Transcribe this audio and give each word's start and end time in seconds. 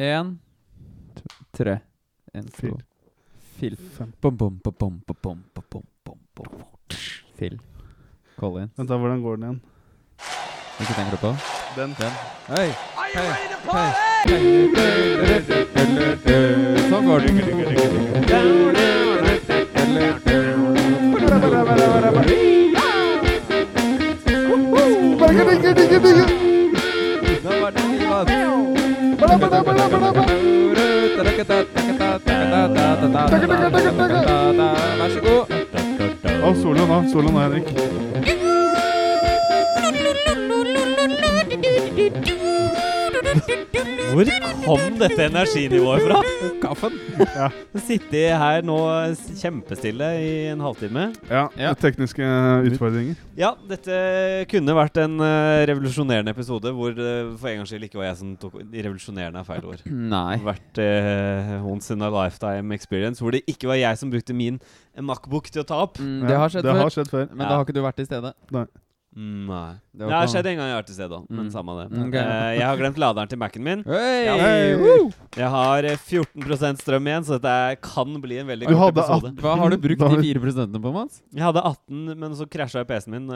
Én, 0.00 0.38
tre. 1.52 1.80
En, 2.32 2.46
Fil. 2.54 2.70
to. 2.70 2.78
Fil. 3.58 3.76
Fem. 3.76 4.12
Bom, 4.22 4.36
bom, 4.36 4.58
bom, 4.64 4.72
bom, 4.78 5.00
bom, 5.06 5.16
bom, 5.22 5.42
bom, 5.54 5.62
bom, 5.70 5.82
bom, 6.04 6.18
bom. 6.34 6.46
Fil. 7.36 7.60
Collins. 8.38 8.70
Vent, 8.76 8.88
da, 8.88 8.96
hvordan 8.96 9.22
går 9.22 9.36
den 9.36 9.44
igjen? 9.44 9.60
Hvilken 10.78 10.94
tenker 10.96 11.10
du 11.10 11.16
på? 11.20 11.34
Den. 11.76 11.94
Den. 12.00 12.12
Hei! 12.48 12.68
Hei! 12.96 13.30
Hei! 13.68 13.92
Sånn 16.88 17.04
går 17.04 17.20
Nå 26.00 26.39
Hvor 44.10 44.24
kom 44.64 44.80
dette 44.98 45.24
energinivået 45.24 46.00
fra? 46.06 46.29
Kaffen. 46.70 46.94
Sitte 47.88 48.20
her 48.38 48.62
nå 48.66 48.76
kjempestille 49.40 50.06
i 50.22 50.28
en 50.52 50.60
halvtime. 50.62 51.08
Ja, 51.28 51.48
Ja. 51.58 51.72
tekniske 51.74 52.22
utfordringer. 52.70 53.16
Ja, 53.38 53.52
dette 53.68 53.96
kunne 54.50 54.76
vært 54.78 55.00
en 55.02 55.16
uh, 55.18 55.64
revolusjonerende 55.70 56.30
episode 56.34 56.70
hvor 56.76 56.94
det 56.94 57.10
for 57.40 57.50
en 57.50 57.60
gangs 57.62 57.72
skyld 57.72 57.88
ikke 57.88 57.98
var 58.00 58.10
jeg 58.12 58.20
som 58.22 58.34
tok 58.40 58.58
Revolusjonerende 58.70 59.42
er 59.42 59.48
feil 59.48 59.66
ord. 59.72 59.82
Nei. 60.14 60.36
Vært 60.46 60.82
uh, 60.84 61.56
once 61.66 61.90
in 61.94 62.06
a 62.06 62.10
lifetime 62.14 62.76
experience 62.76 63.18
hvor 63.22 63.34
det 63.34 63.42
ikke 63.50 63.70
var 63.72 63.80
jeg 63.80 63.98
som 64.00 64.12
brukte 64.12 64.36
min 64.36 64.60
Macbook 65.00 65.48
til 65.50 65.62
å 65.64 65.66
ta 65.66 65.82
opp. 65.86 65.98
Mm, 65.98 66.26
Det 66.28 66.36
har 66.38 66.50
skjedd 66.52 66.66
det 66.66 66.74
før. 66.76 66.82
har 66.84 66.94
skjedd 66.94 67.10
før. 67.10 67.26
Men 67.34 67.46
da 67.48 67.54
har 67.56 67.66
ikke 67.66 67.74
du 67.78 67.82
vært 67.84 67.98
til 68.02 68.06
stede. 68.10 68.32
Mm, 68.52 68.66
Nei. 69.16 69.74
Det 69.92 70.06
Det 70.06 70.14
har 70.14 70.28
skjedd 70.30 70.46
en 70.46 70.56
gang 70.56 70.68
jeg 70.68 70.74
har 70.76 70.82
vært 70.82 70.86
til 70.86 70.94
stede 70.94 71.16
òg, 71.18 71.24
men 71.28 71.46
Mm. 71.46 71.50
samme 71.50 71.72
det. 71.80 71.98
Okay. 71.98 72.20
Uh, 72.22 72.52
jeg 72.54 72.62
har 72.62 72.76
glemt 72.78 72.96
laderen 73.02 73.28
til 73.28 73.38
Mac-en 73.38 73.64
min. 73.64 73.82
Hey! 73.84 74.24
Ja. 74.26 74.36
Hey! 74.38 74.76
Woo! 74.78 75.10
Jeg 75.36 75.48
har 75.50 75.84
eh, 75.84 75.96
14% 75.98 76.78
strøm 76.78 77.06
igjen, 77.10 77.24
så 77.26 77.40
dette 77.40 77.80
kan 77.82 78.20
bli 78.22 78.38
en 78.38 78.46
veldig 78.46 78.68
Du 78.68 78.74
kort 78.78 78.94
episode. 78.96 79.32
Hva 79.42 79.56
har 79.58 79.70
du 79.70 79.76
brukt 79.78 79.98
de 79.98 80.22
4% 80.38 80.78
på, 80.80 80.92
Mats? 80.94 81.22
Jeg 81.34 81.42
hadde 81.42 81.58
18, 81.64 82.14
men 82.22 82.30
så 82.38 82.46
krasja 82.46 82.84
PC-en 82.86 83.10
min. 83.10 83.26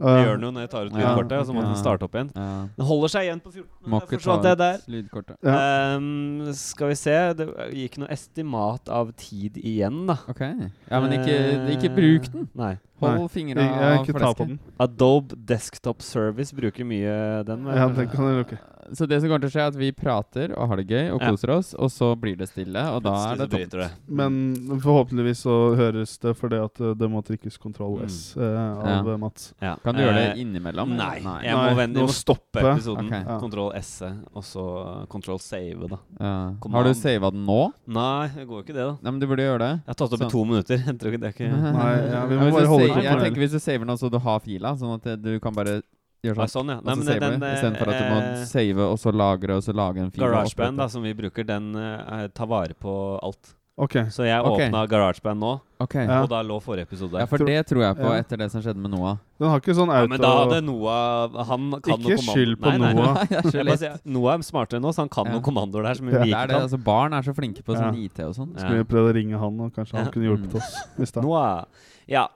Uh, 0.00 0.06
Ja. 0.06 0.24
gjør 0.24 0.38
noe 0.40 0.52
når 0.52 0.60
jeg 0.68 0.70
tar 0.70 0.86
ut 0.86 0.92
Ja. 0.92 0.98
lydkortet, 1.16 1.38
og 1.40 1.46
så 1.46 1.52
må 1.54 1.62
den 1.66 1.74
starte 1.82 2.02
opp 2.06 2.14
igjen. 2.14 2.30
Ja. 2.36 2.68
Den 2.78 2.86
holder 2.86 3.08
seg 3.08 3.22
igjen 3.26 3.40
på 3.42 3.52
14. 3.52 3.68
Må 3.90 3.96
og 3.96 4.02
ikke 4.02 4.10
Der 4.10 4.18
ta 4.18 4.22
forsvant 4.22 4.42
det 4.42 4.58
der. 4.58 4.78
lydkortet. 4.88 5.36
Ja. 5.42 5.96
Um, 5.96 6.52
skal 6.54 6.88
vi 6.88 6.94
se 6.94 7.34
Det 7.34 7.48
gikk 7.74 7.98
noe 7.98 8.08
estimat 8.08 8.88
av 8.88 9.12
tid 9.16 9.54
igjen, 9.58 10.06
da. 10.06 10.16
Okay. 10.28 10.70
Ja, 10.90 11.00
men 11.00 11.10
ikke, 11.18 11.74
ikke 11.74 11.90
bruk 11.94 12.30
den. 12.32 12.48
Nei. 12.54 12.78
Hold 13.04 13.30
fingra 13.30 13.66
av 13.98 14.06
flesket. 14.06 14.58
Adobe 14.84 15.36
Desktop 15.36 16.02
Service 16.02 16.54
bruker 16.56 16.84
mye 16.88 17.42
den. 17.46 17.66
Ja, 17.70 17.88
den 17.88 18.08
kan 18.12 18.30
jeg 18.30 18.40
lukke. 18.42 18.58
Så 18.92 19.06
det 19.08 19.20
som 19.20 19.28
kommer 19.30 19.40
til 19.40 19.50
å 19.50 19.54
skje, 19.54 19.62
er 19.64 19.70
at 19.72 19.76
vi 19.80 19.90
prater 19.92 20.52
og 20.58 20.68
har 20.68 20.76
det 20.76 20.86
gøy 20.88 21.12
og 21.14 21.20
Ja. 21.22 21.30
koser 21.30 21.50
oss, 21.50 21.74
og 21.74 21.88
så 21.90 22.14
blir 22.20 22.36
det 22.36 22.48
stille, 22.50 22.76
og 22.94 23.02
da 23.02 23.32
er 23.32 23.36
det 23.36 23.50
tomt. 23.50 23.70
det. 23.70 23.90
Men 24.08 24.56
forhåpentligvis 24.82 25.40
så 25.46 25.74
høres 25.76 26.18
det 26.20 26.34
fordi 26.36 26.58
at 26.64 26.80
eh, 26.80 26.94
det 26.94 27.08
må 27.10 27.22
trykkes 27.24 27.58
kontroll 27.58 27.98
Mm. 28.00 28.04
S 28.10 28.36
eh, 28.36 28.42
av 28.42 29.06
Ja. 29.06 29.12
eh, 29.14 29.16
Mats. 29.16 29.54
Ja. 29.62 29.76
Kan 29.84 29.94
du 29.94 30.00
gjøre 30.02 30.14
det 30.34 30.38
innimellom? 30.42 30.96
Nei. 30.96 31.20
Jeg 31.44 31.54
må, 31.56 31.76
vende, 31.76 32.00
jeg 32.00 32.08
stoppe 32.10 32.60
episoden. 32.60 33.08
Kontroll 33.40 33.72
S, 33.74 34.02
og 34.34 34.42
så 34.42 35.08
kontroll 35.08 35.38
save, 35.38 35.88
da. 35.88 35.98
Ja. 36.20 36.52
Har 36.72 36.84
du 36.84 36.92
sava 36.94 37.30
den 37.30 37.46
nå? 37.46 37.72
Nei, 37.86 38.28
det 38.28 38.46
går 38.48 38.56
jo 38.58 38.62
ikke 38.64 38.74
det, 38.74 38.84
da. 38.84 38.96
Nei, 39.02 39.10
men 39.10 39.18
du 39.20 39.26
burde 39.26 39.42
gjøre 39.46 39.58
det. 39.58 39.72
Jeg 39.84 39.94
har 39.94 39.94
tatt 39.94 40.12
opp 40.12 40.22
i 40.26 40.30
to 40.30 40.44
minutter. 40.44 40.76
Jeg 40.84 40.98
tror 40.98 41.12
ikke 41.12 41.20
det 41.20 41.28
er 41.30 41.34
ikke 41.34 41.72
Nei, 41.74 41.92
ja, 42.10 42.26
vi 42.26 42.36
må 42.36 42.44
Ja, 42.46 42.50
bare 42.50 42.66
holde 42.66 42.88
sa- 42.94 43.00
Jeg 43.02 43.18
tenker 43.24 43.40
hvis 43.44 43.50
du 43.52 43.58
saver 43.58 43.86
den, 43.86 43.96
så 43.96 44.10
du 44.10 44.18
har 44.18 44.40
fila, 44.40 44.74
sånn 44.76 44.94
at 44.94 45.22
du 45.22 45.38
kan 45.40 45.52
bare 45.54 45.82
gjøre 46.24 46.38
Ah, 46.44 46.46
sånn. 46.46 46.66
sånn, 46.66 46.68
ja. 46.74 46.80
Nei, 46.84 46.94
men 46.94 47.06
den, 47.06 47.40
istedenfor 47.54 47.88
at 47.92 47.98
du 48.00 48.06
må 48.10 48.20
eh, 48.22 48.44
save 48.50 48.78
og 48.90 48.96
så 48.98 49.12
lagre 49.12 49.56
og 49.56 49.62
så 49.62 49.72
lage 49.74 49.98
en 50.04 50.10
fil. 50.10 50.24
GarageBand, 50.24 50.76
da, 50.78 50.86
som 50.88 51.02
vi 51.02 51.12
bruker, 51.14 51.44
den 51.46 51.74
eh, 51.76 52.28
tar 52.34 52.46
vare 52.46 52.74
på 52.74 53.18
alt. 53.22 53.54
Okay. 53.76 54.04
Så 54.06 54.22
jeg 54.22 54.38
Ok. 54.38 54.60
åpna 54.70 54.86
GarageBand 54.86 55.40
nå, 55.42 55.60
okay. 55.82 56.06
Og 56.06 56.28
da 56.30 56.42
lå 56.46 56.60
forrige 56.62 56.86
episode 56.86 57.10
der. 57.10 57.24
Ja, 57.24 57.26
for 57.26 57.38
det 57.42 57.66
tror 57.66 57.82
jeg 57.82 57.96
på 57.98 58.06
Ja. 58.06 58.20
etter 58.22 58.36
det 58.38 58.46
som 58.52 58.62
skjedde 58.62 58.78
med 58.78 58.92
Noah. 58.92 59.16
Den 59.40 59.48
har 59.50 59.58
ikke 59.58 59.74
sånn 59.74 59.90
Ja, 59.90 60.06
men 60.06 60.20
da 60.20 60.30
hadde 60.44 60.60
Noah 60.62 61.26
Han 61.48 61.72
kan 61.82 61.98
Ikke 61.98 61.98
noe 61.98 62.14
kommando- 62.14 62.34
skyld 62.36 62.56
på 62.60 62.70
Nei, 62.70 62.78
nei. 62.78 62.92
Noah. 62.94 63.14
Nei, 63.30 63.38
er 63.42 63.64
bare 63.64 63.98
Noah 64.04 64.34
er 64.34 64.38
smartere 64.46 64.76
enn 64.78 64.84
oss, 64.86 64.96
han 65.02 65.08
kan 65.08 65.26
Ja. 65.26 65.32
noen 65.32 65.42
kommandoer 65.42 65.82
der 65.82 65.94
som 65.94 66.06
vi 66.06 66.12
Ja. 66.12 66.18
Det 66.22 66.28
ikke 66.28 66.38
er 66.38 66.46
det, 66.46 66.54
kan. 66.54 66.62
altså 66.68 66.84
Barn 66.84 67.12
er 67.14 67.22
så 67.22 67.34
flinke 67.34 67.64
på 67.66 67.74
sånn 67.74 67.96
IT 67.98 68.20
og 68.22 68.34
sånn. 68.36 68.54
Skulle 68.56 68.78
vi 68.84 68.84
prøvd 68.94 69.10
å 69.10 69.14
ringe 69.18 69.36
han, 69.42 69.60
og 69.60 69.74
kanskje 69.74 69.94
han 69.98 70.04
Ja. 70.06 70.10
kunne 70.12 70.26
hjulpet 70.30 70.54
Mm. 70.54 71.02
oss. 71.02 71.16
Noah 71.16 71.64
Ja. 72.06 72.28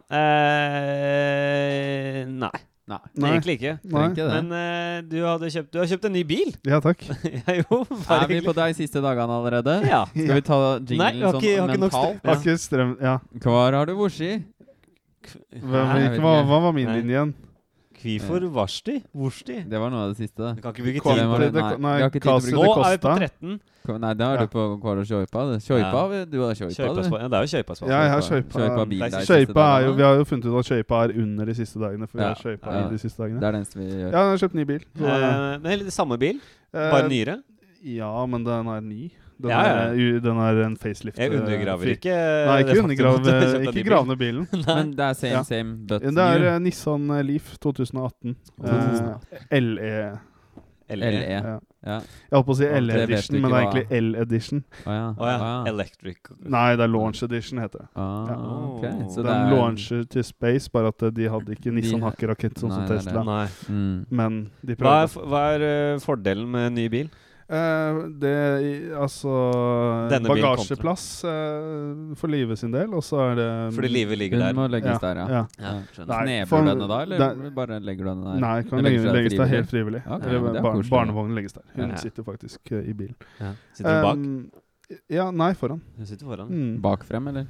Eh, 0.98 2.24
nei, 2.26 2.50
Nei. 2.88 2.98
Nei. 3.20 3.30
egentlig 3.34 3.54
ikke. 3.58 3.72
Nei. 3.82 3.90
Trenger 3.92 4.14
ikke 4.14 4.26
det. 4.28 4.36
Men 4.38 4.54
eh, 4.58 5.00
du, 5.04 5.16
hadde 5.26 5.50
kjøpt, 5.52 5.70
du 5.74 5.78
har 5.80 5.88
kjøpt 5.90 6.06
en 6.08 6.14
ny 6.16 6.22
bil! 6.28 6.52
Ja, 6.68 6.78
takk. 6.84 7.02
ja, 7.38 7.56
jo, 7.58 7.80
bare 8.08 8.20
Er 8.24 8.30
vi 8.30 8.38
på 8.46 8.54
de 8.56 8.68
siste 8.78 9.02
dagene 9.04 9.40
allerede? 9.40 9.74
Ja. 9.88 10.04
Skal 10.14 10.38
vi 10.38 10.44
ta 10.46 10.60
Nei, 10.60 10.94
jinglen 10.94 11.18
jeg 11.20 11.26
har 11.26 11.40
ikke, 11.40 11.50
har 11.50 11.58
sånn 11.58 11.74
ikke 11.74 11.82
nok 11.82 11.82
mentalt? 11.84 12.22
Har 12.24 12.40
ikke 12.40 12.56
strøm 12.62 12.94
Ja. 13.04 13.18
Hva 13.44 13.66
har 13.66 13.90
du 13.90 13.94
borsi? 13.98 14.30
Hva, 15.28 15.82
Nei, 15.82 16.00
jeg 16.00 16.14
vet 16.14 16.22
hva, 16.22 16.32
ikke. 16.38 16.48
hva 16.48 16.62
var 16.64 16.74
min 16.78 16.88
Nei. 16.88 16.96
linje 17.02 17.16
igjen? 17.16 17.34
Hvorfor 17.98 18.44
varsti? 18.54 19.02
Vorsti? 19.14 19.56
Det 19.68 19.78
var 19.80 19.90
noe 19.90 20.04
av 20.06 20.14
det 20.14 20.18
siste. 20.28 20.54
Du 20.56 20.62
kan 20.62 20.72
ikke 20.72 20.84
bruke 20.86 21.00
tid 21.02 21.02
på 21.02 21.38
det. 21.38 21.52
det- 21.52 21.52
det, 21.54 21.62
Nei, 21.62 21.76
nei, 21.78 21.98
ikke 22.08 22.12
tid 22.12 22.22
til 22.22 22.30
å 22.30 22.38
Kasi 22.38 22.52
Nå 22.52 22.62
er 22.84 22.90
vi 22.90 22.98
på 23.02 23.16
13. 23.18 23.60
Hva- 23.88 23.98
Nei, 24.00 24.14
da 24.14 24.24
er 24.28 24.34
Ja. 24.36 24.40
du 24.44 24.46
på 24.52 24.58
og 24.58 25.06
Kjøypa. 25.08 25.40
det. 25.52 25.58
Kjøypa, 25.64 26.00
Ja. 26.12 26.24
du 26.26 26.40
har 26.44 26.54
kjøypa, 26.54 26.76
du. 26.76 27.16
Ja, 27.18 27.28
det 27.28 27.36
er 27.38 27.42
jo 27.42 27.50
kjøypa. 27.54 27.88
Ja, 27.88 28.02
jeg 28.02 28.10
har 28.10 28.20
Kjøypa 28.20 28.52
kjøypa. 28.52 28.88
bil 28.88 29.02
er 29.02 29.10
kjøypa 29.10 29.80
er 29.80 29.84
jo. 29.86 29.92
Vi 29.94 30.02
har 30.02 30.14
jo 30.16 30.24
funnet 30.24 30.44
ut 30.44 30.58
at 30.58 30.64
kjøypa 30.66 31.04
er 31.08 31.20
under 31.22 31.44
de 31.46 31.54
siste 31.54 31.78
dagene, 31.80 32.06
for 32.08 32.18
vi 32.18 32.24
har 32.24 32.34
kjøypa 32.34 32.66
Ja. 32.72 32.86
i 32.86 32.90
de 32.90 32.98
siste 32.98 33.16
dagene. 33.18 33.40
Det 33.40 33.46
er 33.48 33.52
det 33.52 33.60
eneste 33.60 33.74
vi 33.78 33.84
gjør. 33.88 34.12
Ja, 34.12 34.18
jeg 34.18 34.38
har 34.38 34.48
kjøpt 34.48 34.54
ny 34.54 34.64
bil. 34.64 34.80
Så, 34.96 35.04
Eh, 35.08 35.58
men 35.58 35.90
samme 35.90 36.18
bil, 36.18 36.40
eh, 36.74 36.90
bare 36.90 37.08
nyere. 37.08 37.42
Ja, 37.82 38.26
men 38.26 38.44
den 38.44 38.66
er 38.68 38.80
ny. 38.80 39.10
Den, 39.40 39.50
Ja, 39.50 39.58
ja. 39.62 39.74
Er, 39.94 40.20
den 40.20 40.38
er 40.42 40.62
en 40.66 40.76
facelift. 40.76 41.18
Jeg 41.18 41.30
eh, 41.32 41.38
undergraver 41.40 41.92
ikke 41.92 42.14
Nei, 42.14 42.56
ikke 42.64 42.72
faktum 42.74 42.84
undergrav 42.88 43.18
en 43.22 43.68
Ikke 43.70 43.84
grav 43.86 44.06
ned 44.08 44.18
bilen. 44.18 44.48
Men 44.66 44.90
det 44.98 45.04
er 45.10 45.12
same, 45.14 45.32
Ja. 45.36 45.42
same, 45.46 45.76
but 45.86 46.02
Det 46.02 46.18
er 46.18 46.38
new. 46.38 46.48
eh, 46.48 46.58
Nissan 46.58 47.06
Leaf 47.26 47.52
2018. 47.62 48.34
Eh, 48.64 49.60
LE. 49.60 50.18
LE. 50.90 51.10
LE. 51.12 51.18
Ja. 51.28 51.58
Ja. 51.84 51.98
Jeg 52.00 52.32
holdt 52.34 52.46
på 52.48 52.54
å 52.54 52.56
si 52.58 52.64
LE-edition, 52.66 53.36
men 53.42 53.52
det 53.52 53.58
er 53.58 53.66
egentlig 53.68 53.98
L-edition. 54.00 54.62
Å 54.88 54.94
ja. 54.96 55.02
Å 55.12 55.26
ja. 55.28 55.34
Å 55.36 55.50
ja. 55.50 55.50
Electric. 55.70 56.30
Nei, 56.50 56.64
det 56.80 56.86
er 56.86 56.90
Launch 56.90 57.20
Edition, 57.26 57.60
heter 57.62 57.84
det. 57.84 57.88
Ah, 57.94 58.30
Ja. 58.32 58.36
okay. 58.72 58.92
Så 59.12 59.22
det 59.22 59.28
Den 59.28 59.36
er 59.44 59.52
launcher 59.54 60.02
til 60.10 60.24
space, 60.24 60.70
bare 60.72 60.88
at 60.88 61.02
eh, 61.06 61.10
de 61.14 61.28
hadde 61.28 61.54
ikke 61.54 61.70
Nissan 61.76 62.00
Hakkerakett 62.02 62.58
sånn 62.58 62.72
som 62.74 62.88
Tesla. 62.88 63.22
Nei. 63.22 63.46
mm. 63.68 64.06
Men 64.10 64.40
de 64.64 64.74
Hva 64.80 65.04
er, 65.04 65.06
prøvde. 65.12 65.28
hva 65.30 65.44
er 65.54 65.66
eh, 65.68 65.98
fordelen 66.02 66.48
med 66.56 66.72
ny 66.80 66.88
bil? 66.88 67.10
Eh, 67.48 67.98
det 68.20 68.92
Altså 68.92 69.30
Denne 70.10 70.28
Bagasjeplass 70.28 71.04
uh, 71.24 72.12
for 72.20 72.28
livet 72.28 72.60
sin 72.60 72.74
del, 72.74 72.92
og 72.92 73.00
så 73.06 73.22
er 73.30 73.38
det 73.38 73.46
Fordi 73.72 73.88
livet 73.88 74.18
ligger 74.20 74.42
Den 74.42 74.58
må 74.58 74.66
der. 74.66 74.74
legges 74.76 74.98
Ja, 74.98 75.14
der, 75.14 75.20
ja. 75.22 75.28
ja. 75.32 75.44
Ja, 75.64 76.44
for- 76.44 76.60
du 76.60 76.68
denne 76.68 76.88
da, 76.90 76.98
eller 77.06 77.18
der, 77.22 77.50
bare 77.56 77.78
legger 77.80 78.04
du 78.04 78.10
denne 78.10 78.34
der? 78.34 78.40
Nei, 78.44 78.62
kan 78.68 78.84
legges, 78.84 79.00
legges 79.00 79.08
der 79.08 79.16
legges 79.16 79.38
der 79.38 79.46
helt 79.54 79.70
frivillig. 79.72 80.02
Okay, 80.04 80.34
ja, 80.34 80.60
koselig. 80.60 80.90
barnevognen 80.92 81.34
legges 81.40 81.56
der. 81.56 81.64
Hun 81.74 81.88
Ja. 81.88 81.96
sitter 81.96 82.22
faktisk 82.28 82.60
uh, 82.72 82.82
i 82.84 82.92
bilen. 82.92 83.16
Ja. 83.40 83.54
Sitter 83.72 83.96
du 83.96 84.06
bak? 84.10 84.16
Um, 84.16 84.50
ja, 85.08 85.30
nei, 85.30 85.54
foran. 85.54 85.80
Hun 85.96 86.06
sitter 86.06 86.26
foran. 86.26 86.48
Mm. 86.52 86.82
Bak 86.82 87.04
frem, 87.08 87.28
eller? 87.32 87.46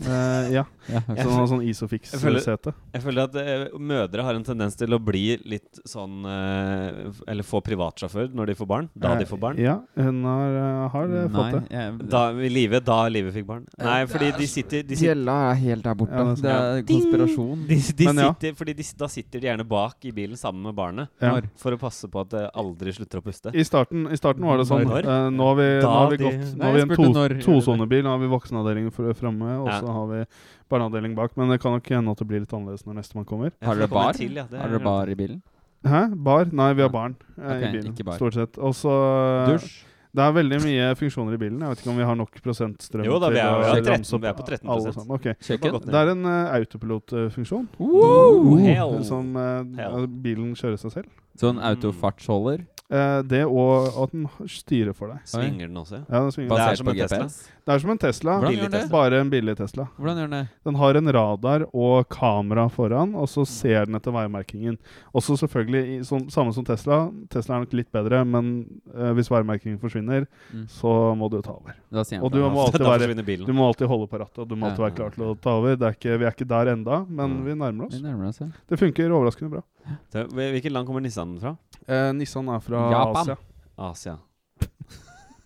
Eh, 0.00 0.52
ja. 0.54 0.64
Ja, 0.90 1.00
okay. 1.06 1.22
Sånn, 1.26 1.46
sånn 1.50 1.62
Isofix-sete. 1.68 2.72
Jeg 2.94 3.02
føler 3.04 3.26
at 3.28 3.34
uh, 3.36 3.74
mødre 3.78 4.22
har 4.26 4.34
en 4.34 4.44
tendens 4.46 4.74
til 4.78 4.90
å 4.96 4.98
bli 5.02 5.36
litt 5.46 5.78
sånn 5.86 6.24
uh, 6.26 7.10
Eller 7.30 7.46
få 7.46 7.60
privatsjåfør 7.62 8.30
når 8.34 8.50
de 8.50 8.54
får 8.58 8.68
barn. 8.70 8.88
Da 8.98 9.12
de 9.20 9.26
får 9.28 9.38
barn. 9.42 9.60
Ja, 9.60 9.76
hun 10.00 10.22
har, 10.24 10.56
har 10.94 11.10
Nei, 11.10 11.26
fått 11.34 11.52
det. 11.54 11.60
jeg, 11.76 11.98
Da 12.10 12.22
i 12.32 12.50
livet, 12.50 12.86
da 12.88 12.96
livet 13.12 13.36
fikk 13.36 13.46
barn. 13.50 13.66
Nei, 13.78 13.98
fordi 14.10 14.30
de 14.38 14.48
sitter, 14.50 14.82
de 14.88 14.96
sitter 14.98 15.10
Gjella 15.12 15.36
er 15.50 15.60
helt 15.60 15.84
der 15.86 15.98
borte. 16.00 16.16
Ja, 16.16 16.24
det 16.40 16.54
er 16.54 16.64
det 16.80 16.80
er 16.80 16.88
konspirasjon. 16.90 17.62
de, 17.68 17.78
de 18.00 18.08
Men 18.10 18.22
ja. 18.24 18.32
sitter, 18.32 18.56
fordi 18.62 18.76
de, 18.80 18.88
da 19.04 19.10
sitter 19.14 19.44
de 19.44 19.50
gjerne 19.50 19.68
bak 19.74 20.08
i 20.10 20.14
bilen 20.16 20.40
sammen 20.40 20.64
med 20.70 20.78
barnet 20.80 21.12
Ja. 21.22 21.34
For 21.60 21.76
å 21.76 21.80
passe 21.82 22.08
på 22.10 22.24
at 22.24 22.32
det 22.34 22.44
aldri 22.64 22.96
slutter 22.96 23.20
å 23.20 23.26
puste. 23.28 23.52
I 23.54 23.66
starten, 23.68 24.08
I 24.10 24.18
starten 24.18 24.48
var 24.48 24.58
det 24.62 24.66
sånn 24.70 24.86
Når? 24.88 25.04
eh, 25.06 25.28
Nå 25.36 25.50
har 25.52 25.60
vi, 25.60 25.68
nå 25.84 25.94
har 25.98 26.10
vi 26.14 26.20
de- 26.24 26.24
gått 26.30 26.56
Nå 26.56 26.64
har 26.66 26.78
vi 26.78 26.84
en 26.86 26.96
tosonebil, 27.44 28.02
to. 28.02 28.08
Nå 28.08 28.16
har 28.16 28.24
vi 28.24 28.32
voksenavdelingen 28.34 28.92
for- 28.96 29.12
framme, 29.20 29.52
og 29.60 29.68
Ja. 29.80 29.86
så 29.86 29.92
har 29.96 30.06
vi 30.12 30.24
barneavdeling 30.70 31.14
bak. 31.16 31.36
Men 31.40 31.50
det 31.50 31.60
kan 31.62 31.72
nok 31.72 31.88
hende 31.88 32.10
at 32.12 32.18
det 32.22 32.28
blir 32.28 32.40
litt 32.44 32.52
annerledes 32.52 32.84
når 32.86 33.00
nestemann 33.00 33.26
kommer. 33.26 33.52
Har 33.64 33.74
dere 33.80 33.88
bar? 33.88 34.12
Til, 34.18 34.34
ja, 34.36 34.44
Har 34.44 34.66
er- 34.68 34.74
dere 34.76 34.84
bar 34.84 35.08
i 35.08 35.14
bilen? 35.18 35.42
Hæ? 35.84 36.02
Bar? 36.14 36.44
Nei, 36.52 36.72
vi 36.76 36.82
har 36.82 36.90
barn 36.92 37.16
eh, 37.38 37.44
Ok, 37.56 37.62
i 37.62 37.72
bilen. 37.72 37.94
ikke 37.94 38.04
bar. 38.04 38.18
Stort 38.20 38.34
sett. 38.36 38.58
Og 38.60 38.74
så 38.76 38.92
eh? 39.56 39.68
Det 40.10 40.18
er 40.24 40.32
veldig 40.34 40.56
mye 40.64 40.86
funksjoner 40.98 41.34
i 41.34 41.38
bilen. 41.38 41.60
Jeg 41.62 41.68
vet 41.70 41.82
ikke 41.84 41.90
om 41.92 41.96
vi 42.00 42.06
har 42.08 42.16
nok 42.18 42.40
prosentstrøm 42.42 43.04
Jo 43.06 43.18
da, 43.22 43.28
vi 43.30 43.38
er- 43.38 43.60
vi 43.60 43.78
er 43.78 43.84
13 43.94 44.20
vi 44.20 44.26
er 44.26 44.34
på 44.34 44.42
13%. 44.42 44.68
alle 44.68 44.92
sammen. 44.92 45.14
Ok. 45.14 45.28
Kjøkken? 45.38 45.70
gått 45.70 45.86
ned. 45.86 45.92
Det 45.94 46.00
er 46.00 46.10
en 46.10 46.24
uh, 46.26 46.54
autopilotfunksjon 46.58 47.68
Uh, 47.78 49.02
som 49.06 49.36
uh, 49.36 50.06
bilen 50.06 50.54
kjører 50.58 50.78
seg 50.82 50.90
selv. 50.96 51.06
Sånn 51.38 51.58
en 51.60 51.76
autofartsholder? 51.76 52.66
Eh, 52.90 53.22
det 53.22 53.44
og 53.46 53.86
at 54.02 54.10
den 54.10 54.24
styrer 54.50 54.92
for 54.98 55.12
deg. 55.12 55.20
Svinger 55.30 55.68
den 55.68 55.76
også? 55.78 56.00
ja? 56.00 56.04
Ja, 56.10 56.20
den 56.26 56.32
svinger. 56.34 56.50
Det 56.50 56.64
er 56.66 56.78
som 56.80 56.88
en 56.90 56.96
Tesla. 56.98 57.26
Det 57.70 57.74
er 57.76 57.78
som 57.84 57.90
en 57.92 57.98
Tesla, 58.02 58.32
Hvordan 58.40 58.54
gjør 58.56 58.70
den 58.72 58.72
det? 58.74 58.90
Bare 58.90 59.18
en 59.22 59.30
billig 59.30 59.54
Tesla. 59.60 59.84
Hvordan 59.96 60.16
gjør 60.18 60.30
den 60.32 60.34
det? 60.40 60.48
Den 60.66 60.78
har 60.80 60.98
en 60.98 61.12
radar 61.14 61.64
og 61.70 62.08
kamera 62.10 62.64
foran, 62.72 63.12
og 63.14 63.28
så 63.30 63.44
ser 63.46 63.86
den 63.86 63.94
etter 63.94 64.10
veimerkingen. 64.16 64.78
Også 65.14 65.36
selvfølgelig 65.38 65.82
i, 65.86 66.00
sånn, 66.08 66.24
samme 66.34 66.50
som 66.56 66.66
Tesla. 66.66 66.98
Tesla 67.30 67.60
er 67.60 67.64
nok 67.66 67.76
litt 67.78 67.92
bedre, 67.94 68.24
men 68.26 68.50
uh, 68.90 69.12
hvis 69.14 69.30
veimerkingen 69.30 69.78
forsvinner, 69.78 70.26
Mm. 70.50 70.64
så 70.66 70.90
må 71.14 71.28
du 71.30 71.38
ta 71.42 71.52
over. 71.52 71.76
Da 71.92 72.02
sier 72.02 72.22
Og 72.24 72.32
du 72.32 72.40
må 72.42 72.64
være. 72.72 73.14
Du 73.46 73.52
må 73.54 73.68
alltid 73.70 73.86
holde 73.86 74.08
på 74.10 74.18
rattet, 74.18 74.38
og 74.42 74.48
du 74.50 74.56
må 74.56 74.66
alltid 74.66 74.82
Ja. 74.82 74.88
være 74.88 74.96
klar 74.96 75.14
til 75.14 75.24
å 75.30 75.34
ta 75.38 75.50
over. 75.60 75.76
Det 75.76 75.86
er 75.86 75.94
ikke, 75.94 76.18
vi 76.18 76.26
er 76.26 76.34
ikke 76.34 76.48
der 76.48 76.72
enda, 76.74 77.04
men 77.08 77.36
ja. 77.38 77.44
vi 77.46 77.54
nærmer 77.54 77.86
oss. 77.86 77.94
Vi 77.94 78.02
nærmer 78.02 78.28
oss, 78.32 78.40
ja. 78.42 78.48
Det 78.68 78.78
funker 78.80 79.14
overraskende 79.14 79.50
bra. 79.54 79.62
Det- 80.12 80.26
Hvilket 80.32 80.72
land 80.72 80.86
kommer 80.86 81.00
Nissan 81.04 81.38
fra? 81.40 81.56
Eh, 81.88 82.12
Nissan 82.12 82.48
er 82.48 82.60
fra 82.60 82.90
Japan. 82.90 83.16
Asia. 83.16 83.36
Asia. 83.78 84.16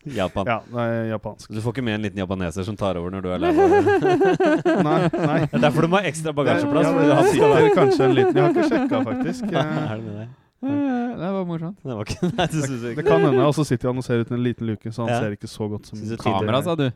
Japan. 0.05 0.45
Ja, 0.47 0.59
det 0.69 0.81
er 0.85 1.05
japansk. 1.15 1.49
Du 1.49 1.61
får 1.65 1.73
ikke 1.73 1.83
med 1.87 1.95
en 1.97 2.03
liten 2.05 2.19
japaneser 2.21 2.65
som 2.67 2.77
tar 2.77 2.99
over 3.01 3.11
når 3.15 3.23
du 3.25 3.29
er 3.33 3.39
lei 3.45 3.53
Nei, 3.57 5.09
nei. 5.09 5.39
Det 5.49 5.57
er 5.57 5.63
derfor 5.65 5.87
du 5.87 5.89
må 5.89 5.97
ha 5.97 6.05
ekstra 6.11 6.35
bagasjeplass. 6.37 6.85
Ja, 6.85 6.93
det 6.99 7.15
han 7.17 7.29
skal 7.31 7.55
sitter 7.55 7.77
kanskje 7.79 8.05
en 8.11 8.17
liten 8.19 8.37
Jeg 8.37 8.45
har 8.45 8.53
ikke 8.53 8.69
sjekka, 8.69 9.01
faktisk. 9.07 9.45
Er 9.55 9.95
det 9.97 10.05
med 10.05 10.19
deg? 10.19 10.29
Det 10.65 11.31
var 11.39 11.43
morsomt. 11.49 11.79
Det 11.85 11.95
var 11.97 12.05
ikke 12.09 12.29
Nei, 12.35 12.47
det, 12.53 12.61
synes 12.67 12.83
Det 12.85 12.93
ikke 12.99 13.03
kan 13.09 13.25
hende. 13.25 13.43
Og 13.49 13.55
så 13.57 13.65
sitter 13.69 13.91
han 13.93 14.01
og 14.01 14.05
ser 14.07 14.23
ut 14.25 14.31
en 14.37 14.45
liten 14.45 14.69
luke, 14.69 14.93
så 14.93 15.05
han 15.07 15.13
Ja. 15.15 15.19
ser 15.25 15.37
ikke 15.39 15.49
så 15.55 15.69
godt 15.73 15.89
som 15.89 16.05
Kamera, 16.21 16.61
sa 16.65 16.75
du. 16.77 16.87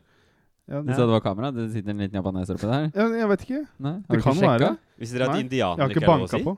Ja, 0.69 0.81
Du 0.85 0.93
sa 0.93 1.01
det 1.01 1.09
var 1.15 1.21
kamera? 1.25 1.49
Det 1.53 1.65
sitter 1.73 1.89
en 1.95 1.97
liten 2.05 2.17
japaneser 2.21 2.53
oppi 2.59 2.67
der? 2.69 2.91
ja, 2.93 3.05
jeg 3.23 3.29
vet 3.33 3.41
ikke. 3.47 3.61
Nei, 3.81 3.93
har 3.93 4.01
Det 4.05 4.17
du 4.19 4.21
kan 4.27 4.35
sjekka? 4.37 4.53
være. 4.53 4.77
Hvis 5.01 5.13
dere 5.15 5.23
er 5.25 5.29
et 5.29 5.35
Jeg 5.39 5.45
indianer 5.47 5.81
har 5.81 5.89
ikke 5.89 5.97
ikke 6.03 6.11
er 6.13 6.19
lov 6.19 6.27
å 6.27 6.29
si? 6.29 6.43
på. 6.45 6.53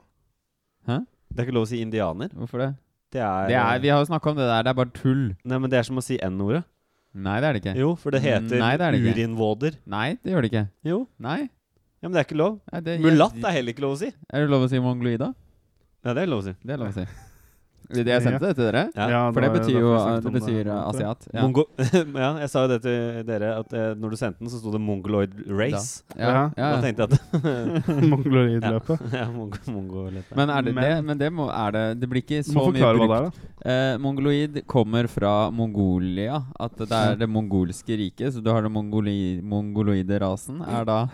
Det 0.86 1.40
er 1.40 1.46
ikke 1.46 1.54
lov 1.56 1.64
å 1.64 1.70
si 1.70 1.80
indianer. 1.80 2.28
Hvorfor 2.36 2.60
det? 2.60 2.70
Det 3.12 3.20
er, 3.20 3.48
Det 3.48 3.56
er, 3.56 3.80
vi 3.80 3.90
har 3.92 4.00
jo 4.00 4.08
snakka 4.08 4.30
om 4.32 4.36
det 4.38 4.46
der, 4.48 4.62
det 4.64 4.70
er 4.72 4.76
bare 4.78 4.92
tull. 4.96 5.24
Nei, 5.44 5.58
men 5.58 5.70
det 5.72 5.78
er 5.80 5.88
som 5.88 6.00
å 6.00 6.04
si 6.04 6.16
N-ordet. 6.24 6.62
Nei, 7.12 7.34
det 7.44 7.48
er 7.48 7.56
det 7.56 7.60
ikke. 7.62 7.74
Jo, 7.76 7.90
for 8.00 8.14
det 8.14 8.22
heter 8.24 8.60
Nei, 8.62 8.70
det 8.80 8.88
det 8.94 9.00
urinvåder. 9.12 9.74
Nei, 9.92 10.06
det 10.24 10.32
gjør 10.32 10.46
det 10.46 10.50
ikke. 10.52 10.62
Jo. 10.88 11.02
Nei. 11.20 11.40
Ja, 12.00 12.08
men 12.08 12.16
det 12.16 12.22
er 12.22 12.28
ikke 12.28 12.38
lov. 12.40 12.56
Nei, 12.72 12.96
Mulatt 13.04 13.36
er 13.36 13.56
heller 13.58 13.76
ikke 13.76 13.84
lov 13.84 13.98
å 13.98 14.00
si. 14.00 14.08
Er 14.32 14.44
det 14.46 14.52
lov 14.52 14.64
å 14.64 14.70
si 14.72 14.80
mongloida? 14.82 15.28
Ja, 16.02 16.14
det 16.16 16.24
er 16.24 16.32
lov 16.32 16.40
å 16.40 16.46
si. 16.48 16.54
Det 16.64 16.74
er 16.74 16.80
lov 16.80 16.88
å 16.90 16.96
si. 16.96 17.04
Det 17.92 18.06
jeg 18.08 18.22
sendte 18.24 18.40
det 18.48 18.56
til 18.56 18.64
dere. 18.70 18.82
Ja. 18.96 19.20
For 19.32 19.40
det 19.44 19.50
betyr 19.52 19.78
jo 19.80 19.92
det 20.24 20.32
betyr 20.32 20.62
det. 20.64 20.76
asiat. 20.88 21.26
Ja. 21.34 21.42
Mongo 21.44 21.64
ja, 22.24 22.30
jeg 22.40 22.48
sa 22.50 22.62
jo 22.64 22.68
det 22.72 22.78
til 22.86 23.22
dere, 23.28 23.50
at 23.60 23.72
eh, 23.76 23.92
når 24.00 24.10
du 24.10 24.16
sendte 24.16 24.38
den, 24.40 24.48
så 24.52 24.58
sto 24.62 24.72
det 24.72 24.80
'Mongoloid 24.80 25.34
Race'. 25.48 26.02
Ja, 26.16 26.50
ja, 26.56 26.70
Da 26.76 26.80
tenkte 26.80 27.06
jeg 27.06 27.12
at 27.12 27.92
Mongoloidløpet. 28.12 29.00
Ja, 29.12 29.26
mong 29.36 29.52
mongolette. 29.68 30.36
Men 30.36 30.50
er 30.50 30.62
det 30.62 30.74
Men- 30.74 30.84
det? 30.84 31.04
Men 31.04 31.18
det 31.18 31.30
må, 31.32 31.48
er 31.52 31.70
det 31.72 32.00
Det 32.00 32.08
blir 32.10 32.22
ikke 32.22 32.42
så 32.44 32.54
må 32.56 32.70
mye 32.72 32.80
brukt. 32.80 33.08
hva 33.08 33.20
det 33.20 33.26
er, 33.26 33.30
da. 33.30 33.72
Eh, 33.72 33.98
mongoloid 34.02 34.62
kommer 34.66 35.06
fra 35.08 35.50
Mongolia. 35.50 36.42
At 36.58 36.76
det 36.78 36.90
er 36.92 37.16
det 37.16 37.28
mongolske 37.28 37.96
riket. 37.98 38.32
Så 38.34 38.42
du 38.42 38.50
har 38.50 38.62
den 38.62 38.72
mongoli, 38.72 39.40
mongoloide 39.42 40.18
rasen. 40.20 40.62
Er 40.62 40.84
da 40.84 41.08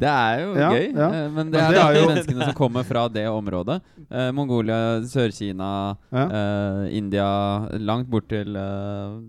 Det 0.00 0.08
er 0.08 0.40
jo 0.40 0.54
Ja, 0.56 0.68
gøy. 0.70 0.84
ja. 0.96 1.08
eh, 1.10 1.28
men 1.34 1.50
det 1.50 1.58
Men 1.60 1.64
er, 1.66 1.72
det 1.74 1.80
er 1.82 1.92
de 1.94 2.00
jo- 2.00 2.08
menneskene 2.10 2.44
som 2.44 2.54
kommer 2.54 2.84
fra 2.84 3.08
det 3.08 3.24
området. 3.28 3.80
Uh, 4.10 4.30
Mongolia, 4.32 5.00
Sør-Kina, 5.02 5.96
Ja. 6.12 6.24
uh, 6.26 6.88
India 6.90 7.68
Langt 7.78 8.08
bort 8.10 8.28
til 8.28 8.56
uh, 8.56 9.20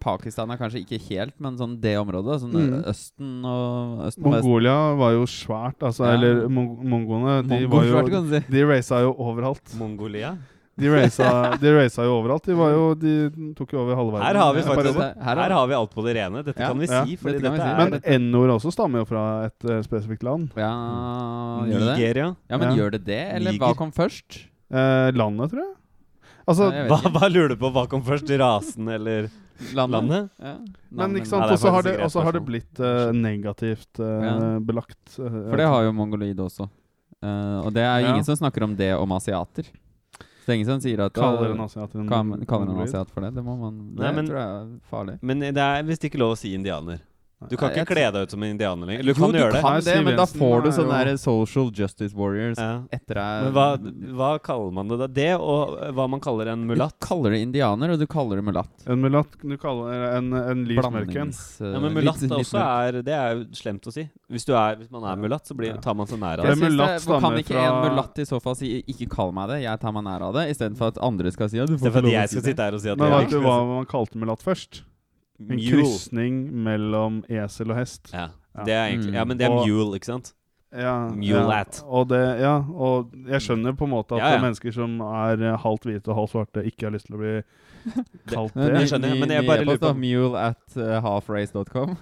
Pakistan 0.00 0.50
er 0.50 0.56
kanskje 0.58 0.82
ikke 0.84 0.98
helt, 1.08 1.34
men 1.40 1.56
sånn 1.56 1.80
det 1.80 1.96
området. 1.98 2.40
Sånn 2.42 2.52
Mm. 2.58 2.84
Østen 2.88 3.44
og 3.44 4.06
Østen 4.08 4.24
og. 4.26 4.32
Mongolia 4.42 4.94
var 4.98 5.12
jo 5.12 5.24
svært, 5.26 5.78
altså. 5.80 6.04
Ja. 6.08 6.14
Eller 6.16 6.48
mong 6.48 6.82
mongoene. 6.82 7.46
De 7.46 7.60
jo 7.64 8.24
si. 8.28 8.40
De 8.50 8.64
raca 8.64 9.00
jo 9.04 9.14
overalt. 9.14 9.74
Mongolia? 9.78 10.36
De 10.78 10.88
raisa, 10.94 11.56
de 11.58 11.72
raisa 11.74 12.04
jo 12.06 12.12
overalt. 12.20 12.44
De 12.46 12.54
var 12.54 12.70
jo 12.70 12.82
De 12.94 13.14
tok 13.58 13.72
jo 13.74 13.80
over 13.82 13.96
halve 13.98 14.12
verden. 14.14 14.26
Her 14.28 14.38
har 14.38 14.52
vi 14.54 14.62
faktisk. 14.62 14.98
Her 14.98 15.14
Her 15.24 15.40
er- 15.48 15.54
har 15.58 15.66
vi 15.66 15.74
alt 15.74 15.94
på 15.94 16.04
det 16.06 16.14
rene. 16.16 16.42
Dette 16.46 16.60
Ja. 16.60 16.68
kan 16.68 16.78
vi 16.78 16.86
Ja, 16.86 17.04
si, 17.04 17.16
fordi 17.16 17.32
dette 17.40 17.42
kan 17.42 17.56
dette 17.58 17.90
vi 17.90 17.98
si. 17.98 18.06
er 18.06 18.18
Men 18.18 18.30
N-ord 18.32 18.50
også 18.60 18.72
stammer 18.72 18.98
jo 19.02 19.04
fra 19.10 19.24
et 19.46 19.64
uh, 19.68 19.80
spesifikt 19.82 20.22
land. 20.22 20.50
Ja, 20.56 20.70
gjør 21.66 21.82
det? 21.82 21.98
Nigeria. 21.98 22.36
Ja, 22.48 22.56
men 22.58 22.68
Ja. 22.70 22.76
gjør 22.78 22.90
det 22.92 23.04
det? 23.04 23.34
Eller 23.34 23.52
Niger. 23.52 23.66
hva 23.66 23.76
kom 23.76 23.90
først? 23.92 24.44
Eh, 24.70 25.10
landet, 25.12 25.50
tror 25.50 25.62
jeg. 25.64 25.74
Altså, 26.48 26.70
Ja, 26.72 26.82
jeg 26.84 26.88
Hva, 26.88 27.10
hva 27.12 27.28
lurer 27.28 27.48
du 27.48 27.56
på? 27.56 27.72
Hva 27.72 27.86
kom 27.88 28.02
først? 28.02 28.28
Rasen 28.38 28.88
eller 28.88 29.28
Landet? 29.74 29.90
landet? 29.90 30.30
Ja. 30.40 30.54
men 30.92 31.16
ikke 31.16 31.26
sant, 31.26 31.44
og 31.50 31.58
så 31.58 31.70
har, 31.74 32.22
har 32.24 32.32
det 32.32 32.44
blitt 32.46 32.78
uh, 32.80 33.10
negativt 33.12 33.98
uh, 33.98 34.22
Ja. 34.22 34.58
belagt. 34.60 35.18
Uh, 35.18 35.50
For 35.50 35.56
det 35.56 35.66
har 35.66 35.82
jo 35.82 35.92
mongoloid 35.92 36.36
også. 36.38 36.68
Eh, 37.20 37.58
og 37.66 37.72
det 37.74 37.82
er 37.82 38.00
Ja. 38.00 38.08
ingen 38.12 38.22
som 38.24 38.36
snakker 38.36 38.62
om 38.62 38.76
det 38.76 38.94
om 38.94 39.10
asiater. 39.10 39.64
Så 40.48 40.52
det 40.54 40.54
er 40.54 40.60
ingen 40.62 40.68
som 40.70 40.80
sier 40.80 41.00
at 41.04 41.12
Kaller 41.12 41.50
en 41.52 41.58
uh, 41.60 41.64
asiat 41.66 41.94
en 41.94 42.06
kan, 42.08 42.30
kaller 42.48 42.70
en 42.72 42.78
asiat 42.86 43.10
for 43.12 43.20
det. 43.20 43.34
Det 43.36 43.42
må 43.44 43.52
man 43.60 43.74
Det 43.92 44.00
Nei, 44.00 44.12
men- 44.16 44.28
tror 44.30 44.38
jeg 44.40 44.48
er 44.48 44.70
farlig. 44.88 45.16
Men 45.20 45.40
det 45.44 45.58
er 45.60 45.82
visst 45.84 46.06
ikke 46.08 46.16
lov 46.22 46.32
å 46.32 46.38
si 46.40 46.54
indianer. 46.56 47.02
Du 47.38 47.54
kan 47.56 47.70
Nei, 47.70 47.76
ikke 47.78 47.94
kle 47.94 48.02
deg 48.10 48.24
ut 48.26 48.32
som 48.34 48.42
en 48.42 48.50
indianer 48.50 48.88
lenger. 48.88 49.04
Du 49.06 49.10
jo, 49.12 49.14
kan 49.14 49.30
du 49.30 49.36
gjøre 49.38 49.52
det. 49.54 49.60
kan 49.62 49.76
det. 49.78 49.84
det, 49.94 50.04
men 50.08 50.16
da 50.18 50.24
får 50.26 50.62
du 50.64 50.68
sånne 50.74 50.96
der 51.06 51.16
social 51.22 51.68
justice 51.70 52.10
warriors 52.18 52.58
Ja. 52.58 52.82
etter 52.90 53.14
deg. 53.14 53.44
Men 53.44 53.52
hva, 53.54 53.66
hva 54.18 54.30
kaller 54.42 54.72
man 54.74 54.88
det 54.90 54.98
da? 54.98 55.06
Det 55.06 55.28
og 55.38 55.76
hva 55.94 56.08
man 56.10 56.18
kaller 56.24 56.50
en 56.50 56.64
mulatt? 56.66 56.96
Du 56.98 57.06
kaller 57.06 57.30
det 57.36 57.40
indianer, 57.46 57.92
og 57.94 58.00
du 58.02 58.06
kaller 58.10 58.40
det 58.42 58.44
mulatt. 58.48 58.72
En 58.90 58.98
mulatt 59.00 59.38
Du 59.38 59.54
kaller 59.56 60.16
en, 60.18 60.32
en 60.34 60.64
lysmørken. 60.66 61.30
Uh, 61.30 61.70
Ja, 61.70 61.78
men 61.78 61.94
mulatt 61.94 62.20
litt 62.26 62.34
også 62.40 62.58
er 62.58 62.98
Det 63.06 63.14
er 63.14 63.36
jo 63.36 63.46
slemt 63.54 63.86
å 63.86 63.94
si. 63.94 64.08
Hvis, 64.28 64.44
du 64.44 64.52
er, 64.58 64.74
hvis 64.82 64.90
man 64.90 65.06
er 65.06 65.16
mulatt, 65.22 65.46
så 65.46 65.54
blir, 65.54 65.78
tar 65.78 65.94
man 65.94 66.10
seg 66.10 66.18
nær 66.18 66.42
av 66.42 66.42
det. 66.42 66.50
Jeg 66.50 66.58
det. 66.58 66.58
synes 66.64 66.74
mulatt 66.74 66.98
det, 66.98 67.06
hvor 67.06 67.20
kan 67.22 67.38
ikke 67.38 67.62
en 67.62 67.80
mulatt 67.86 68.18
i 68.18 68.26
så 68.26 68.42
fall 68.42 68.56
si 68.58 68.82
'ikke 68.82 69.08
kall 69.14 69.30
meg 69.32 69.48
det', 69.54 69.62
jeg 69.62 69.78
tar 69.78 69.92
meg 69.94 70.02
nær 70.10 70.26
av 70.26 70.34
det, 70.34 70.48
istedenfor 70.50 70.90
at 70.90 70.98
andre 70.98 71.30
skal 71.30 71.48
si 71.48 71.58
at 71.62 71.68
du 71.70 71.78
får 71.78 71.86
Istedenfor 71.86 72.02
ikke 72.02 72.02
at 72.02 72.02
lov 72.02 72.10
å 72.10 72.18
jeg 72.18 72.28
si 72.28 72.34
skal 72.34 72.42
det. 72.42 72.50
sitte 72.50 72.62
her 72.66 72.74
og 72.74 72.80
si 72.82 72.88
at 72.90 72.98
Men 72.98 73.10
vet 73.14 73.30
du 73.30 73.40
hva 73.46 73.56
man 73.76 73.86
kalte 73.86 74.18
mulatt 74.18 74.42
først? 74.42 74.82
En 75.40 75.46
Mule. 75.54 75.70
krysning 75.70 76.50
mellom 76.52 77.22
esel 77.30 77.70
og 77.70 77.76
hest. 77.78 78.10
Ja, 78.12 78.28
det 78.64 78.74
er 78.74 78.88
egentlig 78.90 79.12
Mm. 79.12 79.14
Ja, 79.14 79.24
men 79.24 79.36
det 79.38 79.46
er 79.46 79.50
Og- 79.52 79.66
mule, 79.68 79.94
ikke 79.98 80.06
sant? 80.06 80.32
Ja, 80.74 81.08
Mulat. 81.08 81.78
Ja, 81.80 81.86
og, 81.88 82.08
det, 82.08 82.40
ja, 82.40 82.58
og 82.60 83.12
jeg 83.26 83.40
skjønner 83.40 83.72
på 83.78 83.84
en 83.86 83.90
måte 83.90 84.12
at 84.12 84.18
Ja, 84.20 84.32
ja. 84.34 84.40
mennesker 84.42 84.70
som 84.74 85.00
er 85.00 85.40
eh, 85.40 85.56
halvt 85.56 85.84
hvite 85.86 86.08
og 86.08 86.16
halvt 86.16 86.30
svarte, 86.34 86.64
ikke 86.66 86.82
har 86.84 86.90
lyst 86.92 87.06
til 87.06 87.16
å 87.16 87.18
bli 87.22 87.42
kalt 88.28 88.52
det. 88.54 88.74
Jeg 88.74 88.88
skjønner, 88.90 89.18
men 89.18 89.28
jeg 89.30 89.46
bare 89.46 89.64
lurer 89.64 89.78
på- 89.78 89.96
Mule 89.96 90.36
at 90.36 90.76
uh, 90.76 91.00
halfrace.com. 91.00 91.96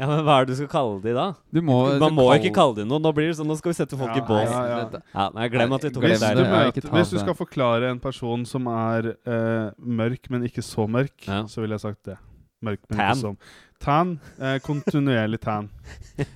Ja, 0.00 0.06
men 0.06 0.24
Hva 0.24 0.40
er 0.40 0.46
det 0.46 0.56
du 0.56 0.64
skal 0.64 0.68
kalle 0.72 1.02
de 1.02 1.12
da? 1.12 1.34
Du 1.52 1.60
må 1.60 1.98
Man 2.00 2.14
må 2.16 2.30
kall- 2.30 2.40
ikke 2.40 2.54
kalle 2.54 2.74
de 2.76 2.84
noe. 2.86 2.98
Nå 2.98 3.12
blir 3.12 3.28
det 3.28 3.36
sånn, 3.36 3.46
nå 3.50 3.56
skal 3.58 3.72
vi 3.74 3.76
sette 3.84 3.98
folk 3.98 4.16
i 4.16 4.22
Ja, 4.22 4.24
bås. 4.24 4.48
ja, 4.48 4.64
ja. 4.64 4.84
Dette- 4.88 5.34
nei, 5.34 5.48
glem 5.52 5.72
at 5.74 5.82
vi 5.82 5.90
tok 5.90 6.02
Hvis 6.04 6.20
det 6.20 6.36
du, 6.36 6.40
det, 6.40 6.44
der. 6.44 6.44
ja, 6.44 6.56
møter, 6.56 6.72
ikke 6.72 6.88
ta 6.88 6.96
hvis 6.96 7.10
du 7.10 7.16
det. 7.18 7.20
skal 7.26 7.34
forklare 7.34 7.90
en 7.90 8.00
person 8.00 8.46
som 8.46 8.64
er 8.66 9.10
eh, 9.26 9.70
mørk, 9.78 10.30
men 10.30 10.42
ikke 10.48 10.62
så 10.64 10.88
mørk, 10.88 11.26
Ja. 11.28 11.42
så 11.44 11.60
ville 11.60 11.72
jeg 11.76 11.80
sagt 11.80 12.02
det. 12.04 12.16
Mørk, 12.62 12.82
men 12.90 12.98
Tan. 12.98 13.16
ikke 13.16 13.20
så 13.20 13.36
Tan. 13.80 14.10
Eh, 14.38 14.58
kontinuerlig 14.60 15.38
tan. 15.40 15.70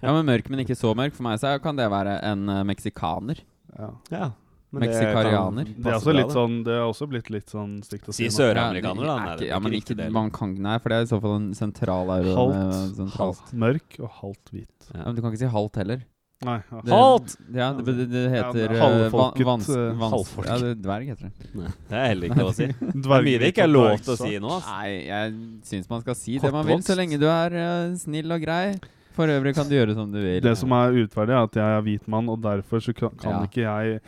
Ja, 0.01 0.15
men 0.15 0.25
mørk, 0.25 0.47
men 0.49 0.63
ikke 0.65 0.77
så 0.79 0.95
mørk. 0.97 1.13
For 1.13 1.27
meg 1.27 1.37
så 1.43 1.51
kan 1.61 1.77
det 1.77 1.91
være 1.93 2.15
en 2.25 2.47
uh, 2.49 2.63
meksikaner. 2.65 3.43
Ja. 3.77 3.91
Ja. 4.15 4.31
Meksikarianer. 4.75 5.69
Det 5.77 5.87
er, 5.87 5.99
også 5.99 6.15
litt 6.17 6.31
det. 6.31 6.35
sånn, 6.35 6.55
det 6.67 6.73
er 6.75 6.87
også 6.89 7.07
blitt 7.11 7.29
litt 7.31 7.53
sånn 7.53 7.77
stygt 7.85 8.09
å 8.11 8.15
Si 8.17 8.25
si. 8.27 8.33
søramerikaner, 8.35 9.05
da. 9.05 9.13
Ja, 9.13 9.19
Nei, 9.21 9.35
ikke, 9.37 9.51
ja, 9.53 9.59
men 9.63 9.77
ikke 9.79 10.09
man 10.17 10.33
kan, 10.35 10.57
nei, 10.65 10.79
for 10.83 10.91
det 10.91 10.97
er 10.97 11.07
i 11.07 11.11
så 11.13 11.21
fall 11.23 11.37
en 11.37 11.47
med 11.53 11.59
sentralt. 11.61 13.15
halvt 13.21 13.53
mørk 13.67 14.01
og 14.01 14.11
halvt 14.23 14.51
hvit. 14.57 14.89
Ja, 14.89 15.05
men 15.05 15.15
du 15.15 15.23
kan 15.23 15.31
ikke 15.31 15.45
si 15.45 15.53
halvt 15.53 15.79
heller. 15.83 16.03
Nei, 16.45 16.57
ja. 16.71 16.81
Det- 16.85 16.93
Halt! 16.95 17.37
Ja, 17.55 17.69
det, 17.79 17.85
det, 17.99 18.07
det 18.13 18.23
Ja, 18.25 18.31
heter 18.35 18.59
det 18.59 18.65
er 18.69 18.75
eh, 18.75 18.83
halvfolket, 18.85 19.45
van- 19.45 19.59
vans, 19.59 19.69
eh, 19.69 19.85
vans, 20.03 20.15
halvfolk. 20.15 20.47
Ja, 20.51 20.59
det, 20.63 20.73
dverg 20.85 21.07
heter 21.13 21.31
det. 21.31 21.51
Nei, 21.61 21.71
det 21.91 21.99
er 22.01 22.07
heller 22.13 22.29
ikke 22.31 22.41
lov 22.43 22.51
å 22.53 22.57
si. 22.59 22.67
Det 23.05 23.05
er 23.19 23.27
mye 23.29 23.39
det 23.45 23.53
ikke 23.55 23.65
er 23.67 23.73
lov 23.73 23.95
til 24.05 24.13
å 24.15 24.19
si 24.21 24.33
nå. 24.39 24.51
Altså. 24.59 24.75
Nei, 24.75 24.91
jeg 25.09 25.35
syns 25.71 25.91
man 25.91 26.05
skal 26.05 26.19
si 26.21 26.39
det 26.43 26.53
man 26.55 26.67
vil, 26.69 26.83
så 26.87 26.97
lenge 26.99 27.19
du 27.23 27.27
er 27.31 27.57
uh, 27.61 27.97
snill 28.01 28.37
og 28.37 28.45
grei. 28.45 28.67
For 29.15 29.31
øvrig 29.31 29.55
kan 29.55 29.69
du 29.71 29.75
gjøre 29.77 29.95
som 29.95 30.11
du 30.11 30.19
vil. 30.19 30.41
Det 30.43 30.57
som 30.59 30.73
er 30.75 30.91
urettferdig, 30.97 31.31
er 31.37 31.45
at 31.47 31.55
jeg 31.55 31.77
er 31.79 31.83
hvit 31.87 32.09
mann, 32.11 32.29
og 32.29 32.41
derfor 32.43 32.83
så 32.83 32.93
kan, 32.99 33.11
kan 33.17 33.31
Ja. 33.31 33.43
ikke 33.47 33.63
jeg 33.63 34.01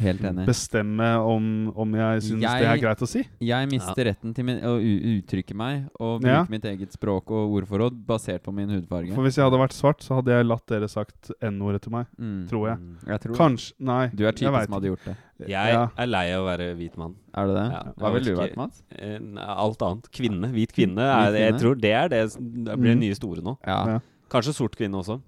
bestemme 0.47 1.07
om, 1.23 1.73
om 1.77 1.95
jeg 1.95 2.23
syns 2.23 2.43
Jeg- 2.43 2.63
det 2.63 2.69
er 2.73 2.79
greit 2.83 2.99
å 3.03 3.07
si. 3.09 3.23
Jeg 3.41 3.69
mister 3.71 4.05
retten 4.05 4.35
til 4.35 4.45
min, 4.45 4.59
å 4.61 4.75
uttrykke 4.83 5.55
meg 5.55 5.85
og 6.01 6.21
bruke 6.23 6.27
Ja. 6.33 6.47
mitt 6.51 6.65
eget 6.65 6.91
språk 6.93 7.31
og 7.31 7.55
ordforråd 7.63 8.05
basert 8.05 8.43
på 8.43 8.53
min 8.53 8.69
hudfarge. 8.69 9.15
For 9.15 9.23
hvis 9.23 9.37
jeg 9.37 9.45
hadde 9.49 9.61
vært 9.63 9.73
svart, 9.73 10.01
så 10.03 10.17
hadde 10.17 10.33
jeg 10.35 10.45
latt 10.47 10.67
dere 10.67 10.89
sagt 10.89 11.31
N-ordet 11.41 11.83
til 11.83 11.93
meg. 11.93 12.07
Mm. 12.21 12.49
Tror 12.49 12.69
jeg. 12.69 12.79
Mm. 12.79 12.97
Jeg 13.07 13.21
tror 13.21 13.37
Kanskje 13.37 13.73
Nei. 13.79 14.09
Du 14.09 14.27
er 14.27 14.33
typen 14.33 14.65
som 14.65 14.73
hadde 14.75 14.91
gjort 14.91 15.05
det. 15.05 15.17
Jeg 15.39 15.51
Ja. 15.73 15.89
er 15.99 16.07
lei 16.07 16.33
av 16.33 16.45
å 16.45 16.49
være 16.49 16.77
hvit 16.77 16.97
mann. 16.97 17.15
Er 17.35 17.47
du 17.47 17.53
det? 17.55 17.71
Ja, 17.71 17.83
Hva 17.99 18.13
ville 18.13 18.25
du 18.25 18.35
vært, 18.37 18.57
Mats? 18.57 18.83
Eh, 18.99 19.19
Alt 19.37 19.79
annet. 19.83 20.11
Kvinne. 20.11 20.51
Hvit 20.53 20.73
kvinne. 20.73 20.97
Hvit 20.97 20.97
kvinne? 20.97 21.33
jeg 21.33 21.53
jeg 21.53 21.61
tror 21.61 21.75
det 21.81 21.93
er 21.93 22.09
det 22.09 22.31
det 22.65 22.79
blir 22.79 22.95
det 22.95 22.97
Mm. 22.97 23.01
nye 23.01 23.15
store 23.15 23.43
nå. 23.43 23.59
Ja. 23.67 24.01
Ja. 24.26 24.33
Kanskje 24.35 24.54
sort 24.56 24.76
kvinne 24.76 24.99
også. 24.99 25.21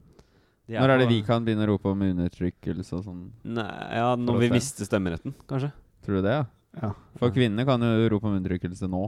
De 0.68 0.76
Når 0.76 0.90
er 0.92 1.00
det 1.00 1.08
vi 1.08 1.22
kan 1.24 1.44
begynne 1.46 1.64
å 1.64 1.70
rope 1.70 1.88
om 1.88 2.02
undertrykkelse 2.04 2.98
og 2.98 3.04
sånn? 3.06 3.20
Nei, 3.56 3.68
ja, 3.96 4.10
Når 4.20 4.40
vi 4.42 4.50
mister 4.52 4.84
stemmeretten, 4.84 5.32
kanskje. 5.48 5.70
Tror 6.04 6.18
du 6.18 6.26
det, 6.26 6.34
ja? 6.34 6.44
Ja. 6.82 6.90
For 7.16 7.32
kvinnene 7.32 7.64
kan 7.64 7.80
jo 7.80 8.10
rope 8.12 8.28
om 8.28 8.36
undertrykkelse 8.36 8.90
nå, 8.90 9.06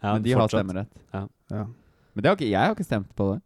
Ja, 0.00 0.14
men 0.14 0.24
de 0.24 0.32
har 0.32 0.48
stemmerett. 0.48 0.96
Ja. 1.12 1.26
Men 1.50 2.22
det 2.24 2.30
har 2.30 2.38
ikke, 2.38 2.48
jeg 2.48 2.62
har 2.62 2.72
ikke 2.72 2.86
stemt 2.86 3.12
på 3.18 3.28
det. 3.34 3.42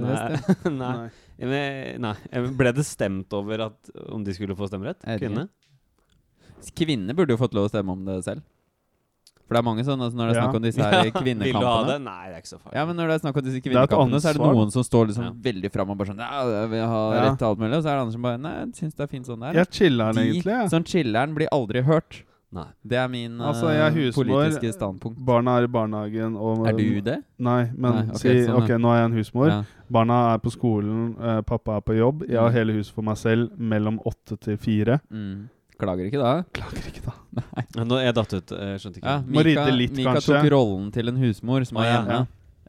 Nei. 0.00 0.16
det 0.16 0.72
Nei. 0.80 0.90
nei. 0.96 1.46
Men, 1.50 2.08
nei. 2.08 2.42
Ble 2.58 2.72
det 2.74 2.86
stemt 2.86 3.32
over 3.36 3.66
at, 3.68 3.92
om 4.10 4.24
de 4.26 4.34
skulle 4.34 4.56
få 4.58 4.66
stemmerett? 4.70 5.02
Ikke. 5.06 5.46
Kvinner 6.76 7.16
burde 7.16 7.36
jo 7.36 7.40
fått 7.40 7.54
lov 7.56 7.68
å 7.68 7.72
stemme 7.72 7.94
om 7.94 8.02
det 8.08 8.20
selv. 8.26 8.42
For 9.50 9.56
det 9.58 9.60
er 9.64 9.66
mange 9.66 9.82
sånne 9.82 10.06
altså 10.06 10.14
når 10.14 10.28
det 10.30 10.36
er 10.36 10.42
snakk 10.44 10.54
om 10.54 10.62
disse 10.62 10.78
her 10.78 11.10
Vil 11.26 11.56
du 11.58 11.66
ha 11.66 11.72
det? 11.88 11.96
Nei, 12.04 12.28
det 12.30 12.36
er 12.36 12.42
ikke 12.44 12.52
så 12.54 12.58
farlig. 12.62 12.76
Ja, 12.78 12.84
men 12.86 12.94
når 13.00 13.10
det 13.10 13.14
er 13.18 13.22
snakk 13.24 13.36
om 13.40 13.42
disse 13.48 13.60
kvinnekampene, 13.66 14.20
så 14.22 14.28
er 14.30 14.38
det 14.38 14.46
noen 14.46 14.70
som 14.70 14.82
står 14.86 15.10
liksom 15.10 15.24
Ja. 15.26 15.32
veldig 15.50 15.72
fram 15.74 15.90
og 15.90 15.98
bare 15.98 16.12
sånn 16.14 16.22
Ja, 16.22 16.40
jeg 16.62 16.70
vil 16.70 16.86
ha 16.86 17.02
Ja. 17.16 17.20
rett 17.26 17.38
til 17.42 17.46
alt 17.50 17.58
mulig. 17.58 17.74
Og 17.74 17.82
så 17.82 17.88
er 17.90 17.94
det 17.98 18.02
andre 18.06 18.12
som 18.14 18.22
bare 18.22 18.38
Nei, 18.38 18.54
jeg 18.60 18.72
syns 18.78 18.94
det 18.94 19.02
er 19.02 19.10
fint 19.10 19.26
sånn 19.26 19.40
det 19.40 19.48
er. 19.50 19.58
Jeg 19.64 19.66
chiller'n 19.80 20.14
De 20.14 20.20
egentlig. 20.30 20.54
Ja. 20.54 20.66
Sånn 20.70 20.84
chiller'n 20.86 21.34
blir 21.34 21.48
aldri 21.50 21.82
hørt. 21.82 22.22
Nei. 22.52 22.64
Det 22.84 22.98
er 22.98 23.06
min 23.08 23.38
Altså, 23.38 23.68
eh, 23.70 23.76
jeg 23.78 23.86
er 23.86 23.94
husmor. 24.10 24.24
politiske 24.26 24.72
standpunkt. 24.74 25.18
Barna 25.24 25.58
er 25.58 25.64
i 25.64 25.66
barnehagen 25.68 26.36
og 26.36 26.66
Er 26.66 26.72
du 26.72 27.00
det? 27.00 27.22
Nei, 27.38 27.70
men 27.76 27.92
Nei, 27.94 28.02
ok, 28.10 28.16
si 28.18 28.28
sånn. 28.46 28.56
OK, 28.62 28.68
nå 28.78 28.90
er 28.90 28.98
jeg 29.02 29.04
en 29.12 29.16
husmor. 29.18 29.48
Ja. 29.48 29.62
Barna 29.88 30.34
er 30.34 30.38
på 30.38 30.50
skolen, 30.50 31.14
uh, 31.20 31.42
pappa 31.42 31.76
er 31.76 31.80
på 31.80 31.94
jobb. 31.96 32.24
Jeg 32.28 32.38
har 32.40 32.50
Mm. 32.50 32.54
hele 32.54 32.72
huset 32.74 32.92
for 32.92 33.02
meg 33.02 33.16
selv 33.16 33.50
mellom 33.56 34.00
åtte 34.04 34.38
til 34.40 34.56
fire. 34.56 35.00
Mm. 35.12 35.48
Klager 35.80 36.10
ikke 36.10 36.20
da? 36.20 36.32
Klager 36.56 36.90
ikke, 36.90 37.04
da. 37.06 37.14
Nei. 37.40 37.64
Nå 37.84 37.98
er 38.00 38.08
jeg 38.08 38.16
datt 38.18 38.34
ut. 38.36 38.52
Jeg 38.58 38.82
skjønte 38.82 39.00
ikke. 39.00 39.06
Ja, 39.14 39.16
Må 39.24 39.38
Mika, 39.40 39.46
rydde 39.48 39.78
litt, 39.78 39.96
Mika 39.96 40.16
kanskje. 40.18 40.36
tok 40.36 40.52
rollen 40.54 40.90
til 40.94 41.12
en 41.12 41.20
husmor 41.22 41.66
som 41.68 41.80
er 41.82 41.88
ja. 41.88 41.96
hjemme. 41.98 42.20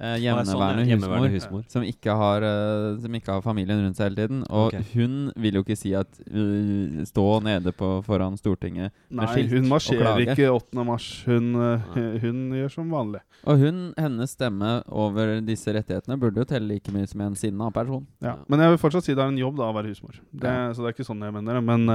Eh, 0.02 0.16
sånn, 0.18 0.24
hjemmeværende 0.24 0.86
husmor. 0.90 1.30
Husmor. 1.30 1.66
Som 1.70 1.84
ikke, 1.86 2.14
har, 2.18 2.42
uh, 2.42 2.98
som 3.04 3.18
ikke 3.18 3.36
har 3.36 3.44
familien 3.46 3.84
rundt 3.84 4.00
seg 4.00 4.10
hele 4.10 4.24
tiden. 4.24 4.40
Og 4.50 4.72
okay. 4.72 4.82
hun 4.96 5.30
vil 5.38 5.60
jo 5.60 5.62
ikke 5.62 5.78
si 5.78 5.92
at 5.98 6.10
uh, 6.26 7.04
stå 7.06 7.26
nede 7.46 7.74
på, 7.78 7.90
foran 8.08 8.40
Stortinget 8.40 8.90
med 9.12 9.22
Nei, 9.22 9.28
skilt 9.36 9.54
hun 9.54 9.70
marsjerer 9.70 10.24
ikke 10.26 10.48
8. 10.50 10.86
mars. 10.88 11.12
Hun, 11.28 11.52
uh, 11.54 12.00
hun 12.24 12.42
gjør 12.58 12.74
som 12.80 12.90
vanlig. 12.90 13.22
Og 13.46 13.62
hun, 13.62 13.84
hennes 13.98 14.34
stemme 14.34 14.74
over 14.90 15.36
disse 15.46 15.70
rettighetene 15.74 16.18
burde 16.22 16.42
jo 16.42 16.50
telle 16.50 16.80
like 16.80 16.94
mye 16.94 17.06
som 17.10 17.22
en 17.28 17.38
sinna 17.38 17.70
person. 17.74 18.08
Ja. 18.26 18.32
Ja. 18.32 18.36
Men 18.50 18.66
jeg 18.66 18.74
vil 18.74 18.82
fortsatt 18.82 19.06
si 19.06 19.14
det 19.14 19.22
er 19.22 19.30
en 19.36 19.38
jobb 19.38 19.58
da 19.60 19.70
å 19.70 19.78
være 19.78 19.94
husmor. 19.94 20.18
Det, 20.32 20.50
Ja. 20.50 20.74
Så 20.74 20.82
det 20.82 20.92
er 20.92 20.96
ikke 20.96 21.06
sånn 21.06 21.22
jeg 21.22 21.34
mener 21.36 21.60
det. 21.60 21.64
Men, 21.68 21.86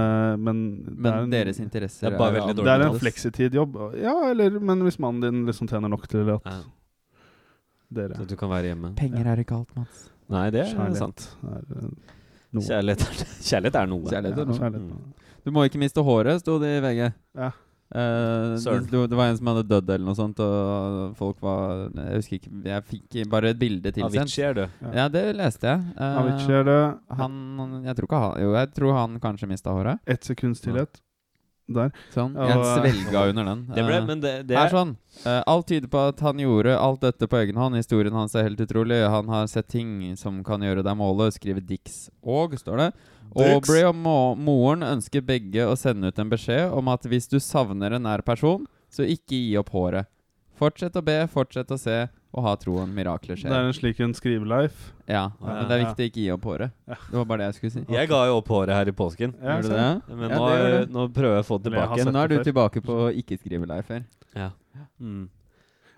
men, 0.46 0.64
det 0.84 0.94
Men 0.94 1.12
er 1.12 1.20
en, 1.24 1.30
deres 1.32 1.58
interesser 1.62 2.12
Det 2.12 2.18
er 2.20 2.34
veldig 2.38 2.54
det 2.60 2.72
er 2.72 2.86
en 2.86 2.98
fleksitid-jobb. 3.00 3.78
Ja, 3.98 4.14
eller 4.30 4.60
Men 4.60 4.84
hvis 4.86 5.00
mannen 5.02 5.24
din 5.24 5.46
liksom 5.48 5.66
tjener 5.70 5.90
nok 5.90 6.06
til 6.06 6.28
at 6.36 6.44
Ja. 6.46 6.60
Dere 7.90 8.16
Så 8.18 8.26
du 8.28 8.36
kan 8.36 8.50
være 8.50 8.72
hjemme. 8.72 8.94
Penger 8.98 9.26
er 9.32 9.42
ikke 9.44 9.54
alt, 9.60 9.76
Mats. 9.76 10.06
Nei, 10.28 10.46
det 10.50 10.60
er 10.64 10.72
Kjærlighet 10.74 10.98
sant. 10.98 11.28
er 11.44 11.60
eh, 11.76 11.90
noe. 12.56 12.64
Kjærlighet 12.66 13.04
er, 13.06 13.20
kjærlighet 13.50 13.76
er 13.82 13.86
noe. 13.92 14.08
Kjærlighet 14.10 14.38
er 14.38 14.42
Ja, 14.42 14.48
noe. 14.50 14.58
kjærlighet. 14.58 14.90
Mm. 14.90 15.30
Du 15.46 15.52
må 15.54 15.62
ikke 15.68 15.78
miste 15.78 16.02
håret, 16.02 16.40
sto 16.42 16.58
det 16.58 16.72
i 16.78 16.82
VG. 16.82 17.12
Ja. 17.38 17.52
Uh, 17.86 18.56
det, 18.58 18.88
det 18.90 19.14
var 19.14 19.28
en 19.30 19.36
som 19.38 19.46
hadde 19.46 19.62
dødd 19.70 19.90
eller 19.94 20.02
noe 20.08 20.16
sånt, 20.18 20.40
og 20.42 21.12
folk 21.14 21.36
var 21.38 21.84
Jeg 21.94 22.16
husker 22.18 22.34
ikke 22.40 22.50
Jeg 22.66 22.82
fikk 22.88 23.28
bare 23.30 23.52
et 23.54 23.60
bilde 23.60 23.92
tilsendt. 23.94 24.24
Avicii 24.24 24.42
er 24.48 24.56
død. 24.58 24.72
Ja. 24.82 24.90
Ja, 24.98 25.04
det 25.14 25.22
leste 25.38 25.68
jeg. 25.70 25.84
Uh, 25.94 26.16
Avicii 26.24 26.56
er 26.58 26.66
død. 26.66 26.96
han 27.20 27.36
Jeg 27.86 27.94
tror 28.00 28.08
ikke 28.10 28.22
han 28.24 28.42
Jo, 28.42 28.50
jeg 28.58 28.72
tror 28.74 28.96
han 28.98 29.20
kanskje 29.22 29.46
mista 29.52 29.70
håret. 29.76 30.02
Ett 30.04 30.26
sekunds 30.26 30.58
stillhet. 30.64 30.98
Der. 31.68 31.90
Sånn. 32.14 32.36
Og- 32.38 32.48
Jeg 32.48 32.92
svelga 32.94 33.28
under 33.28 33.44
den. 33.44 33.66
Det 33.66 33.84
ble, 33.86 33.94
Eh, 33.96 34.06
men 34.06 34.20
det, 34.20 34.46
det 34.46 34.56
er 34.56 34.68
sånn. 34.70 34.96
eh, 35.24 35.42
alt 35.46 35.66
tyder 35.66 35.88
på 35.88 36.08
at 36.08 36.20
han 36.20 36.36
gjorde 36.38 36.78
alt 36.78 37.00
dette 37.00 37.26
på 37.26 37.40
egen 37.42 37.56
hånd. 37.56 37.74
Historien 37.74 38.12
hans 38.12 38.34
er 38.36 38.44
helt 38.44 38.60
utrolig. 38.60 39.00
Han 39.08 39.26
har 39.28 39.46
sett 39.48 39.66
ting 39.68 40.14
som 40.16 40.44
kan 40.44 40.60
gjøre 40.60 40.84
deg 40.84 40.96
målet, 40.96 41.34
skriver 41.34 41.66
Dix. 41.66 42.08
Og, 42.22 42.52
står 42.52 42.76
det 42.76 42.92
Aubrey 43.36 43.82
og 43.82 43.94
mo 43.96 44.34
moren 44.36 44.80
ønsker 44.82 45.20
begge 45.26 45.66
å 45.66 45.76
sende 45.76 46.06
ut 46.08 46.18
en 46.18 46.30
beskjed 46.30 46.72
om 46.72 46.86
at 46.88 47.02
hvis 47.02 47.28
du 47.28 47.38
savner 47.38 47.92
en 47.94 48.02
nær 48.04 48.22
person, 48.24 48.64
så 48.88 49.02
ikke 49.04 49.34
gi 49.34 49.56
opp 49.58 49.70
håret. 49.70 50.06
Fortsett 50.56 50.92
å 50.96 51.04
be, 51.04 51.26
fortsett 51.26 51.68
å 51.68 51.78
se, 51.78 52.08
og 52.36 52.44
ha 52.44 52.52
troen. 52.60 52.92
Mirakler 52.94 53.38
Det 53.40 53.50
er 53.50 53.68
en 53.68 53.76
slik 53.76 54.00
en 54.04 54.12
skrivelife. 54.16 54.92
Ja, 55.06 55.30
Ja, 55.40 55.46
men 55.46 55.68
det 55.70 55.76
er 55.76 55.82
viktig 55.84 56.04
å 56.04 56.08
ikke 56.10 56.22
gi 56.22 56.30
opp 56.34 56.44
håret. 56.50 56.74
Det 56.86 57.16
var 57.16 57.24
bare 57.30 57.38
det 57.38 57.46
jeg 57.50 57.58
skulle 57.58 57.74
si. 57.76 57.84
Jeg 57.96 58.10
ga 58.10 58.20
jo 58.28 58.36
opp 58.40 58.50
håret 58.52 58.74
her 58.74 58.90
i 58.90 58.94
påsken. 58.96 59.34
Ja, 59.40 59.60
du 59.62 59.68
det? 59.70 59.86
Men 60.10 60.30
Ja, 60.30 60.36
nå, 60.38 60.48
det 60.56 60.90
nå 60.92 61.06
prøver 61.14 61.38
jeg 61.38 61.46
å 61.46 61.48
få 61.48 61.58
det 61.62 61.70
tilbake. 61.70 62.04
Men 62.04 62.14
nå 62.14 62.24
er 62.24 62.28
du 62.34 62.36
tilbake 62.44 62.82
på 62.84 62.98
ikke-skrive-lifer. 63.22 64.04
Ja. 64.36 64.50
Mm. 65.00 65.28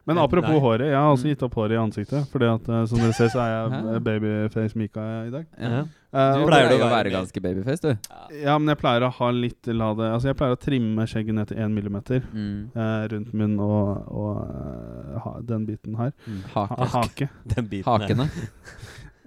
Men 0.08 0.18
apropos 0.22 0.54
nei. 0.56 0.60
håret, 0.64 0.86
jeg 0.88 0.96
har 0.96 1.12
også 1.12 1.26
Mm. 1.28 1.30
gitt 1.34 1.42
opp 1.46 1.54
håret 1.60 1.76
i 1.76 1.80
ansiktet. 1.82 2.26
Fordi 2.32 2.46
at 2.48 2.68
uh, 2.72 2.82
som 2.88 2.98
dere 3.02 3.12
ser, 3.16 3.28
så 3.34 3.40
er 3.44 3.50
jeg 3.52 4.02
babyface 4.08 4.76
Mika 4.80 5.04
i 5.28 5.30
dag. 5.34 5.46
Ja. 5.60 5.82
Uh, 6.08 6.38
Du 6.40 6.46
pleier 6.48 6.72
å 6.72 6.88
være 6.88 7.10
ganske 7.12 7.42
babyface, 7.44 7.82
du. 7.84 8.12
Ja, 8.40 8.54
men 8.56 8.72
jeg 8.72 8.78
pleier 8.80 9.04
å 9.04 9.10
ha 9.12 9.28
litt 9.36 9.66
la 9.68 9.90
det 9.98 10.06
Altså, 10.14 10.30
jeg 10.30 10.38
pleier 10.40 10.56
å 10.56 10.60
trimme 10.62 11.04
skjegget 11.10 11.36
ned 11.36 11.50
til 11.52 11.58
1 11.60 11.74
millimeter 11.76 12.22
Mm. 12.32 12.70
uh, 12.74 13.04
rundt 13.12 13.34
munn 13.36 13.58
og, 13.60 14.08
og 14.08 15.20
ha, 15.26 15.34
den 15.44 15.66
biten 15.68 15.94
her. 16.00 16.12
Mm. 16.26 16.40
Hake. 16.54 16.88
hake. 16.96 17.28
Den 17.54 17.68
biten. 17.68 17.84
Hakene. 17.92 18.30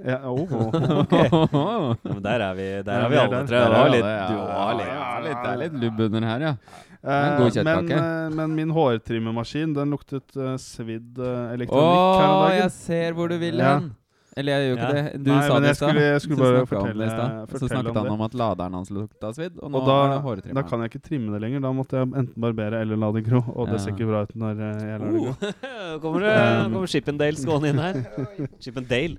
Ja, 0.02 0.16
oh, 0.26 0.50
oh. 0.50 0.72
Ja, 1.14 1.96
men 2.10 2.24
der 2.26 2.42
er 2.42 2.56
vi, 2.58 2.64
der 2.82 3.04
er 3.06 3.10
vi 3.12 3.18
alle 3.22 3.42
tror 3.44 3.46
tre. 3.46 3.60
Det 3.62 3.82
er 3.82 3.92
litt, 3.94 4.08
du 4.32 4.38
har 4.50 5.22
litt 5.28 5.44
er 5.52 5.60
litt 5.62 5.76
lubb 5.84 6.00
under 6.08 6.26
her, 6.26 6.46
ja. 6.48 6.54
Eh, 7.02 7.24
en 7.32 7.40
god 7.42 7.56
men, 7.66 7.88
eh, 7.92 8.30
men 8.38 8.52
min 8.56 8.70
hårtrimmemaskin 8.70 9.74
den 9.74 9.90
luktet 9.90 10.36
uh, 10.38 10.54
svidd 10.62 11.18
uh, 11.18 11.50
elektronikk 11.56 12.22
her 12.22 12.30
om 12.36 12.52
jeg 12.60 12.72
ser 12.76 13.16
hvor 13.18 13.32
du 13.32 13.40
vil 13.42 13.58
Ja. 13.58 13.80
hen. 13.80 13.96
Eller 14.38 14.54
jeg 14.54 14.68
gjør 14.70 14.78
ikke 14.78 14.88
Ja. 14.88 15.02
det. 15.12 15.24
Du 15.26 15.32
Nei, 15.32 15.42
sa 15.48 15.54
men 15.54 15.64
det 15.64 15.72
i 15.72 15.74
stad. 15.76 15.90
skulle, 15.90 16.04
jeg 16.06 16.22
skulle 16.22 16.38
bare 16.38 16.52
snakket 16.52 16.78
om 16.78 16.86
det 16.86 17.08
fortelle. 17.10 17.60
Så 17.60 17.68
snakket 17.68 17.98
han 17.98 18.12
om 18.14 18.22
at 18.22 18.34
laderen 18.34 18.74
hans 18.78 18.92
lukta 18.96 19.34
svidd, 19.36 19.58
og 19.60 19.72
nå 19.72 19.82
Og 19.82 19.88
da, 19.90 19.98
er 20.32 20.36
det 20.46 20.54
da 20.56 20.62
kan 20.62 20.80
jeg 20.80 20.92
ikke 20.92 21.02
trimme 21.10 21.34
det 21.34 21.42
lenger. 21.42 21.60
Da 21.66 21.72
måtte 21.74 21.98
jeg 22.00 22.08
enten 22.08 22.38
barbere 22.40 22.80
eller 22.80 22.96
la 22.96 23.12
det 23.12 23.26
gro. 23.26 23.42
Og 23.56 23.68
det 23.68 23.82
ser 23.82 23.92
ikke 23.92 24.08
bra 24.08 24.22
ut 24.24 24.36
når 24.36 24.56
jeg 24.62 25.00
lar 25.02 25.12
det 25.12 25.26
gro. 25.26 25.36
Uh, 25.52 26.00
kommer 26.06 26.20
det 26.22 26.38
Um, 26.38 26.74
kommer 26.74 26.88
Shippendales 26.88 27.46
gående 27.46 27.70
inn 27.74 27.80
her. 27.82 28.00
Shippendale. 28.64 29.18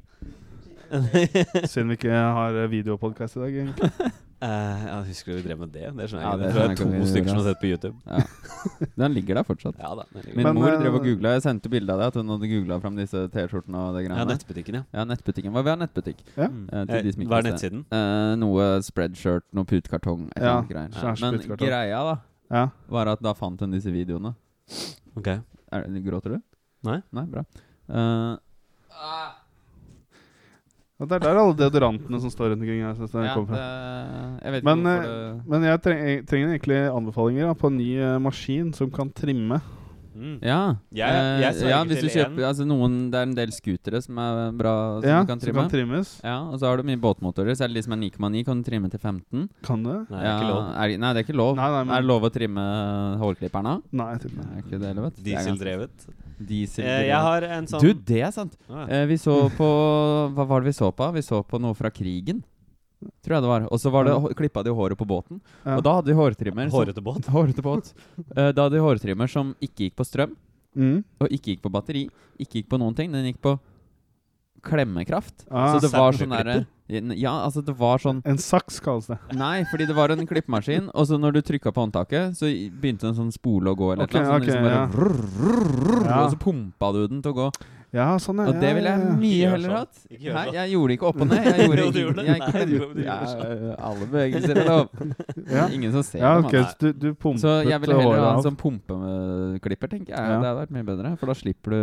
Synd 1.66 1.88
vi 1.92 1.98
ikke 1.98 2.10
har 2.12 2.66
videopodkast 2.68 3.36
i 3.36 3.40
dag, 3.40 3.52
egentlig. 3.66 4.12
Eh, 4.42 4.84
ja, 4.88 4.96
husker 5.06 5.32
du 5.32 5.38
vi 5.38 5.42
drev 5.46 5.58
med 5.60 5.70
det? 5.70 5.84
Det 5.94 6.06
skjønner 6.10 6.24
Ja, 6.24 6.30
det. 6.36 6.46
Det 6.48 6.52
tror 6.54 6.62
jeg 6.66 6.78
skjønner 6.78 6.98
to 6.98 7.10
stykker 7.12 7.28
som 7.30 7.38
har 7.38 7.44
sett 7.46 7.60
på 7.62 7.68
YouTube. 7.70 8.88
Den 8.98 9.14
ligger 9.14 9.38
der 9.38 9.44
fortsatt. 9.46 9.76
Ja 9.78 9.90
da. 9.94 10.04
ligger 10.16 10.34
Min. 10.36 10.46
Men, 10.48 10.54
mor 10.58 10.74
drev 10.80 10.96
og 10.98 11.04
googla. 11.06 11.34
Jeg 11.36 11.44
sendte 11.44 11.70
bilde 11.70 11.94
av 11.94 12.00
det. 12.02 12.08
At 12.10 12.18
hun 12.18 12.32
hadde 12.34 12.48
googla 12.50 12.78
fram 12.82 12.96
disse 12.98 13.22
T-skjortene 13.36 13.78
og 13.86 13.94
det 13.94 14.02
greiene. 14.08 14.18
Ja, 14.18 14.26
nettbutikken, 14.32 14.78
ja. 14.80 14.82
Ja, 14.98 15.04
nettbutikken. 15.06 15.54
Hva 15.54 15.62
vi 15.62 15.70
har 15.74 15.78
nettbutikk? 15.84 16.24
Ja. 16.34 16.48
Uh, 16.50 16.82
Eh, 16.82 16.86
til 16.90 17.06
de 17.06 17.12
som 17.12 17.22
Eh, 17.22 17.24
ikke 17.24 17.30
Hva 17.30 17.38
er 17.38 17.46
nettsiden? 17.48 17.84
Uh, 17.92 18.34
noe 18.42 18.66
spreadshirt, 18.82 19.46
noe 19.54 19.64
putekartong, 19.64 20.26
et 20.32 20.36
eller 20.40 20.48
Ja, 20.48 20.56
annet 20.58 20.72
greier. 20.74 20.92
slash 20.98 21.22
Men 21.22 21.38
greia 21.62 22.02
da 22.10 22.16
Ja. 22.50 22.64
var 22.88 23.06
at 23.14 23.22
da 23.22 23.32
fant 23.34 23.60
hun 23.60 23.70
disse 23.70 23.92
videoene. 23.94 24.34
Ok. 25.16 25.28
Er, 25.72 25.86
gråter 26.02 26.34
du? 26.36 26.42
Nei. 26.82 26.98
Nei, 27.12 27.24
bra. 27.26 27.44
Eh, 27.88 28.36
Og 28.90 29.41
det 31.08 31.18
er 31.18 31.24
der 31.24 31.38
alle 31.40 31.56
deodorantene 31.58 32.20
som 32.22 32.30
står 32.30 32.52
rundt 32.52 32.62
omkring 32.62 32.82
her. 32.84 32.94
ja, 33.26 33.34
kommer 33.34 33.48
fra. 33.50 33.60
det, 33.60 34.54
jeg 34.54 34.64
Men, 34.64 34.86
eh, 34.86 35.02
det 35.02 35.42
Men 35.48 35.64
jeg 35.66 35.82
trenger, 35.82 36.24
trenger 36.28 36.52
egentlig 36.52 36.80
anbefalinger 36.92 37.46
da, 37.48 37.54
på 37.58 37.70
en 37.72 37.78
ny 37.78 37.90
eh, 37.98 38.18
maskin 38.22 38.72
som 38.76 38.90
kan 38.90 39.10
trimme. 39.10 39.60
Mm. 40.16 40.38
Ja. 40.42 40.76
Jeg- 40.92 41.08
eh, 41.08 41.40
jeg 41.40 41.68
ja, 41.70 41.84
hvis 41.84 42.00
du 42.00 42.08
kjøper 42.08 42.44
altså 42.48 42.66
noen, 42.66 43.10
Det 43.10 43.18
er 43.18 43.22
en 43.22 43.34
del 43.34 43.48
scootere 43.50 44.02
som 44.02 44.18
er 44.18 44.52
bra, 44.52 45.00
som 45.00 45.08
ja, 45.08 45.20
du 45.22 45.26
kan 45.26 45.38
trimme. 45.40 45.54
kan 45.62 45.70
trimmes. 45.70 46.20
ja, 46.22 46.38
Og 46.50 46.58
så 46.60 46.66
har 46.66 46.76
du 46.76 46.82
mye 46.82 46.96
båtmotorer. 47.00 47.52
Så 47.56 47.64
er 47.64 47.68
det 47.68 47.74
de 47.76 47.82
som 47.82 47.92
er 47.94 47.96
9,9, 48.10 48.44
kan 48.44 48.62
du 48.62 48.70
trimme 48.70 48.90
til 48.90 49.00
15. 49.00 49.48
Kan 49.62 49.82
du? 49.82 50.06
Nei, 50.10 50.22
ja, 50.22 50.38
ikke 50.38 50.48
lov. 50.48 50.62
Er, 50.76 50.98
nei, 50.98 51.12
det 51.12 51.18
er 51.20 51.32
ikke 51.32 51.36
lov. 51.36 51.56
Nei, 51.56 51.68
nei, 51.70 51.84
men- 51.84 51.96
Er 51.96 52.00
det 52.00 52.08
lov 52.08 52.22
å 52.22 52.30
trimme 52.32 53.18
hårklipperne? 53.18 53.82
Nei, 53.92 54.10
jeg 54.12 54.20
tror 54.20 54.36
Nei, 54.36 54.60
ikke. 54.62 54.80
det 54.80 54.96
vet 54.96 55.24
Dieseldrevet. 55.24 55.90
Diesel 56.42 56.84
Eh, 56.84 57.06
jeg 57.06 57.14
har 57.22 57.42
en 57.44 57.66
sånn 57.66 57.80
Du, 57.80 57.92
det 57.94 58.20
er 58.22 58.30
sant! 58.32 58.56
Ah, 58.68 58.86
Eh, 58.88 59.06
vi 59.06 59.14
så 59.14 59.48
på 59.58 60.32
Hva 60.34 60.46
var 60.46 60.60
det 60.60 60.66
vi 60.74 60.84
så 60.84 60.90
på? 60.92 61.12
Vi 61.14 61.20
så 61.20 61.44
på 61.46 61.60
noe 61.60 61.74
fra 61.74 61.88
krigen. 61.90 62.42
Tror 63.24 63.34
jeg 63.36 63.42
det 63.44 63.50
var. 63.50 63.66
Og 63.72 63.80
så 63.82 63.90
var 63.94 64.04
det, 64.08 64.14
klippa 64.38 64.62
de 64.64 64.70
håret 64.74 64.98
på 64.98 65.06
båten. 65.08 65.40
Ja. 65.64 65.76
Og 65.78 65.82
da 65.86 65.94
hadde 65.98 66.10
de 66.12 66.16
hårtrimmer 66.18 66.70
Hårete 66.70 67.02
båt. 67.04 67.26
Hårete 67.34 67.62
båt. 67.64 67.92
Eh, 68.36 68.52
da 68.52 68.66
hadde 68.68 68.76
de 68.78 68.82
hårtrimmer 68.84 69.28
som 69.30 69.54
ikke 69.60 69.88
gikk 69.88 69.96
på 70.00 70.08
strøm, 70.08 70.36
Mm. 70.72 71.02
og 71.20 71.28
ikke 71.28 71.50
gikk 71.52 71.60
på 71.66 71.68
batteri. 71.68 72.06
Ikke 72.40 72.62
gikk 72.62 72.68
på 72.72 72.78
noen 72.80 72.94
ting. 72.96 73.12
Den 73.12 73.26
gikk 73.28 73.42
på 73.44 73.58
klemmekraft. 74.64 75.44
Ah, 75.50 75.74
så 75.74 75.80
det 75.82 75.90
var 75.92 76.14
sånn 76.16 76.30
derre 76.32 76.62
Ja, 77.18 77.32
altså 77.46 77.62
det 77.64 77.72
var 77.78 77.98
sånn 78.02 78.20
En 78.28 78.38
saks 78.38 78.78
kalles 78.84 79.06
det. 79.10 79.16
Nei, 79.34 79.64
fordi 79.70 79.86
det 79.88 79.94
var 79.96 80.12
en 80.12 80.26
klippemaskin, 80.28 80.90
og 80.94 81.06
så 81.08 81.18
når 81.20 81.38
du 81.38 81.40
trykka 81.48 81.72
på 81.72 81.86
håndtaket, 81.86 82.36
så 82.36 82.46
begynte 82.80 83.08
en 83.08 83.16
sånn 83.16 83.32
spole 83.32 83.72
å 83.72 83.76
gå, 83.78 83.92
eller 83.94 84.04
Ok, 84.04 84.12
noe 84.14 84.22
eller 84.22 84.36
Okay, 84.36 84.40
ok, 84.40 84.46
liksom 84.46 84.66
bare 84.66 84.76
ja. 84.76 84.86
rrr, 84.86 85.22
rrr, 85.42 85.70
rrr, 85.82 86.08
Ja. 86.08 86.18
Og 86.26 86.34
så 86.34 86.40
pumpa 86.42 86.92
du 86.92 87.00
den 87.08 87.22
til 87.24 87.32
å 87.32 87.38
gå. 87.40 87.48
Ja, 87.92 88.06
sånn 88.24 88.38
er, 88.40 88.48
Og 88.48 88.56
det 88.56 88.70
ville 88.72 88.88
jeg 88.88 89.16
mye 89.20 89.48
heller 89.52 89.68
sånn. 89.68 89.76
hatt. 89.82 89.98
Nei, 90.08 90.20
sånn. 90.32 90.54
jeg 90.56 90.70
gjorde 90.72 90.88
det 90.88 90.94
ikke 90.96 91.08
opp 91.10 91.18
og 91.20 91.26
ned. 91.28 91.44
Jeg 91.44 91.64
gjorde, 91.66 91.82
Jo, 91.82 92.86
du 92.88 93.02
det. 93.02 93.74
Alle 93.76 94.06
bevegelser 94.14 94.60
er 94.62 94.70
lov. 94.70 94.86
Ja. 95.52 95.66
Ingen 95.76 95.92
som 95.92 96.06
ser 96.06 96.22
Ja, 96.24 96.30
okay, 96.40 96.62
ok, 96.62 96.70
så 96.72 96.78
du, 96.80 96.88
du 96.96 97.08
pumpet 97.12 97.44
Så 97.44 97.52
jeg 97.68 97.82
ville 97.84 97.98
heller 98.00 98.22
ha 98.24 98.30
en 98.38 98.46
sånn 98.46 98.56
pumpeklipper, 98.56 99.92
tenker 99.92 100.14
jeg. 100.14 100.24
Ja. 100.24 100.38
Det 100.40 100.48
hadde 100.48 100.58
vært 100.62 100.72
mye 100.78 100.88
bedre. 100.88 101.12
For 101.20 101.32
da 101.32 101.36
slipper 101.36 101.76
du 101.76 101.82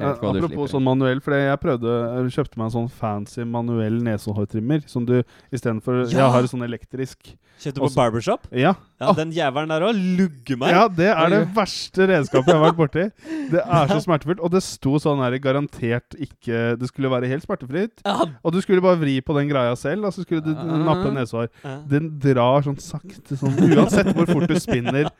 Apropos 0.00 0.70
sånn 0.72 0.82
manuell, 0.86 1.20
for 1.20 1.34
jeg 1.36 1.58
prøvde 1.60 1.84
Jeg 2.24 2.32
kjøpte 2.32 2.56
meg 2.56 2.70
en 2.70 2.74
sånn 2.78 2.90
fancy 2.90 3.44
manuell 3.44 3.98
nesehårtrimmer 4.02 4.86
som 4.88 5.04
du 5.04 5.18
istedenfor 5.52 6.06
Ja! 6.08 6.22
Jeg 6.22 6.30
har 6.32 6.48
sånn 6.48 6.64
elektrisk. 6.64 7.34
Kjøpte 7.60 7.76
du 7.76 7.80
på 7.82 7.86
Også- 7.90 8.00
barbershop? 8.00 8.46
Ja, 8.50 8.74
Ja, 9.02 9.12
Den 9.12 9.32
jævelen 9.32 9.68
der 9.68 9.82
òg 9.82 9.98
lugger 10.16 10.56
meg. 10.58 10.70
ja, 10.70 10.86
det 10.88 11.08
er 11.10 11.28
det 11.28 11.54
verste 11.54 12.06
redskapet 12.08 12.46
jeg 12.46 12.56
har 12.56 12.72
vært 12.72 12.76
borti. 12.78 13.04
Det 13.50 13.60
er 13.60 13.86
så 13.90 13.98
smertefullt. 14.00 14.40
Og 14.40 14.50
det 14.52 14.62
sto 14.62 14.94
sånn 14.98 15.18
her 15.20 15.36
garantert 15.38 16.14
ikke 16.18 16.78
Det 16.78 16.88
skulle 16.88 17.10
være 17.10 17.26
helt 17.28 17.42
smertefritt. 17.44 18.00
Ja. 18.06 18.24
Og 18.44 18.52
du 18.52 18.60
skulle 18.62 18.80
bare 18.80 18.96
vri 18.96 19.20
på 19.20 19.34
den 19.36 19.48
greia 19.50 19.76
selv, 19.76 20.06
og 20.06 20.12
så 20.14 20.22
skulle 20.24 20.40
du 20.42 20.54
Ah. 20.56 20.64
nappe 20.64 21.12
nesehår. 21.12 21.48
Ja. 21.64 21.78
Den 21.86 22.18
drar 22.18 22.62
sånn 22.62 22.78
sakte 22.80 23.36
sånn 23.36 23.58
Uansett 23.76 24.14
hvor 24.14 24.26
fort 24.26 24.48
du 24.48 24.54
spinner 24.58 25.10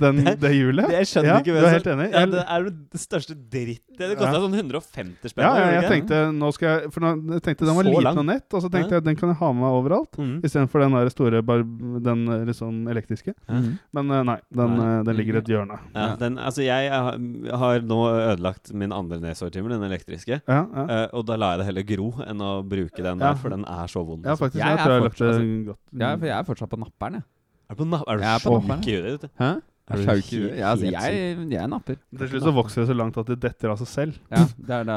den, 0.00 0.24
det 0.24 0.52
hjulet. 0.56 0.88
Jeg 0.90 1.04
skjønner 1.06 1.24
ja, 1.28 1.38
ikke 1.40 1.60
Du 1.60 1.66
er 1.66 1.70
helt 1.76 1.84
enig? 1.86 2.10
Ja, 2.12 2.24
det 2.26 2.44
er 2.48 2.64
jo 2.64 2.70
det 2.70 3.00
største 3.00 3.34
drittet. 3.36 4.15
Det 4.16 4.24
kosta 4.24 4.32
Ja. 4.32 4.40
sånn 4.40 4.56
150 4.56 5.28
spenn. 5.28 5.44
Ja, 5.44 5.52
ja, 5.60 5.80
jeg 5.80 5.90
tenkte 5.92 6.16
nå 6.32 6.48
skal 6.56 6.68
jeg 6.80 6.92
For 6.92 7.00
nå, 7.04 7.10
jeg 7.36 7.42
tenkte 7.44 7.66
den 7.68 7.76
var 7.76 7.84
Så 7.84 7.90
liten 7.92 8.04
lang. 8.08 8.18
og 8.18 8.26
nett, 8.26 8.48
og 8.54 8.62
så 8.62 8.70
tenkte 8.72 8.90
Ja. 8.90 8.96
jeg 9.00 9.04
den 9.04 9.16
kan 9.16 9.28
jeg 9.28 9.36
ha 9.38 9.52
med 9.52 9.62
meg 9.62 9.72
overalt. 9.76 10.12
Mm. 10.16 10.40
Istedenfor 10.42 10.80
den 10.80 10.92
der 10.96 11.08
store 11.10 11.42
bar, 11.42 11.62
Den 11.62 12.26
liksom 12.46 12.88
elektriske. 12.88 13.34
Mm. 13.48 13.78
Men 13.92 14.10
eh, 14.10 14.22
nei, 14.24 14.38
den, 14.52 14.76
Nei. 14.76 14.98
eh, 14.98 15.02
den 15.04 15.16
ligger 15.16 15.34
i 15.34 15.38
et 15.38 15.50
hjørne. 15.52 15.78
Ja, 15.94 16.06
Ja. 16.08 16.16
den, 16.16 16.38
altså 16.38 16.62
jeg 16.64 16.90
har, 16.90 17.80
nå 17.80 18.00
ødelagt 18.36 18.72
min 18.72 18.92
andre 18.92 19.18
nesehårtimer, 19.20 19.68
den 19.68 19.82
elektriske. 19.90 20.40
Ja, 20.48 20.66
ja. 20.74 20.86
Eh, 20.88 21.08
og 21.12 21.26
da 21.26 21.36
lar 21.36 21.56
jeg 21.58 21.66
det 21.66 21.66
heller 21.66 21.82
gro 21.96 22.10
enn 22.26 22.38
å 22.40 22.62
bruke 22.66 22.96
den 23.02 23.18
Ja. 23.18 23.32
der, 23.32 23.34
for 23.36 23.48
den 23.50 23.64
er 23.64 23.86
så 23.86 24.04
vond. 24.06 24.24
ja 24.24 24.30
altså. 24.32 24.46
faktisk. 24.48 24.60
Jeg 24.62 24.66
Jeg, 24.66 24.78
tror 24.78 24.86
er 24.86 24.92
jeg 24.92 25.00
har 25.02 25.08
løpt 25.08 25.16
det 25.18 25.34
fortsatt- 25.34 25.66
godt. 25.66 25.78
Ja, 26.00 26.16
for 26.16 26.26
jeg 26.26 26.38
er 26.38 26.44
fortsatt 26.44 26.70
på 26.70 26.78
napperen, 26.78 27.12
jeg. 27.14 27.22
Er 27.68 27.74
du 27.74 27.84
på, 27.84 27.88
na- 27.90 28.04
er 28.06 28.16
du 28.16 28.22
Jeg 28.22 28.34
er 28.34 28.38
på 28.38 28.62
napperen. 28.62 29.30
Hæ? 29.40 29.62
Er 29.88 29.98
Jeg 29.98 30.06
du 30.06 30.10
helt- 30.10 30.62
altså, 30.66 30.90
jeg, 30.90 31.50
jeg 31.52 31.68
napper. 31.70 31.96
Til 32.18 32.28
slutt 32.28 32.42
så 32.42 32.52
vokser 32.56 32.80
det 32.82 32.88
så 32.90 32.94
langt 32.98 33.16
at 33.22 33.26
det 33.30 33.36
detter 33.40 33.70
av 33.70 33.78
seg 33.78 33.86
selv. 33.86 34.16
Ja, 34.32 34.42
det 34.66 34.74
er 34.80 34.84
da 34.88 34.96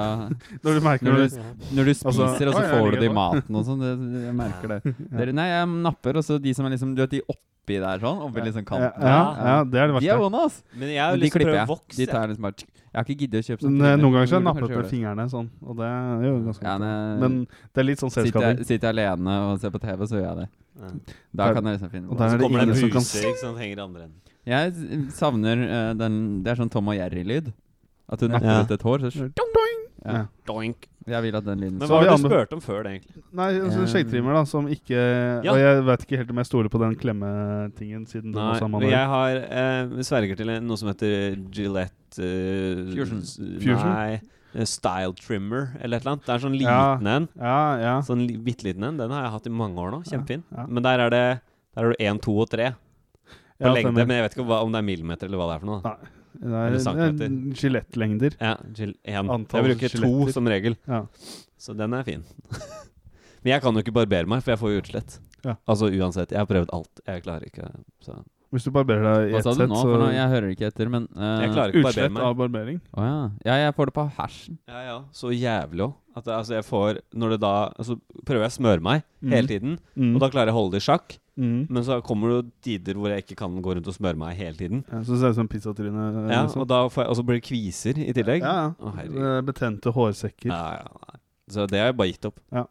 Når 0.64 0.80
du 0.80 0.82
merker 0.82 1.06
Når 1.06 1.16
du, 1.30 1.36
når 1.78 1.84
du 1.86 1.92
Altså, 1.94 2.26
spiser, 2.34 2.48
og 2.50 2.56
så 2.58 2.64
får 2.64 2.74
får 2.74 2.90
du 2.90 2.98
det 2.98 3.04
i 3.04 3.12
sånn». 3.12 3.20
maten 3.20 3.56
og 3.60 3.66
sånn. 3.68 3.84
Jeg 4.26 4.34
merker 4.40 4.68
det. 4.74 4.96
Dere, 5.20 5.32
nei, 5.38 5.46
jeg 5.52 5.68
napper, 5.86 6.18
og 6.18 6.26
så 6.26 6.40
de 6.42 6.54
som 6.58 6.66
er 6.66 6.74
liksom 6.74 6.96
Du 6.98 7.04
vet 7.06 7.14
de 7.14 7.22
oppi 7.30 7.78
der 7.78 8.00
sånn, 8.02 8.18
oppi 8.26 8.42
liksom 8.42 8.66
kanten. 8.66 8.90
ja, 8.98 9.22
ja, 9.38 9.64
det 9.64 9.78
er 9.78 9.92
det 9.94 10.00
De 10.02 10.08
er 10.10 10.18
verste. 10.18 10.18
vonde, 10.26 10.42
ass! 10.50 10.56
Men 10.74 10.90
jeg 10.90 11.04
har 11.06 11.14
de 11.14 11.22
lyst 11.22 11.34
til 11.38 11.42
å 11.42 11.46
prøve 11.46 11.60
jeg. 11.60 11.68
vokse. 11.70 11.98
De 12.02 12.06
tar 12.10 12.28
liksom 12.34 12.42
bare 12.50 12.56
Jeg 12.90 12.98
har 12.98 13.06
ikke 13.06 13.20
giddet 13.22 13.38
å 13.38 13.46
kjøpe 13.46 13.62
sånn 13.68 13.76
eh. 13.86 13.96
Noen 14.02 14.14
ganger 14.16 14.26
så 14.26 14.34
har 14.34 14.42
jeg 14.42 14.48
nappet 14.50 14.74
med 14.74 14.88
fingrene 14.90 15.26
sånn, 15.30 15.50
og 15.62 15.78
det 15.78 15.86
gjør 16.26 16.26
jo 16.34 16.40
ganske 16.50 16.66
Ja, 16.66 16.78
men- 16.82 17.20
Men 17.22 17.36
det 17.46 17.78
er 17.78 17.86
litt 17.86 18.00
sånn 18.02 18.10
Sitter 18.10 18.26
selvskading. 18.32 18.58
jeg, 18.58 18.66
sitter 18.66 18.90
jeg 18.90 18.98
alene 18.98 19.36
og 19.52 19.60
ser 19.62 19.70
på 19.70 19.82
TV, 19.86 20.02
så 20.10 20.18
gjør 20.18 20.26
jeg 20.26 20.38
det. 20.42 20.48
Ja. 20.80 20.88
Da 21.36 21.46
Der- 21.46 21.54
kan 21.54 21.64
jeg 21.70 21.74
liksom 21.78 21.92
finne 21.94 22.10
og 22.10 22.18
der 22.18 22.26
er 22.34 22.38
det 22.40 22.50
ingen 22.50 22.70
en 22.70 22.76
som 22.76 22.90
kan 22.90 23.06
buse 23.06 23.22
ikke 23.30 23.38
sant, 23.46 23.58
henger 23.62 23.78
i 23.78 23.82
andre 23.86 24.02
enden. 24.10 24.18
Jeg 24.48 24.74
savner 25.12 25.64
eh, 25.70 25.94
den 25.94 26.44
Det 26.44 26.52
er 26.54 26.56
sånn 26.64 26.72
Tom 26.72 26.88
og 26.88 26.96
Jerry-lyd. 26.96 27.52
At 28.10 28.20
du 28.20 28.26
Ja. 28.28 28.32
napper 28.34 28.46
Ja. 28.48 28.62
ut 28.64 28.72
et 28.72 28.82
hår, 28.82 29.00
så 29.12 29.20
Dong, 29.36 29.52
dong. 29.54 29.76
ja. 30.06 30.26
Doink. 30.48 30.88
Jeg 31.10 31.22
vil 31.24 31.36
at 31.36 31.44
den 31.46 31.60
lyden 31.60 31.78
Men 31.80 31.88
Så 31.88 31.92
hva 31.94 32.00
har 32.02 32.10
har 32.10 32.18
du 32.18 32.24
anbe- 32.24 32.30
spurt 32.30 32.54
om 32.54 32.60
før 32.62 32.84
det, 32.84 32.92
egentlig? 33.02 33.24
Nei, 33.34 33.54
altså, 33.60 33.82
Eh. 33.82 33.86
skjeggtrimmer 33.90 34.34
da, 34.34 34.44
som 34.46 34.68
ikke 34.68 35.44
Ja. 35.44 35.52
Og 35.54 35.58
jeg 35.58 35.84
vet 35.86 36.00
ikke 36.06 36.18
helt 36.18 36.30
om 36.30 36.38
jeg 36.38 36.46
stoler 36.46 36.70
på 36.70 36.80
den 36.80 36.96
klemmetingen, 36.96 38.06
siden 38.08 38.32
den 38.32 38.42
Nei, 38.42 38.52
også 38.54 38.64
er 38.64 38.68
men 38.68 38.72
manuell. 38.72 38.92
jeg 38.92 39.08
har 39.08 39.30
eh, 39.38 39.88
sverger 40.04 40.38
til 40.38 40.50
en- 40.50 40.68
noe 40.68 40.78
som 40.78 40.88
heter 40.90 41.36
Gillette 41.52 42.20
eh, 42.20 42.96
Fusion. 42.96 43.22
s- 43.22 43.38
Fusion? 43.38 43.90
Nei, 43.94 44.22
eh, 44.56 44.64
Style 44.66 45.14
Trimmer 45.14 45.78
eller 45.82 45.98
et 45.98 46.02
eller 46.06 46.12
annet. 46.18 46.26
Det 46.26 46.30
er 46.36 46.48
sånn 46.48 46.58
liten 46.58 46.62
Ja. 46.66 46.96
en. 46.96 47.30
Ja, 47.38 47.78
ja. 47.78 48.02
Sånn 48.02 48.28
li- 48.28 48.38
bitte 48.38 48.64
liten 48.64 48.84
en. 48.84 48.98
Den 48.98 49.10
har 49.12 49.24
jeg 49.24 49.32
hatt 49.32 49.46
i 49.48 49.50
mange 49.50 49.76
år 49.78 49.92
nå. 49.92 50.04
Kjempefin. 50.06 50.44
Ja, 50.52 50.62
ja. 50.62 50.66
Men 50.68 50.84
der 50.84 51.00
er 51.00 51.10
det 51.10 51.42
Der 51.76 51.86
er 51.86 51.94
du 51.94 52.04
én, 52.04 52.20
to 52.22 52.32
og 52.40 52.50
tre 52.50 52.76
på 53.60 53.74
lengde. 53.76 54.06
Men 54.06 54.16
jeg 54.18 54.26
vet 54.28 54.38
ikke 54.38 54.48
hva, 54.50 54.62
om 54.66 54.74
det 54.74 54.82
er 54.82 54.88
millimeter 54.88 55.30
eller 55.30 55.42
hva 55.42 55.50
det 55.52 55.58
er 55.58 55.64
for 55.64 55.72
noe. 55.74 55.82
Nei. 55.90 56.16
Det 56.40 56.60
er 56.80 57.56
Skjelettlengder. 57.58 58.36
Ja, 58.40 58.54
gil, 58.76 58.94
en. 59.04 59.32
Antall 59.34 59.66
Jeg 59.66 59.74
bruker 59.74 59.96
to 60.00 60.12
som 60.36 60.48
regel. 60.48 60.78
Ja. 60.88 61.04
Så 61.60 61.76
den 61.76 61.96
er 61.98 62.06
fin. 62.08 62.24
Men 63.44 63.54
jeg 63.54 63.64
kan 63.64 63.76
jo 63.76 63.84
ikke 63.84 63.96
barbere 63.96 64.30
meg, 64.30 64.44
for 64.46 64.54
jeg 64.54 64.62
får 64.62 64.74
jo 64.74 64.84
utslett. 64.84 65.18
Ja. 65.44 65.56
Altså 65.70 65.90
uansett. 65.92 66.32
Jeg 66.36 66.42
har 66.42 66.48
prøvd 66.50 66.72
alt. 66.76 67.02
Jeg 67.08 67.24
klarer 67.26 67.48
ikke 67.48 67.68
så. 68.04 68.20
Hvis 68.50 68.64
du 68.66 68.72
barberer 68.74 69.04
deg 69.06 69.32
i 69.32 69.38
ett 69.38 69.44
sa 69.46 69.52
du 69.54 69.60
sett, 69.62 69.70
så 69.78 69.84
For 69.86 70.02
nå, 70.02 70.10
jeg 70.16 70.30
hører 70.32 70.50
ikke 70.56 70.68
etter, 70.72 70.90
men 70.90 71.04
uh, 71.14 71.38
Jeg 71.44 71.52
klarer 71.54 71.70
ikke 71.70 71.80
å 71.80 71.86
barbere 71.86 71.92
Utslett 71.94 72.14
meg. 72.16 72.24
av 72.26 72.36
barbering. 72.40 72.80
Oh, 72.98 73.04
ja. 73.06 73.18
ja, 73.46 73.58
jeg 73.68 73.76
får 73.78 73.86
det 73.92 73.94
på 74.00 74.06
hersen. 74.18 74.58
Ja, 74.68 74.80
ja. 74.88 74.96
Så 75.14 75.30
jævlig 75.36 75.86
òg. 75.86 75.94
Altså, 76.20 76.56
jeg 76.58 76.66
får 76.68 76.98
Når 77.16 77.30
det 77.36 77.38
da 77.46 77.52
Altså 77.80 77.96
prøver 78.28 78.42
jeg 78.44 78.52
å 78.52 78.56
smøre 78.58 78.82
meg 78.84 79.04
hele 79.24 79.48
tiden, 79.48 79.78
Mm. 79.96 80.16
og 80.16 80.20
da 80.24 80.30
klarer 80.34 80.50
jeg 80.50 80.56
å 80.56 80.58
holde 80.58 80.72
det 80.78 80.82
i 80.82 80.88
sjakk. 80.90 81.18
Mm. 81.40 81.68
Men 81.70 81.84
så 81.88 82.02
kommer 82.04 82.34
det 82.42 82.52
tider 82.66 82.98
hvor 83.00 83.14
jeg 83.14 83.24
ikke 83.24 83.38
kan 83.40 83.54
gå 83.64 83.76
rundt 83.78 83.88
og 83.88 83.96
smøre 83.96 84.18
meg 84.20 84.36
hele 84.36 84.58
tiden. 84.58 84.82
Ja, 84.92 85.04
så 85.08 85.16
ser 85.16 85.30
det 85.30 85.38
ut 85.38 85.40
som 85.44 85.48
pizzatryne. 85.48 86.08
Ja, 86.34 86.42
liksom. 86.44 86.66
og, 86.66 86.68
da 86.68 86.82
får 86.90 87.06
jeg, 87.06 87.10
og 87.14 87.16
så 87.22 87.24
blir 87.30 87.40
det 87.40 87.46
kviser 87.48 88.02
i 88.04 88.12
tillegg. 88.18 88.42
ja, 88.44 88.74
Å, 88.74 88.90
ja. 88.90 88.92
herregud. 88.98 89.22
Eh, 89.30 89.42
Betente 89.48 89.94
hårsekker. 89.96 90.50
Ja, 90.52 90.82
ja, 90.82 91.06
ja 91.14 91.20
Så 91.54 91.70
det 91.70 91.80
har 91.80 91.94
jeg 91.94 91.98
bare 92.02 92.12
gitt 92.12 92.26
opp. 92.28 92.42
Ja. 92.52 92.66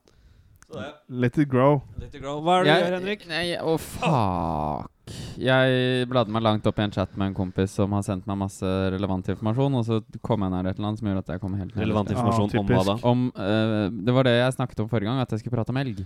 Så 0.68 0.82
det 0.82 0.90
Let 1.08 1.38
it 1.38 1.48
grow. 1.48 1.80
Let 1.96 2.12
it 2.14 2.20
grow. 2.20 2.42
Hva 2.44 2.58
er 2.60 2.64
det 2.66 2.74
du 2.74 2.84
gjør, 2.84 2.98
Henrik? 2.98 3.26
Nei, 3.30 3.46
å 3.56 3.78
fuck. 3.80 4.90
Jeg 5.38 6.06
bladde 6.10 6.32
meg 6.34 6.42
langt 6.42 6.66
opp 6.66 6.78
i 6.80 6.84
en 6.84 6.92
chat 6.94 7.12
med 7.18 7.30
en 7.30 7.36
kompis 7.36 7.76
som 7.78 7.92
har 7.94 8.02
sendt 8.06 8.26
meg 8.26 8.40
masse 8.40 8.70
relevant 8.94 9.28
informasjon, 9.30 9.76
og 9.78 9.84
så 9.86 9.98
kom 10.24 10.42
jeg 10.42 10.54
nær 10.54 10.66
et 10.66 10.78
eller 10.78 10.90
annet 10.90 11.02
som 11.02 11.10
gjorde 11.10 11.22
at 11.22 11.34
jeg 11.34 11.42
kom 11.44 11.54
helt 11.54 11.70
ned. 11.70 11.82
Relevant 11.84 12.10
informasjon 12.14 12.48
informasjon 12.48 12.64
om 12.64 12.72
hva 12.74 12.86
da? 12.88 12.96
Om, 13.12 13.26
uh, 13.38 14.02
det 14.08 14.16
var 14.16 14.26
det 14.26 14.34
jeg 14.34 14.56
snakket 14.56 14.82
om 14.82 14.90
forrige 14.90 15.10
gang, 15.10 15.22
at 15.22 15.34
jeg 15.34 15.44
skulle 15.44 15.54
prate 15.54 15.74
om 15.74 15.78
elg. 15.82 16.02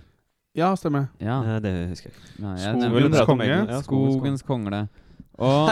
Ja, 0.53 0.69
stemmer. 0.77 1.07
Ja. 1.17 1.39
ja 1.49 1.59
Det 1.63 1.73
husker 1.89 2.11
jeg. 2.11 2.19
Nei, 2.43 2.53
jeg 2.61 2.77
Skogens 2.77 3.25
konge. 3.25 3.49
ja, 3.49 3.81
Skogens 3.81 4.45
kongle. 4.45 4.81
Og 5.41 5.71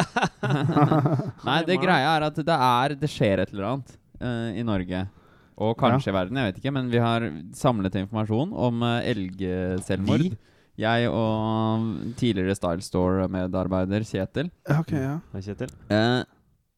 Nei, 1.47 1.59
det 1.67 1.77
greia 1.83 2.15
er 2.15 2.23
at 2.31 2.39
det 2.41 2.55
er 2.55 2.95
Det 2.97 3.09
skjer 3.13 3.43
et 3.43 3.51
eller 3.53 3.67
annet 3.75 3.91
uh, 4.17 4.49
i 4.57 4.65
Norge. 4.65 5.03
Og 5.61 5.75
kanskje 5.77 6.09
i 6.09 6.15
verden, 6.15 6.39
jeg 6.39 6.49
vet 6.49 6.61
ikke. 6.63 6.73
Men 6.73 6.89
vi 6.89 7.01
har 7.03 7.27
samlet 7.53 7.99
informasjon 8.01 8.55
om 8.57 8.81
uh, 8.81 8.97
elgselvmord. 9.05 10.31
Vi? 10.31 10.50
Jeg 10.79 11.09
og 11.11 12.15
tidligere 12.17 12.55
Style 12.55 12.81
Store-medarbeider 12.81 14.05
Kjetil. 14.07 14.49
Okay, 14.65 14.79
ok, 14.79 14.91
ja. 14.95 15.15
Hei, 15.33 15.41
Kjetil. 15.45 15.71
Eh, 15.91 16.23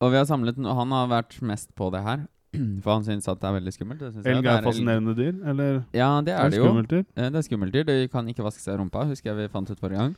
og 0.03 0.11
vi 0.11 0.17
har 0.17 0.25
samlet 0.27 0.57
no- 0.59 0.73
Han 0.75 0.91
har 0.91 1.07
vært 1.11 1.37
mest 1.41 1.69
på 1.77 1.91
det 1.93 2.01
her. 2.03 2.25
For 2.83 2.91
han 2.97 3.05
syns 3.05 3.27
at 3.31 3.39
det 3.41 3.49
er 3.49 3.55
veldig 3.59 3.73
skummelt. 3.73 3.99
Det. 4.03 4.25
Elg 4.29 4.45
er 4.49 4.61
fascinerende 4.65 5.15
dyr, 5.17 5.33
eller? 5.49 5.83
Ja, 5.95 6.09
det 6.21 6.33
Er 6.33 6.45
er 6.45 6.49
det 6.53 6.59
jo. 6.59 6.65
skummelt 6.67 6.89
dyr? 6.91 7.05
Eh, 7.15 7.29
det 7.29 7.35
er 7.41 7.47
skummelt 7.47 7.73
dyr. 7.73 7.83
De 7.87 7.95
kan 8.13 8.27
ikke 8.29 8.43
vaske 8.45 8.61
seg 8.61 8.75
i 8.75 8.81
rumpa, 8.81 9.05
husker 9.09 9.31
jeg 9.31 9.37
vi 9.43 9.47
fant 9.53 9.69
ut 9.71 9.79
forrige 9.79 10.01
gang. 10.03 10.15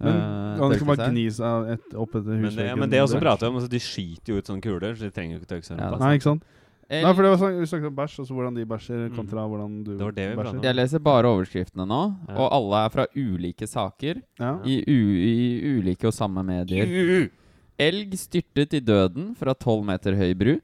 Men 0.00 0.14
kan 0.16 0.70
det 0.72 0.78
ikke 0.78 0.86
tørke 0.86 0.96
bare 0.96 1.10
gni 1.12 1.26
seg 1.36 1.66
et, 1.74 1.88
opp 2.00 2.14
etter 2.16 2.38
Men 2.40 2.54
det, 2.56 2.66
ja, 2.70 2.74
men 2.80 2.88
det 2.88 3.00
også 3.04 3.18
der? 3.18 3.24
prater 3.26 3.50
om. 3.50 3.56
Altså, 3.60 3.68
de 3.68 3.80
skyter 3.84 4.32
jo 4.32 4.38
ut 4.40 4.48
sånne 4.48 4.64
kuler, 4.64 4.94
så 4.96 5.04
de 5.04 5.10
trenger 5.12 5.36
jo 5.36 5.40
ikke 5.42 5.50
tørke 5.52 5.68
seg 5.68 5.76
i 5.76 5.80
Ja, 5.82 5.90
rumpa. 5.92 6.00
Nei, 6.06 6.14
ikke 6.16 6.28
sant? 6.30 6.46
Elg- 6.90 7.04
Nei, 7.06 7.12
for 7.14 7.22
det 7.22 7.30
var 7.30 7.38
sånn, 7.38 7.58
Vi 7.60 7.66
snakket 7.70 7.86
om 7.86 7.94
bæsj, 7.94 8.14
altså 8.18 8.34
hvordan 8.34 8.54
de 8.56 8.64
bæsjer 8.66 9.02
Mm. 9.10 9.14
kontra 9.16 9.44
hvordan 9.46 9.84
du 9.84 9.90
Det 9.96 10.00
var 10.04 10.12
det 10.12 10.28
vi 10.30 10.36
bæsjer. 10.42 10.62
Jeg 10.64 10.74
leser 10.74 10.98
bare 10.98 11.24
overskriftene 11.30 11.86
nå, 11.86 12.00
Ja. 12.28 12.34
og 12.34 12.48
alle 12.52 12.84
er 12.84 12.88
fra 12.90 13.06
ulike 13.14 13.68
saker 13.68 14.22
Ja. 14.40 14.58
i, 14.64 14.82
u 14.88 15.00
i 15.14 15.78
ulike 15.78 16.04
og 16.06 16.12
samme 16.12 16.42
medier. 16.44 17.30
Elg 17.78 18.10
styrtet 18.18 18.74
i 18.74 18.80
døden 18.80 19.36
fra 19.36 19.54
tolv 19.54 19.84
meter 19.84 20.14
høy 20.16 20.34
bru. 20.34 20.60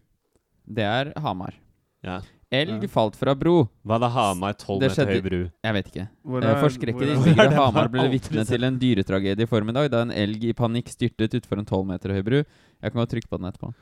Det 0.67 0.83
er 0.85 1.13
Hamar. 1.17 1.55
Ja. 2.03 2.21
Elg 2.53 2.83
Ja. 2.83 2.89
falt 2.89 3.15
fra 3.17 3.35
bro. 3.35 3.69
Hva 3.87 3.95
er 3.97 3.99
det 4.01 4.11
Hamar 4.13 4.53
12 4.55 4.81
Det 4.81 4.91
meter 4.91 5.07
skjedde- 5.07 5.15
høy 5.15 5.23
bru? 5.23 5.51
Jeg 5.65 5.75
vet 5.75 5.87
ikke. 5.93 6.09
Hvor 6.27 6.43
Eh, 6.45 6.51
er- 6.51 6.63
Forskrekkede 6.63 7.03
er- 7.03 7.11
er 7.11 7.17
innbyggere 7.17 7.53
i? 7.53 7.55
Hamar 7.55 7.89
ble 7.89 8.09
vitne 8.11 8.45
til 8.47 8.65
en 8.65 8.79
dyretragedie 8.79 9.43
i 9.43 9.47
formiddag 9.47 9.91
da 9.91 10.03
en 10.03 10.11
elg 10.11 10.45
i 10.45 10.53
panikk 10.53 10.87
styrtet 10.89 11.35
utfor 11.41 11.59
en 11.59 11.65
tolv 11.65 11.87
meter 11.87 12.11
høy 12.13 12.23
bru. 12.23 12.45
Jeg 12.83 12.93
kan 12.93 13.01
godt 13.07 13.11
trykke 13.11 13.29
på 13.29 13.39
den 13.41 13.51
etterpå. 13.53 13.75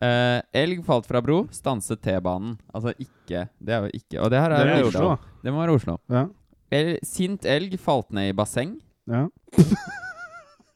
Eh, 0.00 0.40
elg 0.54 0.84
falt 0.86 1.06
fra 1.10 1.20
bro, 1.24 1.40
stanset 1.50 1.98
T-banen. 2.04 2.56
Altså 2.72 2.92
ikke 2.94 3.48
Det 3.58 3.74
er 3.74 3.80
jo 3.88 3.90
ikke 3.98 4.20
Og 4.22 4.30
det 4.30 4.38
her 4.38 4.48
Det 4.54 4.58
er, 4.60 4.68
er 4.78 4.84
Oslo. 4.86 5.08
Oslo. 5.16 5.32
Det 5.42 5.52
må 5.52 5.58
være 5.64 5.74
Oslo. 5.80 5.96
Ja. 6.08 6.26
El, 6.70 6.98
sint 7.02 7.44
elg 7.48 7.74
falt 7.80 8.12
ned 8.14 8.30
i 8.30 8.36
basseng. 8.36 8.76
ja. 9.10 9.26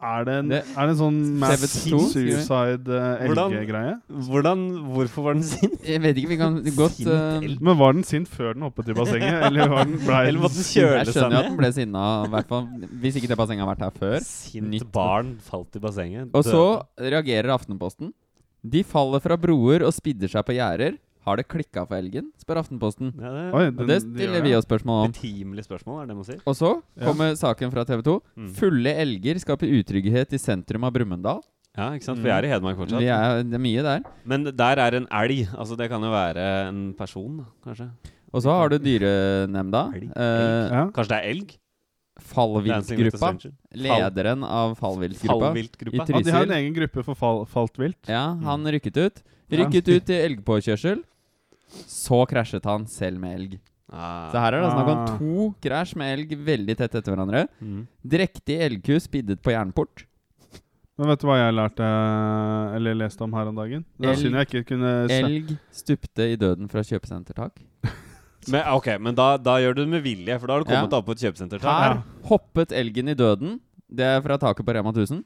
Er 0.02 0.24
det 0.26 0.32
en, 0.40 0.48
Det- 0.50 0.64
er 0.66 0.86
det 0.88 0.90
en 0.90 0.98
sånn 0.98 1.18
mass 1.38 1.60
TV2, 1.62 1.98
skriver 2.10 2.30
jeg. 2.32 2.40
suicide 2.42 2.88
uh, 2.90 3.20
Hvordan- 3.22 3.52
elggreie? 3.54 3.92
Hvordan, 4.10 4.62
Hvorfor 4.96 5.22
var 5.28 5.34
den 5.34 5.44
sint? 5.46 5.76
Jeg 5.86 6.00
vet 6.02 6.16
ikke, 6.18 6.28
vi 6.32 6.38
kan 6.40 6.56
godt 6.80 6.96
Sint 6.96 7.06
eh. 7.06 7.54
Men 7.62 7.78
var 7.78 7.92
den 7.94 8.02
sint 8.02 8.26
før 8.26 8.54
den 8.56 8.62
hoppet 8.66 8.88
i 8.90 8.96
bassenget? 8.98 9.36
Eller 9.46 9.68
var 9.70 9.84
den 9.86 10.00
blei 10.02 10.24
Eller 10.26 10.42
måtte 10.42 10.58
den 10.58 10.66
kjøle 10.66 11.04
seg 11.06 11.06
ned? 11.06 11.06
Jeg 11.06 11.14
skjønner 11.14 11.36
jo 11.36 11.38
at 11.44 11.50
den 11.52 11.60
ble 11.62 11.70
sinna, 11.78 12.02
hvert 12.34 12.50
fall 12.50 12.66
hvis 13.04 13.20
ikke 13.20 13.30
det 13.30 13.38
bassenget 13.38 13.62
har 13.62 13.70
vært 13.76 13.84
her 13.86 13.94
før. 14.02 14.18
Sint 14.26 14.68
Nytt. 14.74 14.88
barn 14.90 15.30
falt 15.46 15.78
i 15.78 15.84
bassenget. 15.86 16.34
Og 16.34 16.50
så 16.50 16.64
reagerer 16.98 17.54
Aftenposten. 17.54 18.10
De 18.64 18.82
faller 18.86 19.20
fra 19.20 19.36
broer 19.36 19.82
og 19.82 19.92
spidder 19.92 20.28
seg 20.30 20.44
på 20.46 20.54
gjerder. 20.54 20.98
Har 21.26 21.36
det 21.38 21.46
klikka 21.46 21.84
for 21.86 21.94
elgen? 21.96 22.32
spør 22.42 22.58
Aftenposten. 22.64 23.12
ja, 23.14 23.30
det 23.30 23.54
Oi, 23.54 23.66
Og 23.68 23.76
den- 23.76 23.86
det 23.86 23.94
de 24.02 24.18
stiller 24.18 24.40
gjør 24.40 24.44
vi 24.44 24.54
oss 24.56 24.64
spørsmål 24.66 25.04
om. 25.04 25.12
Betimelig 25.12 25.64
spørsmål, 25.66 26.02
er 26.02 26.06
det 26.06 26.16
man 26.16 26.24
sier. 26.24 26.40
Og 26.46 26.54
så 26.56 26.82
Ja. 26.98 27.04
kommer 27.06 27.32
saken 27.36 27.70
fra 27.70 27.84
TV 27.84 28.02
2. 28.02 28.22
Mm. 28.36 28.48
Fulle 28.54 28.94
elger 28.96 29.34
skaper 29.38 29.66
utrygghet 29.70 30.32
i 30.32 30.36
sentrum 30.38 30.82
av 30.84 30.92
Brumunddal. 30.92 31.40
Ja, 31.76 31.90
ikke 31.92 32.02
sant? 32.04 32.18
For 32.18 32.24
vi 32.24 32.30
er 32.30 32.44
i 32.44 32.48
Hedmark 32.48 32.76
fortsatt. 32.76 32.98
Vi 32.98 33.06
er, 33.06 33.42
det 33.44 33.54
er 33.54 33.58
mye 33.58 33.82
der. 33.82 34.00
Men 34.26 34.44
der 34.44 34.76
er 34.76 34.94
en 34.96 35.06
elg. 35.10 35.46
Altså 35.56 35.76
Det 35.76 35.88
kan 35.88 36.00
jo 36.02 36.10
være 36.10 36.68
en 36.68 36.92
person, 36.94 37.46
kanskje. 37.64 37.88
Og 38.34 38.42
så 38.42 38.50
har 38.50 38.68
du 38.68 38.78
dyrenemnda. 38.78 39.92
Elg. 39.94 40.10
Eh, 40.16 40.70
Ja. 40.70 40.90
Kanskje 40.90 41.08
det 41.08 41.18
er 41.22 41.30
elg? 41.30 41.58
Fallviltgruppa. 42.22 43.32
Lederen 43.74 44.44
av 44.44 44.74
fallviltgruppa. 44.78 45.50
Fallviltgruppa. 45.52 45.96
I 45.96 46.12
Ja, 46.12 46.20
de 46.22 46.30
har 46.36 46.46
en 46.46 46.56
egen 46.58 46.74
gruppe 46.76 47.04
for 47.04 47.14
fall, 47.18 47.44
falt 47.46 47.78
vilt. 47.80 47.98
Ja, 48.08 48.24
han 48.44 48.64
rykket 48.66 48.96
ut. 48.96 49.22
Ja. 49.48 49.58
Rykket 49.64 49.88
ut 49.88 50.06
til 50.06 50.22
elgpåkjørsel. 50.30 51.02
Så 51.88 52.22
krasjet 52.28 52.64
han 52.68 52.86
selv 52.86 53.18
med 53.20 53.36
elg. 53.38 53.58
Ah. 53.92 54.30
Så 54.32 54.40
her 54.40 54.54
er 54.56 54.62
det 54.62 54.70
snakk 54.72 54.88
om 54.88 54.98
Ah. 55.02 55.18
to 55.18 55.54
krasj 55.60 55.96
med 55.96 56.18
elg 56.18 56.30
veldig 56.46 56.76
tett 56.78 56.94
etter 56.94 57.12
hverandre. 57.12 57.46
Mm. 57.60 57.86
Drektig 58.06 58.56
elgku 58.60 58.96
spiddet 59.00 59.42
på 59.42 59.52
jernport. 59.52 60.06
Men 60.98 61.08
vet 61.08 61.20
du 61.20 61.26
hva 61.26 61.36
jeg 61.40 61.54
lærte 61.56 61.86
Eller 62.76 62.94
leste 62.94 63.22
om 63.24 63.32
her 63.32 63.48
om 63.48 63.54
dagen? 63.56 63.84
Det 63.98 64.08
Elg- 64.10 64.20
synd 64.20 64.34
jeg 64.36 64.46
ikke 64.46 64.66
kunne 64.68 65.08
se 65.08 65.20
Elg 65.24 65.58
stupte 65.72 66.26
i 66.32 66.36
døden 66.36 66.68
fra 66.70 66.80
kjøpesentertak. 66.84 67.56
Men, 68.50 68.64
ok, 68.74 68.88
men 69.00 69.14
da, 69.14 69.36
da 69.38 69.56
gjør 69.62 69.74
du 69.76 69.84
det 69.84 69.90
med 69.92 70.02
vilje, 70.02 70.38
for 70.40 70.46
da 70.48 70.54
har 70.54 70.64
du 70.64 70.70
kommet 70.70 70.90
Ja. 70.90 70.98
opp 70.98 71.06
på 71.06 71.12
et 71.12 71.22
kjøpesenter. 71.22 71.60
Her 71.62 71.94
Ja. 71.94 72.02
hoppet 72.28 72.72
elgen 72.72 73.08
i 73.08 73.14
døden. 73.14 73.60
Det 73.92 74.04
er 74.04 74.20
fra 74.24 74.38
taket 74.38 74.64
på 74.66 74.74
Rema 74.74 74.90
1000. 74.90 75.22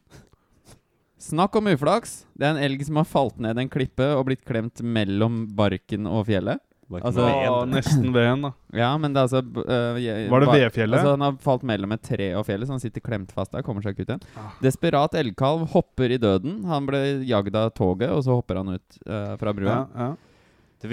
Snakk 1.18 1.57
om 1.57 1.66
uflaks. 1.72 2.24
Det 2.37 2.44
er 2.44 2.50
en 2.57 2.62
elg 2.62 2.85
som 2.85 2.96
har 3.00 3.05
falt 3.09 3.38
ned 3.40 3.57
en 3.59 3.70
klippe 3.72 4.05
og 4.18 4.26
blitt 4.29 4.44
klemt 4.44 4.83
mellom 4.85 5.46
barken 5.57 6.07
og 6.07 6.26
fjellet. 6.29 6.61
Altså- 6.92 7.24
Å, 7.24 7.62
en. 7.64 7.70
nesten 7.72 8.12
veden, 8.14 8.42
da. 8.42 8.52
Ja, 8.72 8.96
men 8.96 9.12
det 9.12 9.18
er 9.18 9.26
altså 9.26 9.98
jeg- 9.98 10.29
Var 10.31 10.40
det 10.40 10.48
vedfjellet? 10.48 10.94
Altså, 11.00 11.11
han 11.16 11.20
har 11.20 11.33
falt 11.33 11.62
mellom 11.64 11.90
et 11.92 12.02
tre 12.02 12.33
og 12.35 12.44
fjellet, 12.46 12.66
så 12.68 12.72
han 12.76 12.81
sitter 12.81 13.00
klemt 13.00 13.33
fast 13.33 13.50
der. 13.50 13.62
Kommer 13.62 13.83
seg 13.83 13.96
ikke 13.96 14.02
ut 14.02 14.09
igjen. 14.09 14.22
Ah. 14.37 14.52
Desperat 14.62 15.11
elgkalv 15.14 15.66
hopper 15.70 16.12
i 16.12 16.18
døden. 16.18 16.64
Han 16.64 16.87
ble 16.87 17.24
jagd 17.26 17.57
av 17.57 17.72
toget, 17.74 18.09
og 18.11 18.22
så 18.22 18.37
hopper 18.37 18.57
han 18.57 18.68
ut 18.68 18.98
uh, 19.09 19.37
fra 19.37 19.52
brua. 19.52 19.66
Ja, 19.66 19.87
ja. 19.96 20.16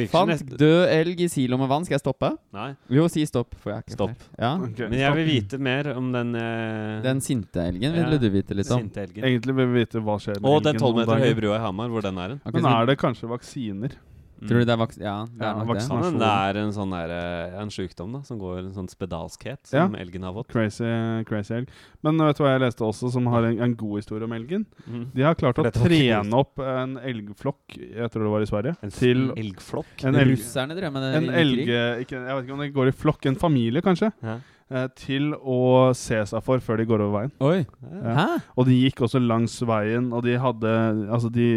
Fant 0.09 0.29
nesten 0.31 0.55
død 0.57 0.85
elg 0.87 1.19
i 1.25 1.27
silo 1.27 1.57
med 1.59 1.67
vann. 1.67 1.83
Skal 1.83 1.97
jeg 1.97 2.03
stoppe? 2.05 2.29
Nei. 2.55 2.69
Jo, 2.93 3.09
si 3.11 3.25
stopp. 3.27 3.51
For 3.59 3.73
jeg 3.73 3.81
er 3.81 3.83
ikke 3.83 3.97
Stopp. 3.97 4.23
Ja. 4.39 4.53
Okay. 4.63 4.87
Men 4.87 5.01
jeg 5.01 5.17
vil 5.17 5.27
vite 5.27 5.59
mer 5.59 5.91
om 5.93 6.07
den 6.15 6.31
eh, 6.39 7.01
Den 7.03 7.19
sinte 7.25 7.65
elgen 7.67 7.97
Ja, 7.99 8.07
du 8.07 8.29
vite 8.31 8.55
litt 8.57 8.71
om. 8.71 8.87
Egentlig 8.87 9.57
vil 9.59 9.69
vi 9.73 9.83
vite 9.83 10.01
hva 10.03 10.15
skjer 10.23 10.39
med 10.39 10.49
Og 10.49 10.63
den 10.63 10.73
elgen 10.73 10.85
tolv 10.85 10.95
om 10.95 11.03
meter 11.03 11.25
høye 11.27 11.37
brua 11.41 11.59
i 11.59 11.61
Hamar, 11.65 11.91
hvor 11.93 12.05
den 12.05 12.23
er 12.23 12.35
hen. 12.35 12.41
Okay, 12.45 12.57
Men 12.61 12.71
er 12.71 12.89
det 12.89 12.97
kanskje 13.01 13.29
vaksiner? 13.33 13.97
Mm. 14.41 14.47
Tror 14.49 14.59
du 14.59 14.65
det 14.65 14.73
er 14.73 14.79
vaks... 14.81 14.97
Ja, 14.99 15.13
det 15.29 15.39
er 15.39 15.45
Ja, 15.45 15.51
nok 15.53 15.67
det. 15.67 15.73
vaksin- 15.73 15.89
Kan 15.93 16.03
hende 16.03 16.19
Nasjon. 16.19 16.19
det 16.19 16.55
er 16.55 16.59
en 16.63 16.71
sånn 16.75 16.91
der, 16.91 17.09
eh, 17.15 17.61
en 17.61 17.69
sjukdom 17.69 18.11
da, 18.17 18.21
som 18.27 18.39
går 18.39 18.57
en 18.59 18.73
sånn 18.73 18.89
spedalskhet, 18.91 19.61
Ja. 19.71 19.85
som 19.85 19.95
elgen 19.95 20.23
har 20.23 20.33
fått. 20.33 20.47
Crazy, 20.51 21.23
crazy 21.29 21.53
elg. 21.55 21.67
Men 22.03 22.17
vet 22.17 22.37
du 22.37 22.43
hva 22.43 22.51
jeg 22.57 22.61
leste 22.65 22.83
også, 22.83 23.11
som 23.13 23.25
har 23.27 23.43
en, 23.43 23.59
en 23.61 23.75
god 23.75 24.01
historie 24.01 24.23
om 24.27 24.33
elgen? 24.35 24.65
Mm. 24.89 25.05
De 25.13 25.21
har 25.23 25.35
klart 25.35 25.55
For 25.55 25.69
å 25.69 25.71
trene 25.71 26.33
opp 26.33 26.59
en 26.59 26.97
elgflokk, 26.97 27.77
jeg 27.77 28.11
tror 28.11 28.23
det 28.27 28.31
var 28.33 28.41
i 28.41 28.49
Sverige, 28.51 28.75
En 28.83 28.89
til 28.91 29.29
elgflokk. 29.37 30.03
en 30.03 30.15
elg... 30.15 30.33
Russerne 30.35 30.75
drev 30.75 30.91
med 30.91 31.01
det 31.07 31.13
En 31.23 31.29
elge, 31.29 31.69
elg... 31.69 32.01
Ikke, 32.03 32.17
jeg 32.19 32.35
vet 32.35 32.43
ikke 32.43 32.53
om 32.53 32.59
det 32.65 32.73
går 32.73 32.87
i 32.91 32.91
flokk, 32.91 33.25
en 33.31 33.35
familie 33.39 33.81
kanskje, 33.81 34.11
Ja. 34.21 34.39
Eh, 34.73 34.87
til 34.97 35.31
å 35.37 35.93
se 35.95 36.17
seg 36.25 36.43
for 36.43 36.59
før 36.65 36.81
de 36.81 36.85
går 36.89 37.03
over 37.05 37.13
veien. 37.19 37.33
Oi! 37.45 37.59
Ja. 37.93 38.13
Hæ? 38.17 38.25
Og 38.57 38.65
de 38.67 38.77
gikk 38.81 39.03
også 39.05 39.21
langs 39.21 39.55
veien, 39.69 40.09
og 40.13 40.23
de 40.25 40.35
hadde 40.41 40.73
Altså, 41.13 41.29
de, 41.31 41.47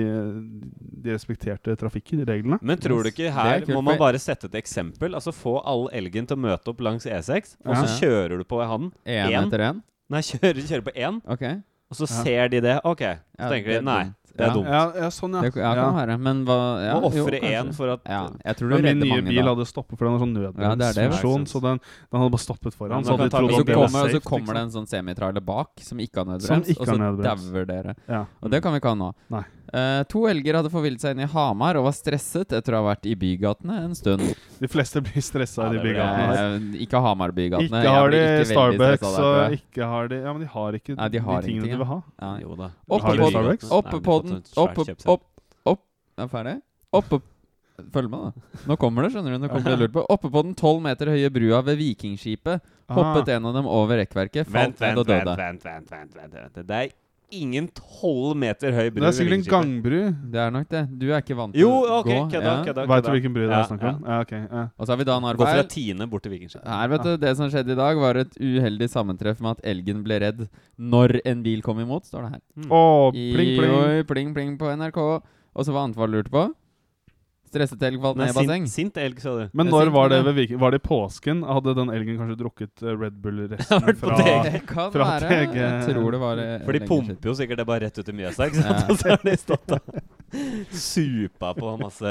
de 1.02 1.12
respekterte 1.14 1.74
trafikkreglene. 1.80 2.58
Men 2.62 2.78
tror 2.82 3.02
du 3.06 3.10
ikke 3.12 3.28
er 3.30 3.36
her 3.36 3.60
kult, 3.64 3.74
må 3.74 3.82
man 3.86 3.98
bare 4.00 4.20
sette 4.22 4.50
et 4.50 4.58
eksempel? 4.62 5.14
Altså 5.16 5.32
Få 5.34 5.58
all 5.64 5.88
elgen 5.96 6.26
til 6.28 6.36
å 6.38 6.44
møte 6.46 6.72
opp 6.72 6.80
langs 6.84 7.06
E6, 7.06 7.56
og 7.64 7.74
Ja. 7.74 7.82
så 7.84 8.00
kjører 8.02 8.38
du 8.38 8.44
på 8.44 8.60
han. 8.66 8.92
Én 9.06 9.32
En? 9.32 9.46
etter 9.48 9.64
én? 9.70 9.82
Nei, 10.10 10.20
kjører, 10.22 10.62
kjører 10.68 10.84
på 10.86 10.94
én, 10.94 11.20
Okay. 11.26 11.56
og 11.90 11.96
så 11.98 12.06
Ja. 12.06 12.22
ser 12.22 12.48
de 12.48 12.60
det. 12.60 12.80
Ok, 12.84 13.00
så 13.00 13.18
Ja, 13.38 13.48
tenker 13.50 13.72
de 13.78 13.82
nei, 13.82 14.04
dumt. 14.04 14.25
Det 14.36 14.46
er 14.46 14.54
dumt. 14.54 14.68
Ja, 14.70 14.82
ja 15.00 15.08
sånn, 15.14 15.36
ja. 15.38 15.42
Det 15.46 15.52
ja, 15.60 15.72
kan 15.78 15.96
være. 15.96 16.16
Men 16.20 16.42
hva 16.48 16.58
ja, 16.82 16.94
Å 16.98 17.10
ofre 17.10 17.40
én 17.40 17.72
for 17.76 17.94
at 17.96 18.06
Ja, 18.10 18.22
jeg 18.44 18.58
tror 18.60 18.68
du 18.70 18.76
Men 18.76 18.86
min 18.86 19.02
nye 19.02 19.10
mange 19.16 19.28
bil 19.30 19.42
da. 19.42 19.48
hadde 19.54 19.66
stoppet, 19.68 19.96
for 19.96 20.08
den 20.08 20.16
har 20.16 20.24
sånn 20.24 20.36
Ja, 20.36 20.50
det 20.52 20.60
det, 20.60 20.78
nødbremsfunksjon. 20.84 21.46
så 21.50 21.62
den, 21.64 21.80
den 21.80 22.20
hadde 22.20 22.34
bare 22.36 22.44
stoppet 22.44 22.76
foran. 22.76 23.04
så 23.04 23.16
hadde 23.16 23.28
de 23.30 23.54
så 23.56 23.64
det 23.66 23.78
kommer, 23.80 24.14
så 24.16 24.22
kommer 24.24 24.58
det 24.58 24.64
en 24.66 24.74
sånn 24.76 24.88
semitrailer 24.90 25.44
bak 25.44 25.84
som 25.84 26.00
ikke 26.02 26.22
har 26.22 26.32
nødbrems, 26.34 26.72
og 26.76 26.86
så 26.86 26.98
dauer 27.00 27.68
dere. 27.68 27.96
Ja. 28.06 28.26
Og 28.42 28.52
det 28.52 28.62
kan 28.64 28.76
vi 28.76 28.82
ikke 28.82 28.92
ha 28.92 29.00
nå. 29.06 29.12
Nei. 29.32 29.44
Eh, 29.74 30.02
to 30.10 30.24
elger 30.30 30.58
hadde 30.60 30.70
forvillet 30.70 31.02
seg 31.02 31.16
inn 31.16 31.24
i 31.24 31.28
Hamar 31.32 31.78
og 31.80 31.88
var 31.88 31.94
stresset 31.96 32.52
etter 32.54 32.76
å 32.76 32.82
ha 32.82 32.86
vært 32.92 33.08
i 33.10 33.14
bygatene 33.18 33.78
en 33.88 33.94
stund. 33.98 34.22
De 34.60 34.70
fleste 34.70 35.02
blir 35.02 35.24
stressa 35.24 35.66
Ja, 35.66 35.70
i 35.72 35.76
de 35.76 35.84
bygatene. 35.88 36.34
Eh, 36.42 36.82
ikke 36.86 37.02
Hamar-bygatene. 37.02 37.80
Ikke 37.82 37.94
har 37.96 38.14
de 38.14 38.20
ikke 38.22 38.48
Starbucks, 38.52 39.06
og 39.18 39.56
ikke 39.58 39.90
har 39.92 40.12
de 40.12 40.20
Ja, 40.22 40.32
men 40.32 40.44
de 40.44 40.50
har 40.54 40.78
ikke 40.80 40.96
Nei, 40.96 41.08
de 41.08 41.18
har 41.18 41.40
de 41.42 41.48
tingene 41.48 41.66
ingenting, 41.66 41.72
du 41.72 41.84
vil 41.84 41.90
ha. 41.90 42.00
Ja. 42.22 42.32
Jo 42.44 42.58
da. 42.62 42.70
Oppe 42.88 43.16
på 43.16 43.30
den, 44.28 44.42
oppe 44.60 44.86
opp, 45.16 45.24
opp 45.66 45.82
Er 46.16 46.30
ferdig? 46.32 46.60
Oppe 46.92 47.22
Følg 47.92 48.08
med, 48.08 48.32
da. 48.32 48.60
Nå 48.70 48.76
kommer 48.80 49.04
det, 49.04 49.10
skjønner 49.12 49.34
du. 49.34 49.38
Nå 49.42 49.48
kommer 49.52 49.74
det 49.74 49.80
lurt 49.82 49.92
på. 49.92 50.06
Oppe 50.08 50.30
på 50.32 50.42
den 50.46 50.54
tolv 50.56 50.78
meter 50.80 51.10
høye 51.12 51.28
brua 51.28 51.58
ved 51.66 51.76
Vikingskipet 51.76 52.62
hoppet 52.88 53.28
en 53.34 53.48
av 53.50 53.54
dem 53.56 53.66
over 53.66 53.98
rekkverket, 54.00 54.46
Vent, 54.52 54.78
falt 54.78 54.80
ned 54.80 55.00
og 55.00 55.08
døde. 55.08 55.34
vent, 55.36 55.64
vent, 55.64 55.90
vent, 55.90 55.90
vent, 55.90 56.14
vent, 56.14 56.34
vent, 56.34 56.54
vent. 56.56 56.68
Det 56.68 56.78
er 56.78 56.92
ingen 57.34 57.66
tolv 57.74 58.36
meter 58.38 58.72
høy 58.76 58.90
bru. 58.90 59.00
Det 59.02 59.08
er 59.08 59.14
sikkert 59.16 59.36
en 59.38 59.44
gangbru. 59.50 59.98
Det 60.32 60.40
er 60.40 60.50
nok 60.54 60.68
det. 60.70 60.82
Du 61.00 61.06
er 61.10 61.22
ikke 61.22 61.36
vant 61.38 61.54
til 61.54 61.62
Jo, 61.64 61.70
å 61.82 61.98
ok, 62.00 62.08
gå. 62.10 62.18
kødda, 62.34 62.52
ja. 62.52 62.64
kødda. 62.68 62.84
Vet 62.92 63.06
du 63.06 63.10
hvilken 63.14 63.34
bru 63.34 63.42
det 63.44 63.50
Ja, 63.50 63.60
er 63.60 63.70
snakk 63.70 63.86
om? 63.90 64.02
Ja, 64.06 64.18
ok. 64.22 64.34
Ja. 64.36 64.64
Og 64.78 64.86
så 64.86 64.92
har 64.92 65.00
vi 65.00 65.08
Dan 65.08 65.22
Gå 65.22 65.48
fra. 65.48 65.64
Tine 65.70 66.06
bort 66.10 66.22
til 66.22 66.32
Vikingskipet. 66.32 66.66
Her, 66.66 66.88
vet 66.88 67.02
du, 67.02 67.16
Det 67.16 67.36
som 67.36 67.50
skjedde 67.50 67.72
i 67.72 67.78
dag, 67.78 67.96
var 67.96 68.16
et 68.16 68.36
uheldig 68.38 68.88
sammentreff 68.92 69.40
med 69.40 69.56
at 69.58 69.64
elgen 69.64 70.04
ble 70.06 70.20
redd 70.22 70.46
når 70.78 71.20
en 71.24 71.42
bil 71.42 71.62
kom 71.62 71.80
imot, 71.80 72.06
står 72.06 72.22
det 72.26 72.30
her. 72.36 72.42
Mm. 72.56 72.70
Oh, 72.70 73.10
pling, 73.10 73.34
pling, 73.34 73.58
pling. 73.58 73.74
Oi, 73.80 74.02
pling, 74.04 74.34
pling 74.34 74.58
på 74.58 74.70
NRK. 74.76 75.00
Og 75.56 75.64
så 75.64 75.72
var 75.72 75.88
du 75.88 76.06
lurte 76.12 76.30
på? 76.30 76.46
Stresset 77.46 77.82
elg 77.86 78.00
falt 78.02 78.18
ned 78.18 78.32
i 78.32 78.34
basseng. 78.36 78.66
sint, 78.66 78.92
sint 78.92 79.00
elg, 79.02 79.20
sa 79.22 79.34
du. 79.38 79.44
Men 79.56 79.70
når 79.70 79.92
var 79.94 80.10
det 80.10 80.20
ved 80.26 80.52
Var 80.58 80.74
det 80.74 80.80
i 80.82 80.84
påsken? 80.88 81.44
Hadde 81.46 81.74
den 81.78 81.92
elgen 81.94 82.18
kanskje 82.20 82.38
drukket 82.42 82.82
eh, 82.82 82.96
Red 82.98 83.20
Bull-resten 83.22 83.88
fra. 84.02 84.18
Det 84.48 84.64
kan 84.66 84.90
fra 84.94 85.08
være. 85.14 85.30
TG. 85.46 85.56
Jeg 85.62 85.94
tror 85.94 86.10
det 86.16 86.20
var 86.24 86.42
eh, 86.42 86.58
For 86.66 86.72
de 86.78 86.84
pumper 86.90 87.30
jo 87.32 87.36
sikkert 87.38 87.62
det 87.62 87.68
bare 87.70 87.86
rett 87.86 87.98
ut 88.02 88.12
i 88.12 88.16
Mjøsa, 88.20 88.50
ikke 88.50 88.62
sant? 88.66 88.84
Ja. 88.84 88.86
Og 88.92 89.00
så 89.02 89.14
har 89.14 89.24
de 89.24 89.36
stått 89.40 89.76
og 89.78 90.04
supa 90.74 91.52
på 91.54 91.68
masse 91.78 92.10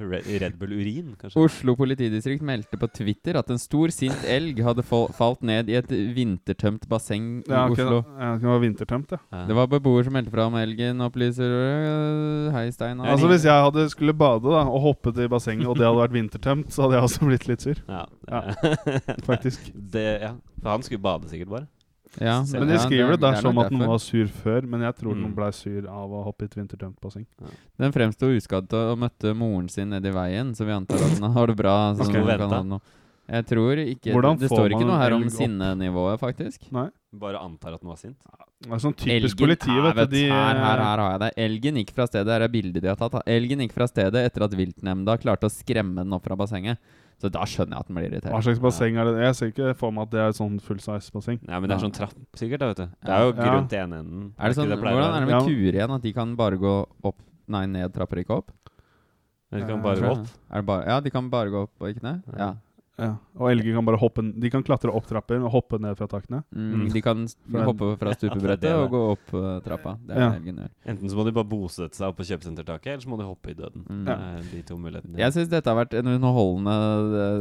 Red, 0.00 0.54
Bull-urin, 0.60 1.14
kanskje. 1.18 1.34
Oslo 1.42 1.74
politidistrikt 1.76 2.44
meldte 2.46 2.78
på 2.80 2.88
Twitter 2.94 3.36
at 3.40 3.50
en 3.52 3.58
stor, 3.60 3.90
sint 3.94 4.22
elg 4.30 4.60
hadde 4.64 4.84
falt 4.86 5.42
ned 5.46 5.68
i 5.72 5.76
et 5.80 5.90
vintertømt 5.90 6.86
basseng 6.90 7.40
i 7.42 7.50
Ja, 7.50 7.64
okay, 7.66 7.84
Oslo. 7.84 8.00
ja, 8.20 8.30
det 8.40 8.48
var 8.52 8.62
vintertømt, 8.62 9.14
ja. 9.16 9.20
Ja. 9.34 9.42
Det 9.50 9.56
var 9.58 9.66
beboer 9.72 10.06
som 10.06 10.14
meldte 10.16 10.32
fra 10.32 10.46
om 10.46 10.56
elgen, 10.60 11.02
opplyser 11.04 11.50
øh, 11.58 12.52
Hei, 12.54 12.68
Stein. 12.74 13.02
Altså 13.02 13.28
Hvis 13.30 13.44
jeg 13.48 13.66
hadde 13.66 13.88
skulle 13.92 14.14
bade 14.16 14.46
da 14.46 14.59
og 14.68 14.80
hoppet 14.84 15.18
i 15.24 15.28
bassenget, 15.28 15.66
og 15.66 15.76
det 15.78 15.86
hadde 15.86 16.00
vært 16.02 16.12
vintertømt, 16.16 16.70
så 16.72 16.82
hadde 16.84 16.98
jeg 16.98 17.02
også 17.08 17.26
blitt 17.28 17.46
litt 17.48 17.60
sur. 17.64 17.78
Ja. 17.88 18.04
Faktisk. 19.30 19.70
det, 19.74 20.06
ja. 20.22 20.32
For 20.62 20.70
han 20.74 20.82
skulle 20.82 21.02
bade 21.04 21.28
sikkert 21.30 21.48
bare. 21.52 21.66
Ja, 22.18 22.40
Men 22.52 22.66
de 22.66 22.74
ja, 22.74 22.80
skriver 22.82 23.14
det 23.22 23.28
er 23.28 23.36
som 23.38 23.58
at 23.62 23.70
noen 23.70 23.86
var 23.86 24.00
sur 24.02 24.26
før, 24.26 24.64
men 24.66 24.80
jeg 24.82 24.96
tror 24.98 25.14
Mm. 25.14 25.20
noen 25.22 25.34
ble 25.36 25.52
sur 25.54 25.84
av 25.86 26.10
å 26.10 26.24
hoppe 26.26 26.42
i 26.42 26.48
et 26.50 26.56
vintertømt 26.58 26.98
basseng. 27.00 27.24
Den 27.78 27.92
fremsto 27.94 28.26
uskadd 28.34 28.72
og 28.74 28.98
møtte 28.98 29.30
moren 29.32 29.68
sin 29.70 29.90
nedi 29.94 30.10
veien, 30.10 30.50
så 30.58 30.66
vi 30.66 30.72
antar 30.74 30.96
at 31.06 31.20
den 31.20 31.30
har 31.30 31.46
det 31.46 31.56
bra. 31.56 31.94
Så 31.94 32.08
Ok. 32.08 32.12
den 32.12 32.80
Jeg 33.30 33.46
tror 33.46 33.78
ikke 33.78 34.14
Hvordan 34.14 34.38
Det 34.38 34.48
det 34.48 34.50
står 34.50 34.72
ikke 34.74 34.86
noe 34.88 34.98
her 34.98 35.14
om 35.14 35.26
sinnenivået, 35.30 36.18
faktisk. 36.18 36.64
Nei. 36.74 36.88
Bare 37.20 37.42
antar 37.42 37.74
at 37.76 37.82
den 37.82 37.90
var 37.90 37.98
sint. 37.98 38.16
Det 38.60 38.70
er 38.70 38.80
sånn 38.82 38.94
typisk 38.94 39.38
Elgen 39.38 39.38
politi, 39.40 39.76
vet 39.86 40.00
du. 40.00 40.16
De, 40.16 40.24
her, 40.30 40.58
her, 40.58 40.82
her 40.84 41.02
har 41.02 41.12
jeg 41.14 41.20
det. 41.22 41.30
Elgen 41.46 41.78
gikk 41.80 41.92
fra 41.96 42.06
stedet 42.10 42.34
Her 42.34 42.44
er 42.44 42.52
bildet 42.52 42.82
de 42.84 42.90
har 42.90 42.98
tatt. 42.98 43.16
Elgen 43.30 43.62
gikk 43.64 43.76
fra 43.76 43.86
stedet 43.90 44.24
etter 44.28 44.44
at 44.46 44.56
viltnemnda 44.58 45.16
klarte 45.22 45.48
å 45.48 45.52
skremme 45.52 46.02
den 46.02 46.16
opp 46.16 46.26
fra 46.26 46.36
bassenget. 46.38 46.82
Så 47.20 47.28
da 47.32 47.44
skjønner 47.44 47.76
jeg 47.76 47.84
at 47.84 47.88
den 47.90 47.98
blir 47.98 48.06
irritert. 48.08 48.32
Hva 48.32 48.40
slags 48.44 48.60
basseng 48.64 48.96
er 48.96 49.10
det? 49.10 49.16
Jeg 49.26 49.36
ser 49.36 49.50
ikke 49.52 49.72
for 49.76 49.92
meg 49.92 50.06
at 50.08 50.12
det 50.14 50.20
er 50.22 50.30
et 50.32 50.38
sånn 50.38 50.54
full 50.64 50.78
size 50.80 51.12
basseng. 51.12 51.40
Nei, 51.44 51.58
men 51.58 51.68
det 51.68 51.76
er 51.76 51.82
sånn 51.82 51.96
trapp, 51.96 52.14
sikkert. 52.40 52.62
da, 52.62 52.70
vet 52.70 52.80
du. 52.80 52.94
Det 53.04 53.16
er 53.16 53.26
jo 53.26 53.34
grunt 53.36 53.74
ja. 53.76 53.82
ene 53.84 53.98
enden. 54.00 54.30
Er 54.38 54.52
det 54.52 54.56
sånn, 54.56 54.72
hvordan 54.72 55.04
er 55.04 55.18
det 55.18 55.28
med 55.28 55.36
Ja. 55.36 55.42
kuer 55.44 55.76
igjen? 55.76 55.92
At 55.98 56.06
de 56.06 56.12
kan 56.16 56.32
bare 56.38 56.60
gå 56.60 56.76
opp 57.04 57.18
Nei, 57.50 57.64
ned 57.66 57.90
trapper, 57.90 58.20
ikke 58.22 58.36
opp? 58.36 58.52
De 59.50 59.60
kan 59.66 59.80
bare 59.82 59.98
gå 59.98 60.10
opp. 60.14 60.26
Er 60.54 60.62
det 60.62 60.66
bare, 60.68 60.84
ja, 60.86 61.00
de 61.02 61.10
kan 61.10 61.30
bare 61.32 61.50
gå 61.50 61.64
opp 61.66 61.82
og 61.82 61.88
ikke 61.90 62.04
ned? 62.04 62.20
Ja. 62.38 62.52
Ja. 63.00 63.14
Og 63.40 63.48
elger 63.50 63.74
kan 63.78 63.86
bare 63.88 63.98
hoppe 64.02 64.22
De 64.40 64.50
kan 64.52 64.62
klatre 64.66 64.92
opp 64.94 65.06
trapper 65.08 65.40
og 65.40 65.50
hoppe 65.54 65.78
ned 65.80 65.96
fra 65.96 66.06
takene. 66.12 66.42
Mm, 66.54 66.70
Mm. 66.74 66.86
De 66.92 67.00
kan 67.02 67.22
en- 67.24 67.64
hoppe 67.64 67.96
fra 67.98 68.10
Ja, 68.12 68.18
stupebrettet 68.20 68.74
og 68.76 68.90
gå 68.92 69.00
opp 69.14 69.34
uh, 69.34 69.60
trappa. 69.64 69.96
Det 70.06 70.16
er 70.16 70.20
Ja. 70.20 70.30
det 70.30 70.40
elgen 70.42 70.56
gjør. 70.62 70.70
Enten 70.94 71.08
så 71.10 71.16
må 71.16 71.24
de 71.24 71.32
bare 71.32 71.48
bosette 71.48 71.96
seg 71.96 72.08
opp 72.12 72.16
på 72.20 72.28
kjøpesentertaket, 72.28 72.86
eller 72.92 73.04
så 73.06 73.08
må 73.08 73.18
de 73.18 73.24
hoppe 73.30 73.50
i 73.50 73.54
døden. 73.54 73.86
Mm. 73.88 74.04
Det 74.04 74.16
er 74.18 74.48
de 74.52 74.62
to 74.68 74.76
mulighetene. 74.76 75.18
Jeg 75.18 75.32
syns 75.32 75.48
dette 75.48 75.66
har 75.72 75.78
vært 75.84 75.94
en 75.98 76.06
underholdende 76.18 76.76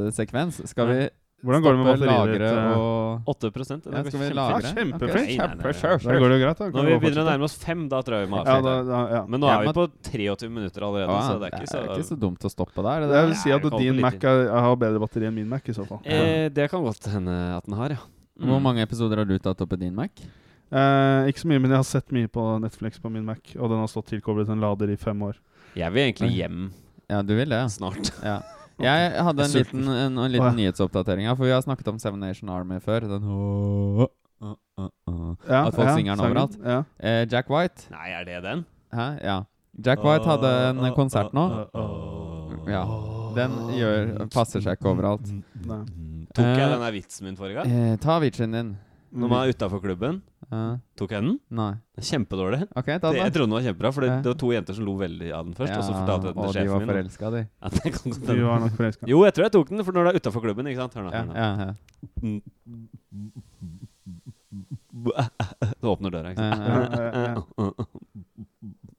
eh, 0.07 0.11
sekvens. 0.15 0.61
Skal 0.69 0.87
vi 0.87 1.09
Hvordan 1.39 1.61
går 1.63 1.71
det 1.75 1.79
med 1.79 1.87
batteriet 1.87 2.31
ditt? 2.33 2.41
eh? 2.49 2.73
og 2.75 3.29
8 3.31 3.49
det 3.49 3.51
ja, 3.55 4.01
går 4.03 4.09
Skal 4.09 4.19
vi 4.19 4.29
lagre? 4.35 4.59
Ja, 4.59 4.73
kjempefint. 4.73 4.99
Ok, 4.99 5.15
Nei, 5.15 5.23
nei, 5.23 5.37
nei, 5.37 5.47
nei. 5.55 5.73
kjempe- 5.79 6.03
Da 6.03 6.15
går 6.19 6.27
det 6.29 6.35
jo 6.35 6.41
greit, 6.43 6.57
da. 6.59 6.65
Når 6.75 6.85
vi 6.89 6.97
begynner 6.99 7.21
å 7.23 7.27
nærme 7.29 7.45
oss 7.47 7.55
fem, 7.63 7.85
da 7.89 8.01
tror 8.03 8.15
jeg 8.19 8.27
vi 8.27 8.31
må 8.33 8.39
ja, 8.39 8.43
avslutte. 8.43 8.73
da, 8.75 8.83
da, 8.89 8.99
ja. 9.15 9.21
Men 9.27 9.39
nå 9.39 9.47
Ja, 9.47 9.53
er 9.61 9.65
vi 9.69 9.73
på 9.79 9.85
23 10.09 10.49
minutter 10.51 10.81
allerede, 10.83 11.15
Ja, 11.15 11.21
så 11.29 11.39
det 11.39 11.47
er 11.47 11.55
ikke 11.59 11.71
så, 11.71 11.83
ikke 11.95 12.07
så 12.09 12.19
dumt 12.19 12.43
å 12.43 12.51
stoppe 12.51 12.83
der. 12.83 12.99
Det 13.05 13.09
det 13.15 13.23
vil 13.29 13.35
si 13.39 13.51
at 13.55 13.69
din 13.79 14.01
Mac 14.03 14.19
er, 14.19 14.43
har 14.51 14.75
bedre 14.75 14.99
batteri 14.99 15.25
enn 15.31 15.35
min 15.39 15.47
Mac, 15.47 15.63
i 15.63 15.71
så 15.73 15.87
fall. 15.87 16.01
eh, 16.03 16.49
Det 16.49 16.69
kan 16.69 16.83
godt 16.83 17.07
hende 17.07 17.37
at 17.55 17.65
den 17.65 17.75
har, 17.79 17.89
ja. 17.89 18.03
Mm. 18.39 18.47
Hvor 18.51 18.61
mange 18.61 18.81
episoder 18.83 19.17
har 19.17 19.25
du 19.25 19.37
tatt 19.39 19.61
opp 19.61 19.73
i 19.73 19.75
din 19.77 19.95
Mac? 19.95 20.09
Eh, 20.71 21.31
ikke 21.31 21.39
så 21.39 21.47
mye, 21.47 21.59
men 21.63 21.71
jeg 21.71 21.77
har 21.79 21.83
sett 21.87 22.11
mye 22.11 22.27
på 22.27 22.59
Netflix 22.61 22.99
på 22.99 23.09
min 23.09 23.23
Mac, 23.25 23.39
og 23.57 23.69
den 23.71 23.79
har 23.79 23.87
stått 23.87 24.11
tilkoblet 24.11 24.49
en 24.49 24.59
lader 24.59 24.91
i 24.91 24.95
fem 24.97 25.17
år. 25.23 25.35
Jeg 25.75 25.91
vil 25.93 26.03
egentlig 26.11 26.35
hjem 26.35 26.71
Ja, 27.09 27.21
du 27.23 27.33
vil 27.35 27.47
det, 27.49 27.63
snart. 27.71 28.11
ja. 28.23 28.41
Jeg 28.83 29.23
hadde 29.27 29.43
en 29.43 29.53
Jeg 29.53 29.65
liten, 29.65 29.83
en, 29.91 30.17
en 30.23 30.31
liten 30.31 30.55
nyhetsoppdatering 30.59 31.27
her, 31.27 31.35
for 31.35 31.49
vi 31.49 31.53
har 31.53 31.61
snakket 31.65 31.91
om 31.91 31.99
Seven 31.99 32.19
Nation 32.23 32.49
Army 32.53 32.79
før. 32.83 33.07
Den 33.11 33.27
oh, 33.27 34.07
oh, 34.41 34.55
oh. 34.79 35.35
Ja, 35.47 35.65
At 35.67 35.75
folk 35.75 35.87
ja, 35.87 35.95
synger 35.97 36.15
den 36.15 36.25
overalt. 36.25 36.59
Ja. 36.63 36.81
Eh, 36.99 37.23
Jack 37.31 37.49
White 37.51 37.89
Nei, 37.91 38.09
er 38.15 38.27
det 38.27 38.43
den? 38.45 38.65
Hæ? 38.95 39.07
Ja. 39.23 39.39
Jack 39.85 40.03
White 40.03 40.27
hadde 40.27 40.53
en 40.69 40.93
konsert 40.95 41.33
nå. 41.35 41.45
Ja. 42.69 42.83
Den 43.35 43.55
gjør, 43.77 44.13
passer 44.33 44.63
seg 44.63 44.79
ikke 44.79 44.93
overalt. 44.93 45.27
Nei. 45.67 45.83
Tok 46.35 46.45
jeg 46.45 46.69
denne 46.71 46.91
vitsen 46.93 47.25
min 47.25 47.37
forrige 47.39 47.61
gang? 47.61 47.71
Eh, 47.73 47.97
ta 48.01 48.19
vitsen 48.21 48.53
din. 48.53 48.71
Når 49.11 49.27
man 49.29 49.41
er 49.47 49.53
utafor 49.53 49.81
klubben? 49.81 50.21
Tok 50.97 51.11
jeg 51.11 51.21
den? 51.23 51.39
nei. 51.49 51.73
Kjempedårlig. 51.99 52.61
OK, 52.77 52.85
Det, 52.85 53.13
jeg 53.17 53.33
trodde 53.33 53.47
den 53.49 53.55
var 53.57 53.61
kjempebra, 53.65 53.91
for 53.93 54.01
det, 54.01 54.09
det 54.23 54.29
var 54.31 54.37
to 54.39 54.49
jenter 54.53 54.73
som 54.77 54.85
lo 54.85 54.93
veldig 54.97 55.31
av 55.33 55.45
den 55.45 55.53
først. 55.57 55.73
og 55.77 55.83
så 55.83 55.93
fortalte 55.93 56.25
jeg 56.29 56.35
den 56.35 56.43
og 56.43 56.53
til 56.53 56.61
de 56.61 56.69
var 56.69 56.79
sjefen 56.79 56.87
min. 56.87 56.95
forelska, 56.95 57.29
de. 57.31 57.41
Ja, 57.47 57.69
godt 57.69 58.05
Vi 58.05 58.27
hende. 58.29 58.45
var 58.47 58.59
nok 58.59 58.73
forelska. 58.77 59.07
Jo, 59.07 59.23
jeg 59.25 59.33
tror 59.33 59.43
jeg 59.43 59.51
tok 59.57 59.69
den, 59.69 59.83
for 59.83 59.91
når 59.97 60.03
du 60.03 60.09
er 60.09 60.19
utafor 60.21 60.41
klubben. 60.45 60.67
ikke 60.67 60.81
sant? 60.81 60.93
Hør 60.93 61.03
nå. 61.03 61.11
Ja, 61.13 61.23
ja, 61.35 61.49
ja. 61.65 61.73
Du 65.79 65.87
åpner 65.89 66.09
døra, 66.13 66.31
ikke 66.33 66.41
sant? 66.41 66.59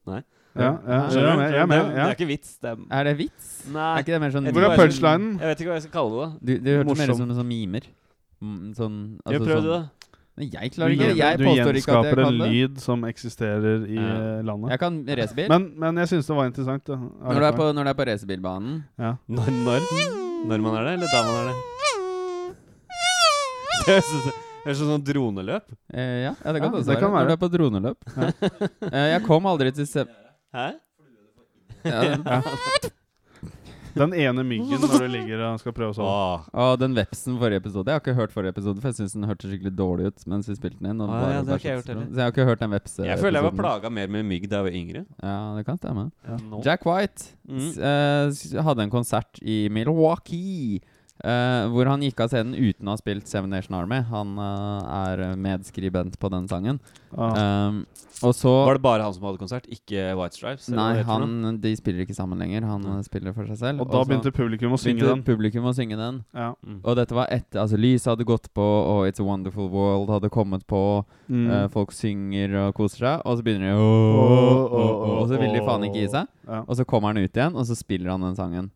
Nei. 0.07 0.21
Ja, 0.51 0.69
ja, 0.83 0.95
jeg. 1.07 1.51
Jeg 1.55 1.67
Det, 1.71 1.75
ja. 1.79 2.05
er 2.05 2.11
ikke 2.15 2.27
vits. 2.27 2.49
Det 2.59 2.69
er 2.71 2.77
Er 2.91 3.03
det 3.07 3.13
vits? 3.21 3.49
Nei. 3.71 3.85
Er 3.95 3.99
ikke 4.03 4.11
det 4.11 4.19
mer 4.21 4.31
sånn 4.33 4.45
Jeg 4.49 4.53
Hvor 4.55 4.63
er 4.65 4.69
jeg- 4.73 4.79
punchlinen? 4.81 5.29
Jeg 5.39 5.47
vet 5.51 5.59
ikke 5.61 5.69
hva 5.71 5.77
jeg 5.79 5.83
skal 5.85 5.95
kalle 5.95 6.11
det. 6.19 6.29
Du, 6.41 6.51
du 6.59 6.69
hørte 6.75 6.85
mer 6.85 6.91
ut 6.91 7.17
Morsom. 7.19 7.35
som 7.35 7.47
mimer. 7.47 7.81
sånn. 7.87 7.95
Mm, 8.41 8.73
Sånn 8.75 8.95
Jeg 9.25 9.39
altså 9.39 9.47
prøvde 9.47 9.61
sånn- 9.63 9.81
det. 9.81 9.89
Men 10.37 10.47
jeg 10.53 10.71
klarer 10.71 10.93
ikke. 10.95 11.07
Jeg 11.19 11.37
du 11.37 11.43
påstår 11.45 11.75
ikke 11.75 11.91
at 11.91 12.05
jeg 12.05 12.15
gjenskaper 12.15 12.21
en 12.25 12.37
lyd 12.53 12.77
som 12.79 13.03
eksisterer 13.03 13.83
i 13.85 13.95
Ja. 13.97 14.11
eh, 14.37 14.43
landet. 14.47 14.69
Jeg 14.71 14.79
kan 14.79 14.99
racerbil. 15.19 15.49
Men, 15.51 15.65
men 15.83 15.97
jeg 16.01 16.07
syns 16.13 16.27
det 16.31 16.35
var 16.37 16.45
interessant. 16.49 16.83
Da. 16.87 16.95
Når 16.95 17.39
du 17.41 17.45
er 17.49 17.57
på, 17.57 17.67
når 17.75 17.83
du 17.83 17.89
er 17.91 17.97
på 17.99 18.05
racerbilbanen 18.11 18.77
ja. 18.97 19.11
Når, 19.27 19.51
når? 19.65 19.79
Når 20.47 20.63
man 20.63 20.77
er 20.79 20.83
det, 20.87 20.93
eller 20.97 21.07
da 21.11 21.23
man 21.27 21.35
er 21.41 21.51
det? 21.51 21.57
Det 23.81 23.93
høres 23.95 24.09
ut 24.13 24.23
som- 24.77 24.89
sånn 24.91 25.03
droneløp. 25.03 25.63
eh, 25.93 26.21
Ja, 26.23 26.33
ja 26.45 26.51
det 26.53 26.61
kan 26.61 26.71
Ja, 26.71 26.77
også 26.79 26.85
det 26.85 26.95
være. 26.95 26.99
kan 27.01 27.11
Når 27.11 27.25
du 27.27 27.33
er 27.33 27.41
på 27.41 27.49
droneløp. 27.49 27.99
eh, 28.93 29.07
jeg 29.17 29.23
kom 29.25 29.45
aldri 29.49 29.71
til 29.73 29.87
se... 29.87 30.05
Hæ? 30.53 30.67
Ja, 31.83 32.41
den- 33.95 34.13
ene 34.13 34.43
myggen 34.43 34.79
når 34.81 34.99
du 34.99 35.07
ligger 35.17 35.41
og 35.51 35.59
skal 35.59 35.73
prøve 35.73 35.91
å 35.91 35.95
sove. 35.97 36.07
Åh. 36.07 36.45
Ah, 36.53 36.75
den 36.75 36.93
vepsen 36.95 37.37
forrige 37.39 37.61
episode 37.61 37.87
Jeg 37.87 37.93
har 37.97 38.01
ikke 38.03 38.15
hørt 38.17 38.31
forrige 38.31 38.49
episode, 38.55 38.81
for 38.81 38.87
jeg 38.89 38.95
syns 39.01 39.13
den 39.13 39.23
hørtes 39.29 39.51
skikkelig 39.51 39.73
dårlig 39.75 40.05
ut 40.11 40.25
mens 40.27 40.47
vi 40.47 40.55
spilte 40.55 40.79
den 40.79 40.91
inn. 40.91 41.01
og 41.01 41.09
Å, 41.09 41.19
ja, 41.31 41.41
det 41.41 41.49
har 41.55 41.59
ikke 41.61 41.69
jeg 41.71 41.81
hørt. 41.81 41.91
Så 41.91 42.15
jeg 42.15 42.23
har 42.25 42.31
ikke 42.35 42.45
hørt 42.51 42.59
den 42.65 42.71
vepse 42.75 43.05
Jeg 43.05 43.19
føler 43.19 43.41
jeg 43.41 43.47
var 43.51 43.57
plaga 43.59 43.89
mer 43.91 44.07
med 44.07 44.25
mygg 44.25 44.49
da 44.49 44.61
jeg 44.61 44.67
var 44.69 44.77
yngre. 44.81 45.05
Ja, 45.23 45.35
det 45.57 45.65
kan 45.65 45.77
stemme. 45.77 46.11
Ja. 46.27 46.37
no. 46.49 46.61
Jack 46.65 46.85
White 46.85 47.29
Mm. 47.51 47.67
s- 48.31 48.53
eh, 48.53 48.61
hadde 48.63 48.79
en 48.83 48.89
konsert 48.89 49.39
i 49.41 49.67
Milwaukee. 49.69 50.79
Eh, 51.23 51.63
hvor 51.71 51.89
han 51.89 52.03
gikk 52.05 52.23
av 52.23 52.31
scenen 52.31 52.55
uten 52.57 52.87
å 52.87 52.95
ha 52.95 52.99
spilt 53.01 53.29
Seven 53.29 53.51
Nation 53.53 53.77
Army. 53.77 54.01
Han 54.11 54.37
uh, 54.39 54.81
er 55.11 55.35
medskribent 55.39 56.17
på 56.19 56.31
den 56.33 56.47
sangen. 56.51 56.81
Ah. 57.11 57.67
Um, 57.69 57.83
og 58.21 58.35
så 58.37 58.51
Var 58.67 58.77
det 58.77 58.83
bare 58.83 59.05
han 59.05 59.13
som 59.15 59.23
hadde 59.25 59.41
konsert, 59.41 59.65
ikke 59.71 60.11
White 60.17 60.37
Stripes? 60.37 60.67
Nei, 60.69 61.01
han, 61.07 61.57
de 61.61 61.71
spiller 61.77 62.05
ikke 62.05 62.15
sammen 62.15 62.41
lenger. 62.41 62.65
Han 62.69 62.83
mm. 62.85 62.99
spiller 63.07 63.33
for 63.33 63.49
seg 63.49 63.57
selv. 63.57 63.81
Og 63.81 63.89
da 63.89 64.01
og 64.03 64.09
begynte 64.09 64.33
publikum 64.35 64.75
å 64.77 64.79
synge 64.81 65.07
den. 65.07 65.23
publikum 65.25 65.65
å 65.69 65.73
synge 65.77 65.97
den. 65.99 66.19
Ja. 66.37 66.51
Mm. 66.61 66.81
Og 66.83 66.99
dette 66.99 67.17
var 67.17 67.31
etter 67.33 67.63
Altså, 67.63 67.79
lyset 67.81 68.11
hadde 68.13 68.27
gått 68.27 68.51
på, 68.57 68.65
og 68.65 69.07
It's 69.09 69.21
a 69.21 69.25
Wonderful 69.25 69.69
World 69.73 70.13
hadde 70.13 70.29
kommet 70.33 70.65
på. 70.69 70.83
Mm. 71.27 71.47
Uh, 71.49 71.65
folk 71.73 71.95
synger 71.95 72.57
og 72.67 72.75
koser 72.77 73.07
seg, 73.07 73.25
og 73.25 73.39
så 73.39 73.47
begynner 73.47 73.71
de 73.71 73.79
Åh, 73.81 74.11
åh, 74.21 74.61
åh, 74.81 75.15
Og 75.21 75.25
så 75.31 75.41
vil 75.41 75.57
de 75.57 75.65
faen 75.65 75.89
ikke 75.89 76.03
gi 76.03 76.11
seg. 76.13 76.29
ja. 76.47 76.61
Og 76.61 76.77
så 76.77 76.85
kommer 76.85 77.13
han 77.13 77.23
ut 77.25 77.41
igjen, 77.41 77.57
og 77.57 77.65
så 77.65 77.77
spiller 77.77 78.13
han 78.13 78.29
den 78.29 78.37
sangen. 78.37 78.69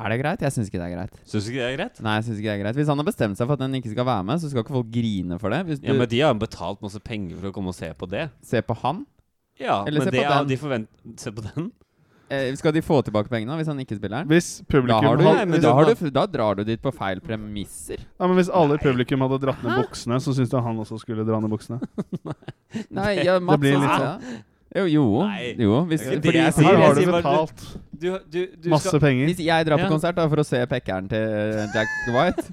Er 0.00 0.12
det 0.14 0.18
greit? 0.22 0.40
Jeg 0.46 0.54
syns 0.56 0.70
ikke 0.70 0.80
det 0.80 0.86
er 0.88 0.94
greit. 0.96 1.18
Syns 1.28 1.48
ikke 1.50 1.60
det 1.60 1.66
er 1.68 1.76
greit? 1.76 2.00
Nei, 2.06 2.14
jeg 2.18 2.24
synes 2.28 2.38
ikke 2.40 2.48
det 2.48 2.54
er 2.56 2.62
greit 2.64 2.78
Hvis 2.80 2.88
han 2.92 3.02
har 3.02 3.06
bestemt 3.10 3.36
seg 3.40 3.46
for 3.50 3.58
at 3.58 3.64
den 3.66 3.74
ikke 3.80 3.92
skal 3.92 4.06
være 4.08 4.24
med, 4.30 4.40
så 4.40 4.48
skal 4.52 4.64
ikke 4.64 4.76
folk 4.78 4.90
grine 4.94 5.38
for 5.42 5.52
det. 5.52 5.60
Hvis 5.68 5.82
du 5.82 5.90
Ja, 5.90 5.96
Men 5.98 6.08
de 6.08 6.20
har 6.24 6.32
jo 6.34 6.40
betalt 6.40 6.80
masse 6.84 7.00
penger 7.04 7.36
for 7.36 7.50
å 7.50 7.54
komme 7.58 7.74
og 7.74 7.76
se 7.76 7.92
på 8.00 8.08
det. 8.08 8.30
Se 8.42 8.62
på 8.64 8.76
han, 8.82 9.04
Ja, 9.60 9.82
Eller 9.84 10.00
men 10.00 10.08
det 10.08 10.16
på 10.24 10.24
er, 10.24 10.44
de 10.48 10.56
forvent... 10.56 10.88
Se 11.20 11.30
på 11.36 11.44
den? 11.44 11.70
eh, 12.30 12.54
skal 12.56 12.72
de 12.72 12.80
få 12.86 13.00
tilbake 13.04 13.28
pengene 13.28 13.56
hvis 13.58 13.68
han 13.68 13.78
ikke 13.82 13.98
spiller 13.98 14.22
den? 14.22 14.30
Hvis 14.30 14.62
publikum 14.70 15.04
da, 15.04 15.16
du, 15.18 15.24
Nei, 15.26 15.34
hvis 15.44 15.50
men 15.50 15.64
da, 15.66 15.94
du, 16.00 16.10
da 16.14 16.26
drar 16.30 16.56
du 16.60 16.64
dit 16.64 16.80
på 16.80 16.92
feil 16.94 17.20
premisser. 17.20 18.00
ja, 18.06 18.26
men 18.30 18.38
hvis 18.38 18.48
alle 18.48 18.78
i 18.78 18.82
publikum 18.84 19.20
hadde 19.26 19.40
dratt 19.42 19.64
ned 19.66 19.82
buksene, 19.82 20.20
så 20.22 20.32
syns 20.36 20.48
du 20.52 20.56
han 20.62 20.78
også 20.80 21.00
skulle 21.02 21.26
dra 21.28 21.40
ned 21.42 21.50
buksene. 21.52 21.80
Nei, 23.00 23.12
ja, 23.26 23.36
Mats 23.42 23.60
blir 23.60 23.76
også, 23.76 23.84
litt 23.84 24.06
ja. 24.06 24.40
Jo, 24.76 24.84
jo. 24.86 25.04
Nei. 25.26 25.54
jo 25.58 25.80
hvis, 25.90 26.00
Det 26.04 26.08
er 26.08 26.16
ikke 26.16 26.22
det 26.22 26.30
fordi, 26.30 26.40
jeg 26.44 26.54
sier. 26.54 26.64
Her 26.68 26.76
har 26.76 26.82
jeg 26.86 26.94
du 26.94 27.00
sier 27.00 27.12
bare- 27.12 27.22
betalt 27.22 27.62
Du, 28.00 28.08
du, 28.30 28.40
du 28.64 28.68
masse 28.70 28.88
skal 28.88 29.00
penger. 29.02 29.26
hvis 29.28 29.40
jeg 29.44 29.66
drar 29.66 29.76
på 29.80 29.86
Ja. 29.88 29.92
konsert 29.92 30.14
da 30.16 30.28
for 30.30 30.36
å 30.40 30.44
se 30.46 30.60
pekkeren 30.70 31.08
til 31.10 31.18
eh, 31.20 31.66
Jack 31.74 31.88
White, 32.14 32.44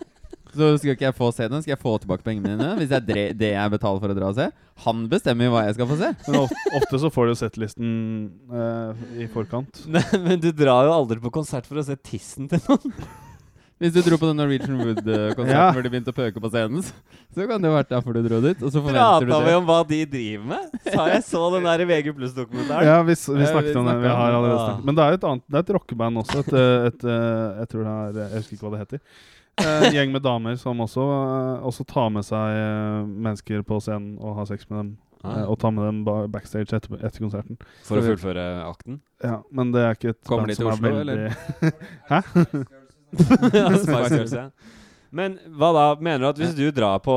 så 0.57 0.71
skal 0.79 0.95
ikke 0.95 1.05
jeg 1.05 1.13
få 1.15 1.27
se 1.35 1.45
den. 1.47 1.61
Skal 1.61 1.75
jeg 1.75 1.79
få 1.83 1.93
tilbake 2.01 2.23
pengene 2.25 2.55
mine? 2.57 2.69
Hvis 2.79 2.89
det 2.89 2.97
er 2.97 3.05
dre- 3.05 3.37
det 3.37 3.51
jeg 3.53 3.69
betaler 3.75 4.01
for 4.01 4.09
å 4.09 4.15
dra 4.17 4.31
og 4.31 4.35
se? 4.39 4.47
Han 4.87 5.05
bestemmer 5.11 5.45
jo 5.45 5.51
hva 5.53 5.61
jeg 5.67 5.75
skal 5.77 5.87
få 5.91 5.97
se. 6.01 6.09
Men 6.27 6.39
ofte 6.81 6.99
så 7.03 7.11
får 7.13 7.29
du 7.29 7.35
settlisten 7.37 7.91
uh, 8.49 8.93
i 9.21 9.27
forkant. 9.29 9.83
Nei, 9.93 10.01
men 10.17 10.39
du 10.41 10.49
drar 10.51 10.89
jo 10.89 10.95
aldri 10.97 11.21
på 11.21 11.29
konsert 11.37 11.69
for 11.69 11.77
å 11.77 11.85
se 11.85 11.95
tissen 12.01 12.49
til 12.49 12.59
noen. 12.67 12.93
Hvis 13.77 13.93
du 13.93 13.99
dro 14.01 14.17
på 14.17 14.25
den 14.31 14.39
Norwegian 14.39 14.77
Wood-konserten 14.81 15.51
Ja. 15.53 15.67
hvor 15.71 15.83
de 15.85 15.89
begynte 15.93 16.09
å 16.09 16.15
pøke 16.17 16.41
på 16.41 16.49
scenen, 16.49 16.81
så- 16.81 17.47
kan 17.47 17.61
det 17.61 17.69
jo 17.69 17.75
vært 17.75 17.89
derfor 17.91 18.13
du 18.17 18.23
dro 18.27 18.39
dit. 18.41 18.57
Og 18.63 18.71
så 18.73 18.81
forventer 18.81 19.19
du 19.21 19.31
Prata 19.31 19.45
vi 19.45 19.53
om 19.53 19.65
hva 19.67 19.87
de 19.87 19.99
driver 20.05 20.45
med? 20.49 20.79
Sa 20.93 21.05
jeg 21.11 21.21
så 21.27 21.43
den 21.53 21.63
der 21.69 21.85
VG 21.85 22.11
pluss-dokumentaren? 22.17 22.83
Ja, 22.89 23.03
vi, 23.03 23.13
vi 23.13 23.39
Ja, 23.43 23.51
snakket 23.53 23.73
vi 23.73 23.77
om 23.77 23.85
det. 23.85 23.95
Vi 24.01 24.07
har 24.09 24.31
allerede 24.33 24.57
snakket. 24.65 24.85
Men 24.85 24.95
det 24.95 25.03
er 25.05 25.13
et 25.13 25.23
annet 25.29 25.43
Det 25.47 25.55
er 25.55 25.59
et 25.67 25.73
rockeband 25.77 26.17
også. 26.23 26.39
Et, 26.39 26.53
et, 26.53 26.93
et, 26.93 27.03
eh, 27.05 27.59
jeg 27.61 27.67
tror 27.69 27.83
det 27.83 28.21
er 28.25 28.29
Jeg 28.33 28.37
husker 28.41 28.55
ikke 28.57 28.65
hva 28.65 28.71
det 28.73 28.81
heter. 28.87 28.99
Eh, 29.57 29.87
En 29.87 29.93
gjeng 29.93 30.11
med 30.11 30.21
damer 30.23 30.55
som 30.57 30.77
også, 30.79 31.05
eh, 31.05 31.65
også 31.65 31.85
tar 31.85 32.09
med 32.09 32.23
seg 32.25 32.57
eh, 32.57 33.05
mennesker 33.05 33.61
på 33.63 33.77
scenen 33.81 34.17
og 34.21 34.35
har 34.37 34.45
sex 34.49 34.65
med 34.69 34.77
dem. 34.79 34.97
Ah. 35.23 35.39
eh, 35.41 35.45
Og 35.49 35.57
tar 35.59 35.71
med 35.71 35.85
dem 35.85 36.03
backstage 36.31 36.73
etter, 36.73 36.97
etter 36.97 37.19
konserten. 37.21 37.57
For 37.83 37.97
å 37.97 38.01
fullføre 38.05 38.65
akten? 38.65 38.99
Ja, 39.23 39.41
Men 39.51 39.71
det 39.71 39.81
er 39.81 39.93
ikke 39.95 40.09
et 40.13 40.23
Kommer 40.25 40.47
de 40.47 40.55
til 40.55 40.67
Oslo, 40.67 40.89
veldig 40.89 41.33
Ja, 43.53 43.69
Spice. 43.83 44.47
Men 45.15 45.37
hva 45.55 45.69
da? 45.75 45.85
Mener 46.03 46.25
du 46.25 46.27
at 46.33 46.41
hvis 46.41 46.55
du 46.57 46.65
drar 46.75 46.99
på 47.05 47.15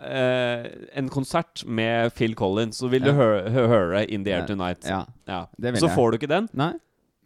eh, 0.00 0.66
en 0.96 1.08
konsert 1.12 1.64
med 1.68 2.12
Phil 2.16 2.34
Collins, 2.38 2.78
så 2.80 2.88
vil 2.92 3.04
du 3.04 3.12
høre, 3.12 3.50
høre 3.52 4.04
In 4.10 4.24
The 4.24 4.32
Air. 4.38 4.46
Tonight? 4.48 4.84
Ja, 4.88 5.04
Ja. 5.28 5.46
det 5.60 5.72
vil 5.76 5.80
Så 5.82 5.88
jeg. 5.90 5.96
får 5.96 6.10
du 6.10 6.18
ikke 6.20 6.32
den? 6.32 6.48
Nei. 6.56 6.72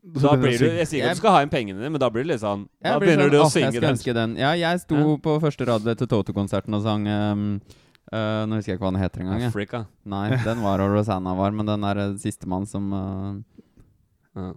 Da 0.01 0.33
blir 0.41 0.57
du, 0.57 0.65
jeg 0.65 0.87
sier 0.89 1.03
ikke 1.03 1.11
at 1.13 1.19
du 1.19 1.21
skal 1.21 1.35
ha 1.35 1.41
inn 1.45 1.51
pengene 1.53 1.91
men 1.93 2.01
da 2.01 2.09
blir 2.09 2.25
det 2.25 2.31
litt 2.33 2.41
sånn 2.41 2.63
Da 2.81 2.95
begynner 2.99 3.27
sånn, 3.29 3.35
du 3.35 3.37
å 3.37 3.43
oh, 3.45 3.51
synge 3.53 3.75
jeg 3.77 3.83
den. 3.85 4.15
den. 4.17 4.37
Ja, 4.41 4.55
jeg 4.57 4.81
sto 4.81 4.97
Ja. 4.97 5.17
på 5.21 5.35
første 5.43 5.67
rad 5.69 5.85
til 5.85 6.09
Toto-konserten 6.09 6.73
og 6.79 6.83
sang 6.87 7.05
um, 7.07 7.61
uh, 8.09 8.47
Nå 8.49 8.57
husker 8.57 8.73
jeg 8.73 8.79
ikke 8.81 8.87
hva 8.87 8.93
den 8.95 9.03
heter 9.03 9.21
engang. 9.27 9.45
Africa. 9.45 9.83
Nei, 10.09 10.31
den 10.41 10.63
var 10.65 10.81
og 10.81 10.95
Rosanna 10.97 11.35
var, 11.37 11.53
men 11.53 11.69
den 11.69 11.85
er 11.85 12.01
uh, 12.01 12.17
sistemann 12.17 12.65
som 12.67 12.89
uh, 12.97 13.60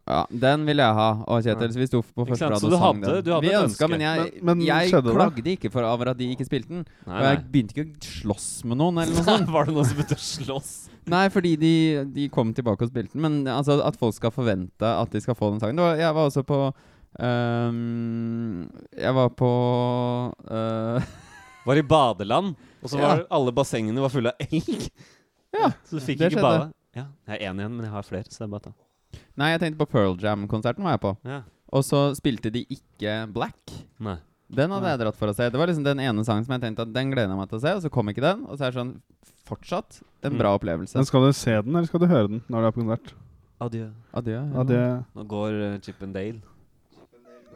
Ja. 0.07 0.19
Den 0.29 0.65
ville 0.67 0.83
jeg 0.85 0.95
ha. 0.97 1.07
Og 1.27 1.43
Kjetil, 1.45 1.71
så 1.73 1.79
vi 1.81 1.87
sto 1.89 2.01
på 2.03 2.25
første 2.27 2.49
rad 2.49 2.63
og 2.63 2.71
sang 2.71 2.81
hadde- 2.83 3.01
den. 3.13 3.23
du 3.27 3.31
hadde 3.33 3.41
vi 3.47 3.51
ønsket, 3.53 3.69
ønska, 3.69 3.89
men 3.89 4.01
jeg, 4.05 4.17
Men- 4.43 4.45
men 4.57 4.65
jeg 4.67 4.89
klagde 4.91 5.43
det? 5.43 5.53
ikke 5.59 5.71
for 5.71 5.83
over 5.83 6.09
at 6.13 6.17
de 6.17 6.27
ikke 6.35 6.45
spilte 6.47 6.69
den. 6.69 6.85
Nei, 7.07 7.15
Og 7.17 7.21
nei. 7.23 7.33
jeg 7.35 7.43
begynte 7.51 7.73
ikke 7.75 7.85
å 7.85 8.11
slåss 8.21 8.47
med 8.65 8.77
noen, 8.77 8.97
eller 9.03 9.13
noe 9.15 9.23
sånt. 9.23 9.49
Var 9.55 9.65
det 9.65 9.73
noen 9.75 9.85
som 9.85 9.97
begynte 9.97 10.19
å 10.19 10.25
slåss? 10.29 10.71
Nei, 11.05 11.27
fordi 11.29 11.55
de, 11.59 11.73
de 12.15 12.29
kom 12.29 12.53
tilbake 12.53 12.81
og 12.81 12.89
spilte 12.93 13.13
den. 13.13 13.21
Men 13.21 13.43
altså, 13.47 13.79
at 13.85 13.95
folk 13.99 14.13
skal 14.15 14.31
forvente 14.31 14.81
at 14.87 15.09
de 15.11 15.19
skal 15.21 15.35
få 15.35 15.51
den 15.51 15.59
sangen 15.59 15.75
det 15.75 15.83
var, 15.83 15.95
Jeg 15.99 16.13
var 16.15 16.29
også 16.29 16.43
på 16.47 16.59
um, 17.19 18.69
Jeg 18.97 19.13
var 19.13 19.29
på 19.37 19.49
uh, 20.51 21.01
Var 21.65 21.79
i 21.79 21.83
badeland, 21.87 22.55
og 22.83 22.89
så 22.91 22.99
var 23.03 23.17
Ja. 23.23 23.27
alle 23.31 23.51
bassengene 23.55 24.01
var 24.03 24.09
fulle 24.11 24.31
av 24.33 24.47
elg. 24.47 24.89
Ja, 25.53 25.69
Så 25.85 25.99
du 25.99 26.01
fikk 26.03 26.17
ikke 26.19 26.33
skjedde. 26.33 26.41
bade. 26.41 26.71
Ja, 26.95 27.05
jeg 27.27 27.39
er 27.41 27.51
én 27.51 27.59
igjen, 27.61 27.71
men 27.77 27.85
jeg 27.87 27.91
har 27.93 28.03
flere. 28.05 28.25
Så 28.29 28.41
det 28.43 28.47
er 28.47 28.51
bare 28.53 28.61
å 28.61 28.65
ta. 28.67 28.73
Nei, 29.39 29.49
jeg 29.53 29.59
tenkte 29.63 29.79
på 29.81 29.89
Pearl 29.89 30.13
Jam-konserten 30.21 30.83
var 30.85 30.95
jeg 30.97 31.01
på. 31.05 31.15
Ja. 31.25 31.41
Og 31.73 31.81
så 31.87 32.03
spilte 32.17 32.51
de 32.53 32.61
ikke 32.69 33.15
Black. 33.33 33.73
Nei. 34.03 34.17
Den 34.53 34.69
hadde 34.75 34.91
jeg 34.91 34.99
dratt 35.01 35.17
for 35.17 35.31
å 35.31 35.33
se. 35.33 35.47
Det 35.49 35.57
var 35.57 35.65
liksom 35.71 35.85
den 35.87 35.99
ene 36.03 36.21
sangen 36.27 36.45
som 36.45 36.53
jeg 36.53 36.61
tenkte 36.61 36.83
at 36.85 36.91
den 36.93 37.09
gleder 37.09 37.31
jeg 37.33 37.39
meg 37.39 37.49
til 37.49 37.57
å 37.57 37.63
se, 37.63 37.71
og 37.73 37.81
så 37.81 37.89
kom 37.95 38.11
ikke 38.11 38.21
den. 38.21 38.43
Og 38.45 38.59
så 38.59 38.67
er 38.67 38.73
det 38.75 38.77
sånn 38.77 38.91
fortsatt 39.49 40.01
en 40.23 40.33
Mm. 40.33 40.37
bra 40.37 40.51
opplevelse. 40.59 40.95
Men 40.95 41.05
skal 41.09 41.25
du 41.25 41.31
se 41.33 41.55
den, 41.61 41.73
eller 41.75 41.87
skal 41.89 41.99
du 41.99 42.05
høre 42.07 42.27
den 42.29 42.43
når 42.47 42.61
du 42.61 42.67
er 42.67 42.71
på 42.75 42.83
konsert? 42.83 43.13
Adjø. 43.63 43.87
Adjø. 44.13 44.37
Ja, 44.53 45.03
Nå 45.15 45.23
går 45.27 45.57
uh, 45.73 45.79
Chip 45.79 46.03
and 46.03 46.13
Dale. 46.13 46.41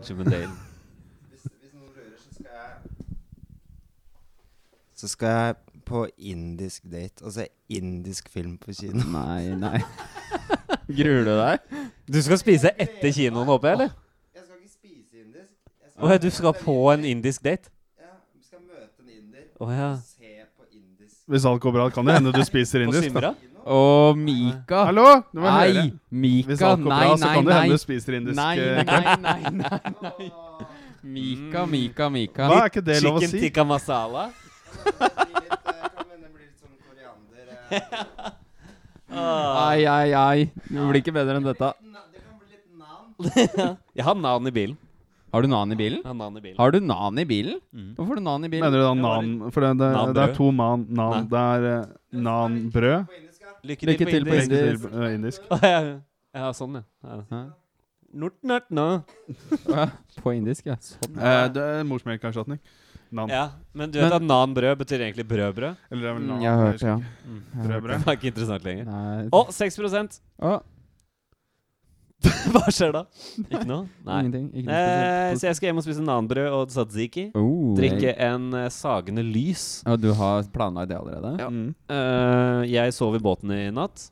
Chip 0.01 0.17
and 0.19 0.31
Dale. 0.31 0.49
Hvis, 1.29 1.45
hvis 1.61 1.73
noen 1.75 1.93
rører, 1.93 2.17
så 2.17 2.33
skal 2.33 2.51
jeg 2.57 2.73
Så 4.97 5.07
skal 5.13 5.29
jeg 5.29 5.55
på 5.85 6.07
indisk 6.17 6.83
date 6.89 7.21
og 7.23 7.31
se 7.31 7.47
indisk 7.69 8.29
film 8.33 8.57
på 8.57 8.73
kino. 8.73 9.03
Nei, 9.13 9.53
nei. 9.55 9.77
Gruer 10.87 11.25
du 11.27 11.33
deg? 11.35 11.81
Du 12.07 12.19
skal 12.23 12.39
spise 12.39 12.71
etter 12.79 13.11
kinoen, 13.11 13.47
håper 13.49 13.67
jeg, 13.67 13.79
eller? 13.79 13.89
Jeg 14.37 14.43
skal 14.45 14.55
ikke 14.61 14.71
spise 14.71 15.19
indisk. 15.23 15.51
Jeg 15.83 15.91
Å 15.99 16.13
ja, 16.13 16.21
du 16.23 16.29
skal 16.31 16.55
på 16.61 16.77
en 16.93 17.03
indisk 17.05 17.43
date? 17.43 17.73
Ja, 17.99 18.15
vi 18.31 18.45
skal 18.45 18.63
møte 18.63 19.03
en 19.03 19.11
inder 19.11 19.43
ja. 19.43 19.91
og 19.91 19.99
se 20.05 20.31
på 20.55 20.69
indisk 20.71 21.19
Hvis 21.27 21.45
alt 21.51 21.61
går 21.61 21.75
bra, 21.75 21.89
kan 21.91 22.07
det 22.07 22.19
hende 22.21 22.31
du 22.35 22.43
spiser 22.47 22.87
indisk. 22.87 23.11
da. 23.11 23.11
Simra? 23.11 23.35
kino. 23.35 24.13
Mika. 24.15 24.85
Hallo! 24.85 25.23
Du 25.33 25.39
må 25.41 25.49
høre. 25.51 25.73
Nei, 25.73 25.93
Mika. 26.09 26.47
Hvis 26.47 26.61
alt 26.61 26.83
går 26.83 26.89
Nei, 26.89 27.01
bra, 27.03 27.17
så 27.17 27.33
kan 27.33 27.45
det 27.45 27.53
hende 27.53 27.71
du 27.71 27.83
spiser 27.83 28.19
indisk. 28.21 28.39
Nei, 28.39 28.59
eh, 28.59 28.83
nei, 28.85 29.15
nei, 29.21 29.51
nei, 29.51 29.93
nei. 30.01 30.31
Mika, 31.03 31.65
Mika, 31.65 32.09
Mika. 32.09 32.47
Hva 32.47 32.63
er 32.63 32.71
ikke 32.71 32.81
det 32.87 33.01
lov 33.03 33.19
å 33.19 33.21
si? 33.21 33.27
Chicken 33.27 33.43
tikka 33.47 33.67
masala? 33.67 34.29
Det 34.83 34.95
kan 34.95 36.05
hende 36.07 36.23
det 36.23 36.31
blir 36.31 36.47
litt 36.47 36.59
sånn 36.59 36.75
koriander 36.87 37.45
eh. 37.75 38.31
Ai, 39.17 39.85
ai, 39.85 40.09
ai. 40.13 40.49
Det 40.67 40.89
blir 40.89 41.01
ikke 41.01 41.13
bedre 41.15 41.39
enn 41.39 41.47
dette. 41.47 41.71
Det 41.77 42.21
kan 42.23 42.35
bli 42.41 42.51
litt 42.53 42.67
navn. 42.77 43.77
Jeg 43.97 44.07
har 44.07 44.19
nan 44.19 44.49
i 44.49 44.53
bilen. 44.53 44.77
Har 45.33 45.43
du 45.43 45.49
nan 45.51 45.71
i 45.73 45.75
bilen? 45.75 46.01
Har, 46.05 46.15
nan 46.15 46.37
i 46.39 46.41
bilen. 46.41 46.57
Har 46.57 46.71
du 46.71 46.79
nan 46.79 47.19
i 47.19 47.25
bilen? 47.27 47.59
Mm. 47.75 47.89
Hvorfor 47.97 48.15
har 48.15 48.19
du 48.21 48.25
nan 48.25 48.45
i 48.47 48.49
bilen? 48.49 48.63
Mener 48.63 48.79
du 48.79 48.85
da 48.85 48.93
nan 48.95 49.51
For 49.51 49.65
det, 49.65 49.71
det, 49.81 49.89
det 50.15 50.23
er 50.23 50.35
to 50.37 50.47
man, 50.55 50.85
nan. 50.89 51.27
Det 51.29 51.41
er 51.41 51.67
eh, 51.71 51.95
nan-brød. 52.27 53.15
Lykke 53.67 53.89
Lykke 53.89 54.07
til 54.07 54.25
på 54.25 54.31
på 54.31 54.39
indisk. 54.39 54.87
Til 54.87 55.03
eh, 55.03 55.15
indisk. 55.17 55.49
Å, 55.51 55.59
ja, 55.73 55.79
ja. 55.83 55.95
ja, 56.39 56.51
sånn, 56.55 56.79
ja. 56.79 56.85
ja. 57.03 57.19
Hæ? 57.33 57.41
Nort, 58.17 58.37
nort, 58.47 58.69
nå. 58.71 58.87
På 60.23 60.31
indisk, 60.31 60.69
ja. 60.71 60.77
Sånn. 60.79 61.17
Eh, 61.19 61.43
det 61.53 61.65
er 61.75 61.83
morsmelkerstatning. 61.89 62.61
Nan. 63.11 63.29
Ja, 63.31 63.49
men 63.73 63.91
du 63.91 63.99
vet 64.01 64.09
Men- 64.09 64.17
at 64.17 64.25
nan-brød 64.27 64.77
betyr 64.77 64.99
egentlig 65.05 65.27
brødbrød? 65.27 65.75
Eller 65.91 66.01
det 66.01 66.09
er 66.09 66.13
vel 66.17 66.23
Mm, 66.23 66.27
nan. 66.27 66.41
Jeg 66.41 66.51
har 66.51 66.65
hørt 66.65 66.79
det, 66.79 66.87
ja. 66.87 66.95
Mm. 66.97 67.43
Jeg 67.53 67.67
Brødbrød. 67.67 67.97
Det 67.97 68.05
var 68.05 68.15
ikke 68.17 68.31
interessant 68.33 68.63
lenger. 68.63 69.29
Å, 69.31 69.41
6 69.51 70.21
Å, 70.41 70.61
Hva 72.51 72.63
skjer 72.73 72.91
da? 72.95 73.03
Ikke 73.45 73.65
noe? 73.69 73.85
Nei. 74.07 74.19
Ingenting. 74.23 74.47
Ikke 74.57 74.65
noe 74.65 74.77
Eh, 74.77 75.33
så 75.37 75.47
jeg 75.51 75.57
skal 75.59 75.67
hjem 75.69 75.77
og 75.81 75.85
spise 75.85 76.01
nanbrød 76.01 76.47
og 76.49 76.71
tzatziki. 76.73 77.27
Oh, 77.37 77.75
Drikke 77.77 78.15
en 78.25 78.47
uh, 78.57 78.63
sagende 78.73 79.21
lys. 79.21 79.83
Og 79.85 79.99
du 80.01 80.09
har 80.17 80.47
planlagt 80.53 80.89
det 80.89 80.97
allerede? 80.97 81.35
Ja. 81.43 81.49
Mm. 81.53 81.75
Uh, 81.91 82.63
jeg 82.65 82.95
sov 82.97 83.15
i 83.15 83.21
båten 83.21 83.53
i 83.53 83.67
natt. 83.69 84.07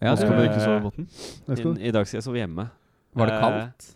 Ja, 0.00 0.12
Nå 0.12 0.16
skal 0.20 0.36
du 0.36 0.44
ikke 0.44 0.60
sove 0.60 0.76
i 0.76 0.84
båten. 0.84 1.08
I. 1.48 1.88
I 1.88 1.94
dag 1.96 2.06
skal 2.08 2.20
jeg 2.20 2.26
sove 2.28 2.40
hjemme. 2.40 2.68
Var 3.16 3.32
det 3.32 3.40
kaldt? 3.40 3.58
kaldt? 3.64 3.88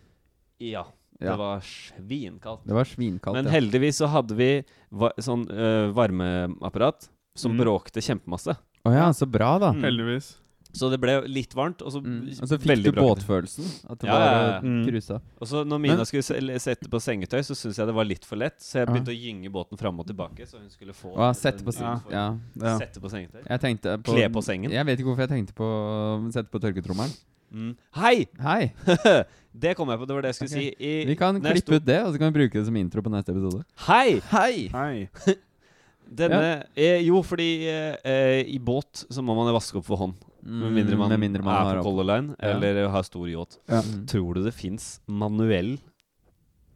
Ja. 0.65 0.85
Ja. 1.21 1.31
Det 1.33 1.39
var 1.39 1.61
svinkaldt. 1.61 2.65
Det 2.67 2.75
var 2.75 2.85
svinkaldt, 2.85 3.35
Men 3.39 3.45
ja. 3.47 3.51
heldigvis 3.55 4.01
så 4.03 4.09
hadde 4.11 4.35
vi 4.35 4.49
va 4.91 5.13
sånn 5.19 5.47
uh, 5.51 5.93
varmeapparat 5.95 7.09
som 7.37 7.53
Mm. 7.55 7.61
bråkte 7.65 8.01
kjempemasse. 8.03 8.57
Å 8.85 8.93
ja, 8.93 9.09
så 9.13 9.27
bra, 9.31 9.59
da. 9.59 9.73
Mm. 9.73 9.83
Heldigvis. 9.83 10.37
Så 10.75 10.89
det 10.91 10.99
ble 10.99 11.21
litt 11.31 11.53
varmt, 11.55 11.81
og 11.87 11.93
så 11.93 12.01
Mm. 12.03 12.27
Og 12.43 12.49
så 12.51 12.59
fikk 12.59 12.83
du 12.83 12.91
båtfølelsen. 12.93 13.65
At 13.89 13.99
det 14.01 14.09
Ja, 14.09 14.19
ja, 14.19 14.61
bare. 14.61 14.63
Mm. 14.63 14.85
cruisa. 14.89 15.21
Og 15.41 15.47
så 15.47 15.65
når 15.65 15.79
Mina 15.81 15.97
Men- 15.97 16.05
skulle 16.05 16.23
se 16.25 16.35
sette 16.59 16.89
på 16.91 16.99
sengetøy, 17.01 17.41
så 17.47 17.55
syntes 17.55 17.77
jeg 17.79 17.87
det 17.87 17.95
var 17.95 18.05
litt 18.05 18.25
for 18.25 18.37
lett. 18.37 18.59
Så 18.59 18.81
jeg 18.81 18.89
Ja. 18.89 18.93
begynte 18.93 19.15
å 19.15 19.23
gynge 19.23 19.53
båten 19.53 19.79
fram 19.79 20.01
og 20.01 20.07
tilbake, 20.07 20.43
så 20.47 20.59
hun 20.59 20.69
skulle 20.69 20.93
få 20.93 21.15
Å, 21.17 21.33
sette 21.35 21.63
på, 21.63 21.73
ja. 21.81 22.01
Ja. 22.11 22.79
Sette 22.79 23.01
på 23.01 23.09
sengetøy. 23.09 23.47
Jeg 23.49 23.61
på 24.03 24.03
Kle 24.03 24.29
på 24.33 24.43
sengen. 24.43 24.71
Jeg 24.73 24.85
vet 24.85 24.99
ikke 24.99 25.15
hvorfor 25.15 25.29
jeg 25.29 25.47
tenkte 25.47 25.55
på 25.55 25.63
å 25.65 26.33
sette 26.33 26.51
på 26.51 26.59
tørketrommelen. 26.59 27.15
Mm. 27.55 27.73
Hei! 27.95 28.27
Hei! 28.43 28.73
det 29.65 29.77
kom 29.79 29.91
jeg 29.93 30.01
på, 30.01 30.07
det 30.11 30.15
var 30.17 30.25
det 30.27 30.33
jeg 30.33 30.39
skulle 30.41 30.51
okay. 30.51 30.71
si. 30.75 30.91
I, 30.91 30.93
Vi 31.07 31.15
kan 31.19 31.39
klippe 31.39 31.79
ut 31.79 31.87
det, 31.87 32.01
og 32.03 32.13
så 32.13 32.19
kan 32.21 32.33
vi 32.33 32.41
bruke 32.41 32.59
det 32.59 32.67
som 32.67 32.79
intro 32.81 33.05
på 33.05 33.13
neste 33.15 33.31
episode. 33.35 33.63
Hei! 33.87 34.19
Hei! 34.33 34.69
Hei. 34.75 35.35
Denne 36.21 36.41
eh, 36.77 37.01
Jo, 37.07 37.23
fordi 37.25 37.49
eh, 37.71 38.43
i 38.51 38.59
båt 38.61 39.07
så 39.09 39.23
må 39.25 39.37
man 39.39 39.53
vaske 39.55 39.79
opp 39.81 39.87
for 39.87 40.03
hånd. 40.03 40.19
Med 40.45 40.75
mindre 40.75 40.99
man, 41.01 41.09
Mm, 41.09 41.15
Med 41.15 41.23
mindre 41.23 41.45
man 41.47 41.55
er 41.55 41.69
har 41.71 41.79
på 41.79 41.85
Color 41.87 42.05
Line 42.11 42.35
Ja. 42.37 42.57
eller 42.59 42.89
har 42.93 43.03
stor 43.07 43.29
yacht. 43.31 43.57
Ja. 43.71 43.81
Mm. 43.81 44.07
Tror 44.11 44.35
du 44.35 44.43
det 44.45 44.53
fins 44.53 45.01
manuell 45.07 45.79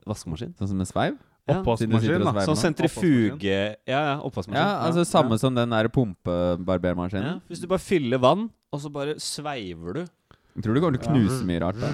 vaskemaskin? 0.09 0.55
Sånn 0.57 0.71
som 0.71 0.81
en 0.81 0.89
sveiv? 0.89 1.19
Ja. 1.49 1.59
Oppvaskmaskin, 1.63 2.25
da. 2.25 2.45
Sånn 2.45 2.61
sentrifuge 2.61 3.59
Ja, 3.89 4.01
ja, 4.01 4.15
oppvaskmaskin. 4.21 4.61
Ja, 4.61 4.85
altså 4.85 5.05
samme 5.09 5.39
som 5.41 5.55
den 5.57 5.73
der 5.73 5.89
pumpebarbermaskinen. 5.93 7.25
Ja, 7.25 7.37
hvis 7.49 7.61
du 7.63 7.69
bare 7.71 7.81
fyller 7.81 8.21
vann, 8.21 8.51
og 8.73 8.83
så 8.83 8.93
bare 8.93 9.15
sveiver 9.21 9.97
du 9.97 10.03
Jeg 10.59 10.65
tror 10.67 10.75
du 10.75 10.81
kommer 10.83 10.99
til 10.99 11.07
å 11.07 11.13
knuse 11.15 11.45
mye 11.47 11.61
rart 11.63 11.79
da. 11.79 11.89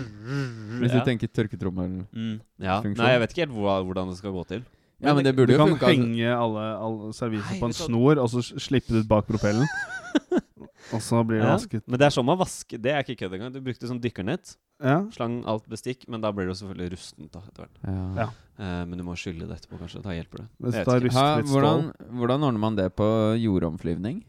Hvis 0.81 0.93
Ja. 0.95 1.01
du 1.01 1.05
tenker 1.05 1.29
tørketrommel 1.29 2.07
Mm, 2.15 2.41
ja. 2.59 2.81
Funksjon. 2.81 2.97
Nei, 3.05 3.11
jeg 3.13 3.21
vet 3.21 3.31
ikke 3.35 3.45
helt 3.45 3.57
hva, 3.61 3.75
hvordan 3.85 4.09
det 4.09 4.17
skal 4.17 4.33
gå 4.33 4.45
til. 4.49 4.63
Ja, 5.05 5.13
men 5.13 5.25
det 5.27 5.35
burde 5.37 5.49
Du 5.49 5.53
jo 5.53 5.59
kan 5.59 5.69
funka. 5.75 5.87
altså. 5.87 6.01
henge 6.01 6.31
alle, 6.33 6.63
alle 6.81 7.13
serviser 7.13 7.51
Nei, 7.51 7.61
på 7.61 7.65
en 7.69 7.71
vet 7.71 7.77
du 7.77 7.83
hva- 7.85 7.89
snor, 7.93 8.19
og 8.25 8.29
så 8.31 8.39
s- 8.41 8.55
slippe 8.65 8.89
det 8.89 9.05
ut 9.05 9.09
bak 9.09 9.27
propellen. 9.27 9.67
og 10.95 11.01
så 11.03 11.21
blir 11.27 11.41
det 11.43 11.45
Ja. 11.49 11.57
vasket. 11.57 11.83
Men 11.87 11.99
det 11.99 12.07
er 12.07 12.11
sånn 12.11 12.25
man 12.25 12.39
vasker 12.39 12.81
Det 12.81 12.91
er 12.93 13.03
ikke 13.05 13.19
kødd 13.21 13.35
engang. 13.35 13.53
Du 13.53 13.61
brukte 13.61 13.85
sånn 13.87 14.01
dykkernett. 14.01 14.57
Ja. 14.83 15.05
Slang 15.11 15.45
alt 15.47 15.69
bestikk, 15.69 16.09
men 16.09 16.21
da 16.23 16.33
blir 16.33 16.47
det 16.49 16.57
jo 16.57 16.67
selvfølgelig 16.67 16.93
rustent. 16.93 17.31
da 17.33 17.41
etter 17.41 17.67
hvert 17.67 17.77
Ja. 17.85 18.15
Ja. 18.25 18.29
Eh, 18.59 18.85
Men 18.87 18.97
du 18.99 19.05
må 19.05 19.13
skylle 19.15 19.47
det 19.47 19.61
etterpå, 19.61 19.79
kanskje. 19.79 20.03
Da 20.03 20.11
hjelper 20.11 20.39
det. 20.39 20.49
Hvis 20.63 20.73
Jeg 20.75 20.85
det 20.87 20.95
er 20.95 21.01
vet 21.01 21.11
ikke. 21.11 21.13
Ha, 21.13 21.43
stål. 21.43 21.51
hvordan, 21.53 21.93
hvordan 22.17 22.41
ordner 22.43 22.59
man 22.61 22.77
det 22.77 22.97
på 22.97 23.37
jordomflyvning? 23.43 24.25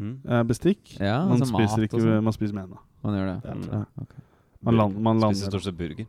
Mm. 0.00 0.18
Eh, 0.26 0.42
bestikk. 0.44 0.98
Ja, 1.00 1.26
man, 1.26 1.40
altså 1.40 1.52
mat 1.52 1.68
spiser 1.68 1.82
og 1.82 1.88
ikke, 1.90 2.00
sånn. 2.00 2.22
man 2.24 2.32
spiser 2.32 2.54
med 2.54 2.62
hendene. 2.68 2.78
Man 3.04 3.16
gjør 3.16 3.28
det? 3.30 3.36
Ja, 3.44 3.78
Ja, 3.80 3.84
ok. 4.02 4.16
Man, 4.60 4.76
land, 4.76 4.96
man 5.00 5.16
Spiser 5.16 5.26
lander 5.26 5.50
stort 5.54 5.64
sett 5.64 5.76
burger. 5.78 6.06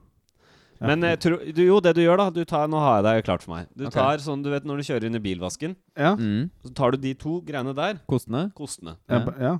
Ja. 0.81 0.87
Men 0.89 1.03
eh, 1.05 1.15
tro, 1.21 1.37
du, 1.37 1.61
jo, 1.63 1.77
det 1.79 1.93
du 1.95 2.01
gjør, 2.01 2.17
da 2.17 2.29
du 2.33 2.41
tar, 2.43 2.67
Nå 2.67 2.79
har 2.81 2.99
jeg 2.99 3.05
det 3.05 3.25
klart 3.27 3.43
for 3.45 3.53
meg. 3.53 3.67
Du 3.77 3.85
okay. 3.85 3.95
tar 3.99 4.23
sånn, 4.23 4.41
du 4.43 4.49
vet 4.51 4.65
når 4.67 4.81
du 4.81 4.87
kjører 4.89 5.05
inn 5.07 5.15
i 5.19 5.21
bilvasken, 5.23 5.75
Ja. 5.95 6.15
Mm. 6.17 6.49
så 6.65 6.73
tar 6.75 6.95
du 6.95 6.97
de 7.03 7.13
to 7.15 7.37
greiene 7.45 7.75
der. 7.77 8.01
Kostene? 8.09 8.47
Kostene. 8.57 8.97
Ja. 9.07 9.59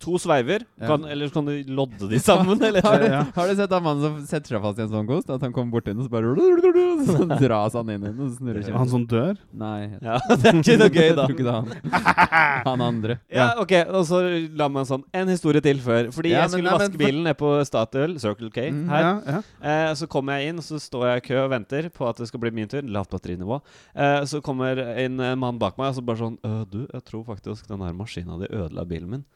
To 0.00 0.16
sveiver. 0.16 0.62
Ja. 0.80 0.86
Kan, 0.88 1.02
eller 1.04 1.28
så 1.28 1.34
kan 1.34 1.48
du 1.50 1.52
lodde 1.68 2.06
de 2.08 2.18
sammen, 2.22 2.56
eller? 2.68 2.80
Har 2.84 3.02
du, 3.02 3.08
har 3.36 3.48
du 3.50 3.56
sett 3.58 3.72
han 3.76 3.82
mannen 3.84 4.00
som 4.06 4.14
setter 4.24 4.54
seg 4.56 4.62
fast 4.64 4.78
i 4.80 4.84
en 4.86 4.88
sånn 4.92 5.08
kost? 5.08 5.28
At 5.28 5.42
han 5.44 5.52
kommer 5.52 5.74
borti 5.74 5.92
den, 5.92 6.00
og 6.00 6.06
så 6.06 6.12
bare 6.14 6.32
Så 7.06 7.26
dras 7.36 7.76
han 7.76 7.90
inn 7.92 8.00
i 8.00 8.08
den, 8.08 8.22
og 8.24 8.30
snurrer 8.38 8.64
snurrer 8.64 8.78
Han 8.80 8.88
som 8.88 9.04
dør? 9.10 9.36
Nei. 9.52 9.98
Ja, 10.00 10.16
det 10.32 10.48
er 10.48 10.60
ikke 10.62 10.78
noe 10.80 10.88
gøy, 10.94 11.02
Jeg 11.04 11.18
da. 11.18 11.26
tror 11.26 11.36
ikke 11.36 11.44
det 11.44 11.52
er 11.52 11.60
han. 11.60 12.64
Han 12.70 12.84
andre. 12.86 13.18
Ja, 13.36 13.50
ok, 13.60 13.74
og 13.92 14.06
så 14.08 14.22
la 14.56 14.70
meg 14.72 14.86
en 14.86 14.90
sånn 14.94 15.04
En 15.20 15.32
historie 15.34 15.60
til 15.64 15.84
før. 15.84 16.08
Fordi 16.16 16.32
Ja, 16.32 16.46
jeg 16.46 16.54
skulle 16.56 16.64
nei, 16.64 16.72
men 16.72 16.80
vaske 16.80 16.96
men, 16.96 17.04
bilen 17.04 17.22
nede 17.28 17.38
på 17.44 17.52
Statoil, 17.68 18.16
Circle 18.22 18.50
K, 18.56 18.66
mm, 18.72 18.82
her. 18.94 19.06
Ja, 19.06 19.14
ja. 19.36 19.44
Eh, 19.60 19.92
så 20.00 20.08
kommer 20.10 20.40
jeg 20.40 20.54
inn, 20.54 20.64
så 20.64 20.80
står 20.80 21.08
jeg 21.10 21.24
i 21.24 21.26
kø 21.28 21.40
og 21.44 21.52
venter 21.52 21.90
på 21.92 22.08
at 22.08 22.24
det 22.24 22.30
skal 22.32 22.40
bli 22.46 22.54
min 22.56 22.72
tur. 22.72 22.80
Lavt 22.96 23.12
batterinivå. 23.12 23.60
Eh, 23.92 24.22
så 24.32 24.40
kommer 24.44 24.80
en 24.96 25.20
eh, 25.20 25.36
mann 25.36 25.60
bak 25.60 25.76
meg 25.80 25.92
og 25.92 26.00
så 26.00 26.04
bare 26.08 26.22
sånn 26.24 26.40
«Øh, 26.46 26.62
Du, 26.72 26.80
jeg 26.88 27.04
tror 27.12 27.28
faktisk 27.28 27.68
den 27.68 27.84
her 27.84 27.92
maskina 27.96 28.40
di 28.40 28.48
ødela 28.48 28.88
bilen 28.88 29.12
min. 29.18 29.26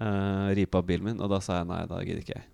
Uh, 0.00 0.50
Ripa 0.58 0.80
opp 0.82 0.88
bilen 0.88 1.04
min. 1.12 1.20
Og 1.22 1.30
da 1.30 1.40
sa 1.44 1.60
jeg 1.60 1.70
nei, 1.70 1.84
da 1.90 2.00
gidder 2.02 2.24
ikke 2.24 2.38
jeg. 2.38 2.48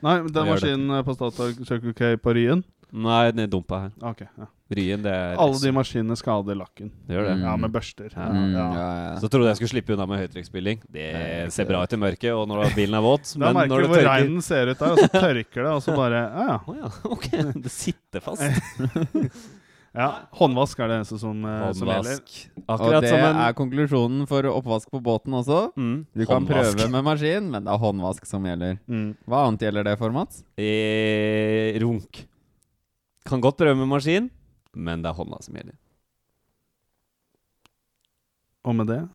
Nei, 0.00 0.14
men 0.22 0.30
den 0.32 0.36
det? 0.46 0.48
maskinen 0.48 0.92
eh, 0.96 1.02
på 1.04 1.12
Statoil 1.12 1.58
Circle 1.68 1.92
K 1.92 2.14
på 2.24 2.32
Ryen 2.32 2.62
Nei, 2.90 3.30
den 3.30 3.44
er 3.44 3.50
dumpa 3.52 3.84
her. 3.84 3.90
Ok, 4.10 4.22
ja. 4.26 4.46
Ryen, 4.74 5.02
det 5.04 5.10
er 5.14 5.36
Alle 5.38 5.58
de 5.62 5.70
maskinene 5.74 6.16
skader 6.18 6.56
lakken. 6.58 6.88
Det 7.06 7.14
gjør 7.14 7.28
det. 7.28 7.34
Mm. 7.38 7.44
Ja, 7.46 7.52
med 7.62 7.72
børster. 7.74 8.08
Ja. 8.16 8.24
Mm, 8.34 8.56
Ja. 8.56 9.18
Så 9.22 9.28
trodde 9.30 9.46
jeg 9.50 9.60
skulle 9.60 9.70
slippe 9.76 9.94
unna 9.94 10.06
med 10.10 10.18
høytrykksspilling. 10.24 10.82
Det 10.90 11.06
ser 11.54 11.68
bra 11.68 11.84
ut 11.84 11.94
i 11.94 12.00
mørket, 12.00 12.32
og 12.34 12.48
når 12.50 12.74
bilen 12.74 12.98
er 12.98 13.04
våt. 13.04 13.30
Da 13.38 13.52
Men 13.52 13.60
merker 13.60 13.86
du 13.86 13.92
hvor 13.92 14.08
regnen 14.08 14.42
ser 14.42 14.72
ut 14.72 14.82
der, 14.82 14.96
og 14.96 14.98
så 15.04 15.10
tørker 15.14 15.62
det, 15.62 15.70
og 15.70 15.82
så 15.86 15.94
bare 15.94 16.24
Ja, 16.24 16.46
ja. 16.48 16.58
Oh, 16.70 16.76
ja, 16.80 16.90
ok. 17.14 17.30
Det 17.62 17.70
sitter 17.76 18.24
fast. 18.24 18.42
ja. 19.94 20.08
Håndvask 20.38 20.78
er 20.80 20.88
det 20.88 20.96
eneste 21.00 21.18
som, 21.18 21.44
eh, 21.44 21.72
som 21.74 21.88
gjelder. 21.88 22.20
Og 22.68 22.84
det 23.02 23.08
som 23.10 23.18
en 23.26 23.36
er 23.42 23.52
konklusjonen 23.58 24.26
for 24.30 24.42
oppvask 24.52 24.90
på 24.90 25.00
båten 25.02 25.32
også. 25.34 25.72
mm, 25.76 26.06
Du 26.14 26.24
kan 26.26 26.42
håndvask. 26.46 26.76
prøve 26.76 26.90
med 26.90 27.04
maskin, 27.04 27.50
men 27.50 27.64
det 27.64 27.72
er 27.72 27.78
håndvask 27.78 28.26
som 28.26 28.44
gjelder. 28.44 28.78
Mm. 28.88 29.16
Hva 29.26 29.46
annet 29.48 29.60
gjelder 29.66 29.84
det 29.84 29.98
for, 29.98 30.10
Mats? 30.10 30.44
Eh, 30.56 31.78
runk. 31.82 32.26
Kan 33.26 33.40
godt 33.40 33.56
prøve 33.58 33.76
med 33.76 33.88
maskin, 33.88 34.30
men 34.74 35.02
det 35.02 35.10
er 35.10 35.14
hånda 35.14 35.42
som 35.42 35.54
gjelder. 35.54 35.74
Og 38.64 38.74
med 38.76 38.86
det 38.86 39.08